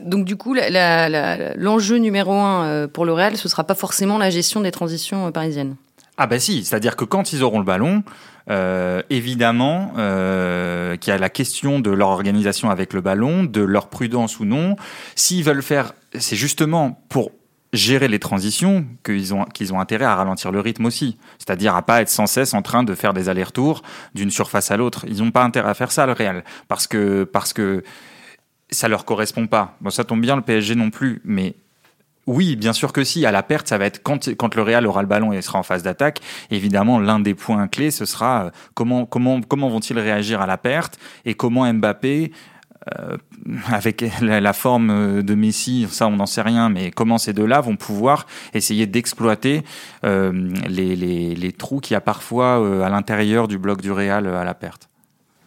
Donc 0.00 0.24
du 0.24 0.36
coup, 0.36 0.54
l'enjeu 0.54 1.96
numéro 1.98 2.32
un 2.32 2.88
pour 2.88 3.04
le 3.04 3.12
Real, 3.12 3.36
ce 3.36 3.48
sera 3.48 3.64
pas 3.64 3.74
forcément 3.74 4.18
la 4.18 4.30
gestion 4.30 4.60
des 4.60 4.70
transitions 4.70 5.30
parisiennes. 5.30 5.76
Ah 6.20 6.26
bah 6.26 6.40
si, 6.40 6.64
c'est-à-dire 6.64 6.96
que 6.96 7.04
quand 7.04 7.32
ils 7.32 7.44
auront 7.44 7.60
le 7.60 7.64
ballon, 7.64 8.02
euh, 8.50 9.02
évidemment 9.10 9.92
euh, 9.98 10.96
qu'il 10.96 11.12
y 11.12 11.14
a 11.14 11.18
la 11.18 11.28
question 11.28 11.80
de 11.80 11.90
leur 11.90 12.08
organisation 12.08 12.70
avec 12.70 12.92
le 12.92 13.00
ballon, 13.00 13.44
de 13.44 13.60
leur 13.60 13.88
prudence 13.88 14.40
ou 14.40 14.44
non. 14.44 14.76
S'ils 15.14 15.44
veulent 15.44 15.62
faire, 15.62 15.92
c'est 16.18 16.36
justement 16.36 17.02
pour 17.08 17.32
gérer 17.74 18.08
les 18.08 18.18
transitions 18.18 18.86
qu'ils 19.04 19.34
ont, 19.34 19.44
qu'ils 19.44 19.74
ont 19.74 19.80
intérêt 19.80 20.06
à 20.06 20.14
ralentir 20.14 20.50
le 20.50 20.60
rythme 20.60 20.86
aussi. 20.86 21.18
C'est-à-dire 21.38 21.76
à 21.76 21.82
pas 21.82 22.00
être 22.00 22.08
sans 22.08 22.26
cesse 22.26 22.54
en 22.54 22.62
train 22.62 22.82
de 22.82 22.94
faire 22.94 23.12
des 23.12 23.28
allers-retours 23.28 23.82
d'une 24.14 24.30
surface 24.30 24.70
à 24.70 24.76
l'autre. 24.76 25.04
Ils 25.06 25.22
n'ont 25.22 25.30
pas 25.30 25.44
intérêt 25.44 25.68
à 25.68 25.74
faire 25.74 25.92
ça, 25.92 26.06
le 26.06 26.12
Real. 26.12 26.44
Parce 26.68 26.86
que, 26.86 27.24
parce 27.24 27.52
que 27.52 27.82
ça 28.70 28.88
leur 28.88 29.04
correspond 29.04 29.46
pas. 29.46 29.76
Bon, 29.80 29.90
ça 29.90 30.04
tombe 30.04 30.20
bien, 30.20 30.36
le 30.36 30.42
PSG 30.42 30.74
non 30.74 30.90
plus, 30.90 31.20
mais 31.24 31.54
oui, 32.28 32.56
bien 32.56 32.74
sûr 32.74 32.92
que 32.92 33.04
si. 33.04 33.24
À 33.24 33.32
la 33.32 33.42
perte, 33.42 33.68
ça 33.68 33.78
va 33.78 33.86
être 33.86 34.02
quand, 34.02 34.54
le 34.54 34.62
Real 34.62 34.86
aura 34.86 35.00
le 35.00 35.08
ballon 35.08 35.32
et 35.32 35.40
sera 35.40 35.58
en 35.58 35.62
phase 35.62 35.82
d'attaque. 35.82 36.20
Évidemment, 36.50 37.00
l'un 37.00 37.20
des 37.20 37.34
points 37.34 37.66
clés, 37.68 37.90
ce 37.90 38.04
sera 38.04 38.44
euh, 38.44 38.50
comment, 38.74 39.68
vont-ils 39.68 39.98
réagir 39.98 40.42
à 40.42 40.46
la 40.46 40.58
perte 40.58 40.98
et 41.24 41.32
comment 41.32 41.72
Mbappé, 41.72 42.30
euh, 43.00 43.16
avec 43.72 44.04
la, 44.20 44.52
forme 44.52 45.22
de 45.22 45.34
Messi, 45.34 45.86
ça 45.90 46.06
on 46.06 46.16
n'en 46.16 46.26
sait 46.26 46.42
rien, 46.42 46.68
mais 46.68 46.90
comment 46.90 47.16
ces 47.16 47.32
deux-là 47.32 47.62
vont 47.62 47.76
pouvoir 47.76 48.26
essayer 48.52 48.86
d'exploiter 48.86 49.62
euh, 50.04 50.32
les, 50.68 51.52
trous 51.52 51.80
qu'il 51.80 51.94
y 51.94 51.96
a 51.96 52.02
parfois 52.02 52.60
euh, 52.60 52.82
à 52.82 52.90
l'intérieur 52.90 53.48
du 53.48 53.56
bloc 53.56 53.80
du 53.80 53.90
Real 53.90 54.26
à 54.26 54.44
la 54.44 54.54
perte. 54.54 54.90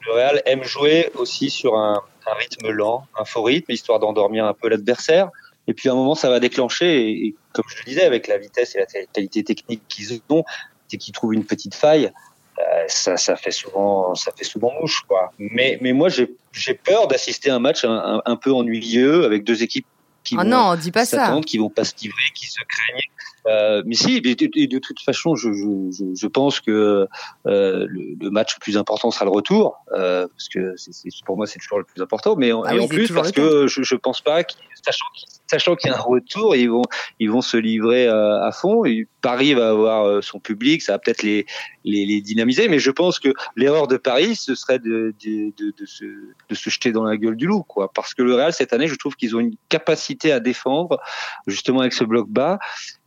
Le 0.08 0.14
Real 0.14 0.42
aime 0.48 0.64
jouer 0.64 1.12
aussi 1.14 1.52
sur 1.52 1.78
un 1.78 2.02
rythme 2.40 2.72
lent, 2.72 3.06
un 3.20 3.26
faux 3.26 3.44
rythme, 3.44 3.72
histoire 3.72 4.00
d'endormir 4.00 4.46
un 4.46 4.54
peu 4.54 4.68
l'adversaire. 4.68 5.30
Et 5.68 5.74
puis 5.74 5.90
à 5.90 5.92
un 5.92 5.96
moment, 5.96 6.16
ça 6.16 6.30
va 6.30 6.40
déclencher. 6.40 7.10
Et, 7.10 7.36
comme 7.54 7.66
je 7.68 7.78
le 7.80 7.86
disais, 7.86 8.04
avec 8.04 8.28
la 8.28 8.38
vitesse 8.38 8.76
et 8.76 8.80
la 8.80 8.86
qualité 8.86 9.44
technique 9.44 9.82
qu'ils 9.88 10.22
ont, 10.30 10.44
c'est 10.88 10.98
qu'ils 10.98 11.14
trouvent 11.14 11.34
une 11.34 11.46
petite 11.46 11.76
faille. 11.76 12.12
Euh, 12.60 12.84
ça, 12.88 13.18
ça 13.18 13.36
fait 13.36 13.52
souvent, 13.52 14.14
ça 14.14 14.32
fait 14.36 14.44
souvent 14.44 14.72
mouche, 14.80 15.04
quoi. 15.08 15.32
Mais, 15.40 15.78
mais 15.82 15.94
moi, 15.94 16.10
j'ai 16.10 16.74
peur 16.74 17.08
d'assister 17.08 17.50
à 17.50 17.56
un 17.56 17.60
match 17.60 17.86
un, 17.86 18.22
un, 18.24 18.36
peu 18.36 18.52
ennuyeux 18.52 19.24
avec 19.24 19.44
deux 19.44 19.64
équipes 19.64 19.86
qui 20.24 20.36
oh 20.36 20.42
vont 20.42 20.48
non, 20.48 20.76
dis 20.76 20.92
pas 20.92 21.06
ça. 21.06 21.40
qui 21.46 21.58
vont 21.58 21.70
pas 21.70 21.84
se 21.84 21.94
livrer, 22.02 22.24
qui 22.36 22.46
se 22.46 22.60
craignent. 22.68 23.02
Euh, 23.48 23.82
mais 23.86 23.96
si, 23.96 24.18
et 24.18 24.22
de, 24.22 24.66
de, 24.66 24.80
toute 24.80 25.02
façon, 25.02 25.36
je, 25.36 25.52
je, 25.52 26.16
je 26.16 26.28
pense 26.28 26.60
que 26.60 27.08
euh, 27.48 27.88
le, 27.90 28.16
le, 28.20 28.30
match 28.30 28.56
le 28.56 28.60
plus 28.60 28.78
important 28.78 29.12
sera 29.12 29.26
le 29.26 29.32
retour, 29.32 29.78
euh, 29.94 30.28
parce 30.28 30.50
que 30.50 30.74
c'est 30.78 31.10
pour 31.26 31.38
moi 31.38 31.48
c'est 31.48 31.60
toujours 31.60 31.80
le 31.80 31.86
plus 31.86 32.02
important. 32.02 32.36
Mais 32.36 32.52
en, 32.52 32.64
ah 32.64 32.76
en 32.76 32.88
plus 32.88 33.12
parce 33.12 33.32
que 33.32 33.68
je, 33.68 33.84
je 33.84 33.96
pense 33.96 34.22
pas, 34.22 34.44
sachant 34.84 35.06
qu'ils 35.16 35.42
sachant 35.52 35.76
qu'il 35.76 35.90
y 35.90 35.94
a 35.94 35.98
un 35.98 36.02
retour, 36.02 36.56
ils 36.56 36.70
vont, 36.70 36.84
ils 37.20 37.30
vont 37.30 37.42
se 37.42 37.58
livrer 37.58 38.08
euh, 38.08 38.42
à 38.42 38.52
fond. 38.52 38.86
Et 38.86 39.08
Paris 39.22 39.54
va 39.54 39.70
avoir 39.70 40.06
euh, 40.06 40.22
son 40.22 40.40
public, 40.40 40.82
ça 40.82 40.94
va 40.94 41.00
peut-être 41.00 41.24
les, 41.24 41.46
les, 41.84 42.06
les, 42.06 42.22
dynamiser. 42.22 42.70
Mais 42.70 42.80
je 42.80 42.90
pense 42.90 43.20
que 43.20 43.34
l'erreur 43.56 43.88
de 43.88 43.98
Paris, 43.98 44.36
ce 44.36 44.56
serait 44.56 44.80
de, 44.80 45.14
de, 45.24 45.52
de, 45.58 45.74
de, 45.78 45.86
se, 45.86 46.06
de 46.06 46.56
se 46.56 46.70
jeter 46.70 46.92
dans 46.92 47.04
la 47.04 47.18
gueule 47.18 47.36
du 47.36 47.48
loup, 47.48 47.64
quoi. 47.64 47.92
Parce 47.94 48.14
que 48.14 48.24
le 48.24 48.34
Real 48.34 48.54
cette 48.54 48.74
année, 48.74 48.88
je 48.88 48.96
trouve 48.96 49.16
qu'ils 49.16 49.36
ont 49.36 49.40
une 49.40 49.56
capacité 49.70 50.32
à 50.32 50.40
défendre, 50.40 51.00
justement 51.48 51.82
avec 51.82 51.94
ce 51.94 52.06
bloc 52.06 52.30
bas 52.30 52.58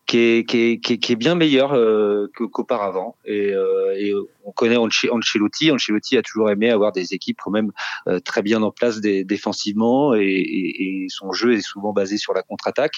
qui 0.06 0.18
est, 0.18 0.44
qui 0.48 1.12
est, 1.12 1.16
bien 1.16 1.34
meilleur 1.34 1.72
euh, 1.72 2.30
qu'auparavant. 2.34 3.16
Et, 3.24 3.52
euh, 3.52 3.94
et, 3.96 4.12
on 4.44 4.52
connaît 4.52 4.76
Ancelotti. 4.76 5.70
Ancelotti 5.70 6.16
a 6.16 6.22
toujours 6.22 6.50
aimé 6.50 6.70
avoir 6.70 6.92
des 6.92 7.14
équipes 7.14 7.38
quand 7.42 7.50
même 7.50 7.72
euh, 8.08 8.20
très 8.20 8.42
bien 8.42 8.62
en 8.62 8.70
place 8.70 9.00
défensivement 9.00 10.14
et, 10.14 10.24
et, 10.24 11.06
son 11.08 11.32
jeu 11.32 11.54
est 11.54 11.62
souvent 11.62 11.92
basé 11.92 12.18
sur 12.18 12.34
la 12.34 12.42
contre-attaque. 12.42 12.96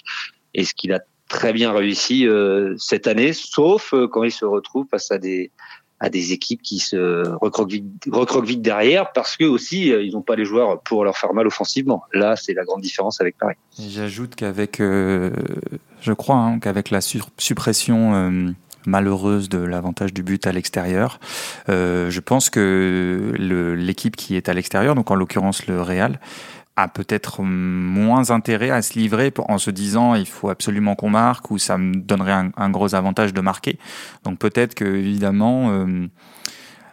Et 0.54 0.64
ce 0.64 0.74
qu'il 0.74 0.92
a 0.92 1.00
très 1.28 1.52
bien 1.52 1.72
réussi 1.72 2.26
euh, 2.26 2.74
cette 2.78 3.06
année, 3.06 3.32
sauf 3.32 3.92
euh, 3.94 4.08
quand 4.08 4.22
il 4.22 4.32
se 4.32 4.44
retrouve 4.44 4.86
face 4.90 5.10
à 5.10 5.18
des 5.18 5.50
à 6.00 6.10
des 6.10 6.32
équipes 6.32 6.62
qui 6.62 6.78
se 6.78 7.28
recroquevillent 7.40 8.58
derrière 8.58 9.12
parce 9.12 9.36
que 9.36 9.44
aussi 9.44 9.88
ils 9.88 10.12
n'ont 10.12 10.22
pas 10.22 10.36
les 10.36 10.44
joueurs 10.44 10.80
pour 10.82 11.04
leur 11.04 11.16
faire 11.16 11.32
mal 11.32 11.46
offensivement. 11.46 12.02
Là, 12.12 12.36
c'est 12.36 12.54
la 12.54 12.64
grande 12.64 12.82
différence 12.82 13.20
avec 13.20 13.38
Paris. 13.38 13.56
J'ajoute 13.78 14.34
qu'avec, 14.34 14.80
euh, 14.80 15.30
je 16.00 16.12
crois, 16.12 16.36
hein, 16.36 16.58
qu'avec 16.58 16.90
la 16.90 17.00
suppression 17.00 18.14
euh, 18.14 18.50
malheureuse 18.86 19.48
de 19.48 19.58
l'avantage 19.58 20.12
du 20.12 20.22
but 20.22 20.46
à 20.46 20.52
l'extérieur, 20.52 21.20
euh, 21.68 22.10
je 22.10 22.20
pense 22.20 22.50
que 22.50 23.32
l'équipe 23.76 24.16
qui 24.16 24.36
est 24.36 24.48
à 24.48 24.54
l'extérieur, 24.54 24.94
donc 24.94 25.10
en 25.10 25.14
l'occurrence 25.14 25.66
le 25.66 25.82
Real, 25.82 26.20
a 26.76 26.88
peut-être 26.88 27.42
moins 27.42 28.30
intérêt 28.30 28.70
à 28.70 28.82
se 28.82 28.98
livrer 28.98 29.32
en 29.48 29.58
se 29.58 29.70
disant 29.70 30.14
il 30.14 30.26
faut 30.26 30.50
absolument 30.50 30.94
qu'on 30.94 31.08
marque 31.08 31.50
ou 31.50 31.58
ça 31.58 31.78
me 31.78 31.96
donnerait 31.96 32.50
un, 32.54 32.70
gros 32.70 32.94
avantage 32.94 33.32
de 33.32 33.40
marquer. 33.40 33.78
Donc 34.24 34.38
peut-être 34.38 34.74
que 34.74 34.84
évidemment 34.84 35.70
euh, 35.70 36.06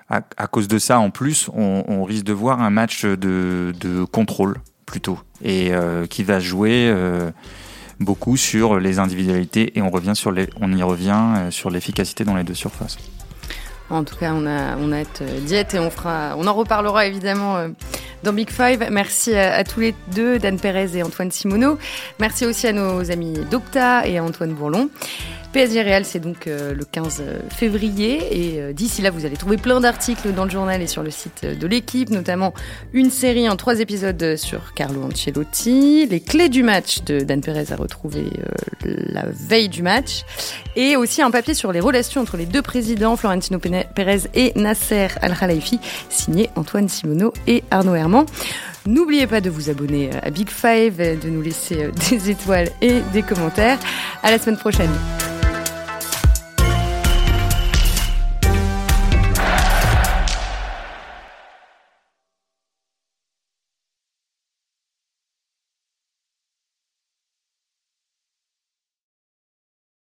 à, 0.09 0.47
cause 0.47 0.69
de 0.69 0.79
ça 0.79 0.99
en 0.99 1.09
plus 1.09 1.49
on, 1.53 2.03
risque 2.05 2.23
de 2.23 2.33
voir 2.33 2.61
un 2.61 2.69
match 2.69 3.03
de, 3.03 3.73
de 3.77 4.05
contrôle 4.05 4.55
plutôt 4.85 5.19
et 5.41 5.73
euh, 5.73 6.05
qui 6.05 6.23
va 6.23 6.39
jouer 6.39 6.89
euh, 6.89 7.31
beaucoup 7.99 8.37
sur 8.37 8.79
les 8.79 8.99
individualités 8.99 9.77
et 9.77 9.81
on 9.81 9.89
revient 9.89 10.15
sur 10.15 10.31
les 10.31 10.47
on 10.61 10.71
y 10.71 10.81
revient 10.81 11.49
sur 11.49 11.69
l'efficacité 11.69 12.23
dans 12.23 12.35
les 12.35 12.43
deux 12.45 12.53
surfaces. 12.53 12.97
En 13.89 14.05
tout 14.05 14.15
cas, 14.15 14.33
on 14.33 14.47
a, 14.47 14.77
on 14.77 14.91
a 14.93 15.03
diète 15.41 15.73
et 15.73 15.79
on 15.79 15.91
fera, 15.91 16.35
on 16.37 16.47
en 16.47 16.53
reparlera 16.53 17.05
évidemment 17.05 17.67
dans 18.23 18.33
Big 18.33 18.49
Five. 18.49 18.87
Merci 18.89 19.35
à, 19.35 19.63
tous 19.63 19.79
les 19.79 19.95
deux, 20.13 20.39
Dan 20.39 20.59
Perez 20.59 20.97
et 20.97 21.03
Antoine 21.03 21.31
Simoneau. 21.31 21.77
Merci 22.19 22.45
aussi 22.45 22.67
à 22.67 22.73
nos 22.73 23.11
amis 23.11 23.37
Docta 23.51 24.07
et 24.07 24.19
Antoine 24.19 24.53
Bourlon. 24.53 24.89
PSG 25.53 25.83
Real, 25.83 26.03
c'est 26.03 26.19
donc 26.19 26.47
euh, 26.47 26.73
le 26.73 26.83
15 26.83 27.23
février. 27.49 28.55
Et 28.55 28.59
euh, 28.59 28.73
d'ici 28.73 29.03
là, 29.03 29.11
vous 29.11 29.25
allez 29.25 29.37
trouver 29.37 29.57
plein 29.57 29.79
d'articles 29.79 30.33
dans 30.33 30.45
le 30.45 30.49
journal 30.49 30.81
et 30.81 30.87
sur 30.87 31.03
le 31.03 31.11
site 31.11 31.45
de 31.45 31.67
l'équipe, 31.67 32.09
notamment 32.09 32.55
une 32.91 33.11
série 33.11 33.47
en 33.47 33.55
trois 33.55 33.79
épisodes 33.79 34.35
sur 34.35 34.73
Carlo 34.73 35.03
Ancelotti, 35.03 36.07
les 36.07 36.19
clés 36.21 36.49
du 36.49 36.63
match 36.63 37.03
de 37.03 37.19
Dan 37.19 37.41
Perez 37.41 37.71
à 37.71 37.75
retrouver 37.75 38.25
euh, 38.25 38.95
la 39.09 39.25
veille 39.27 39.69
du 39.69 39.83
match, 39.83 40.23
et 40.75 40.95
aussi 40.95 41.21
un 41.21 41.29
papier 41.29 41.53
sur 41.53 41.71
les 41.71 41.79
relations 41.79 42.21
entre 42.21 42.35
les 42.35 42.47
deux 42.47 42.63
présidents, 42.63 43.15
Florentino 43.15 43.59
Pérez 43.59 44.21
et 44.33 44.53
Nasser 44.55 45.09
Al-Khelaifi, 45.21 45.79
signé 46.09 46.49
Antoine 46.55 46.89
Simoneau 46.89 47.31
et 47.45 47.63
Arnaud 47.69 47.93
Herman. 47.93 48.25
N'oubliez 48.87 49.27
pas 49.27 49.39
de 49.39 49.51
vous 49.51 49.69
abonner 49.69 50.09
à 50.23 50.31
Big 50.31 50.49
Five, 50.49 50.97
de 50.97 51.29
nous 51.29 51.43
laisser 51.43 51.89
des 52.09 52.31
étoiles 52.31 52.69
et 52.81 53.01
des 53.13 53.21
commentaires. 53.21 53.77
À 54.23 54.31
la 54.31 54.39
semaine 54.39 54.57
prochaine. 54.57 54.91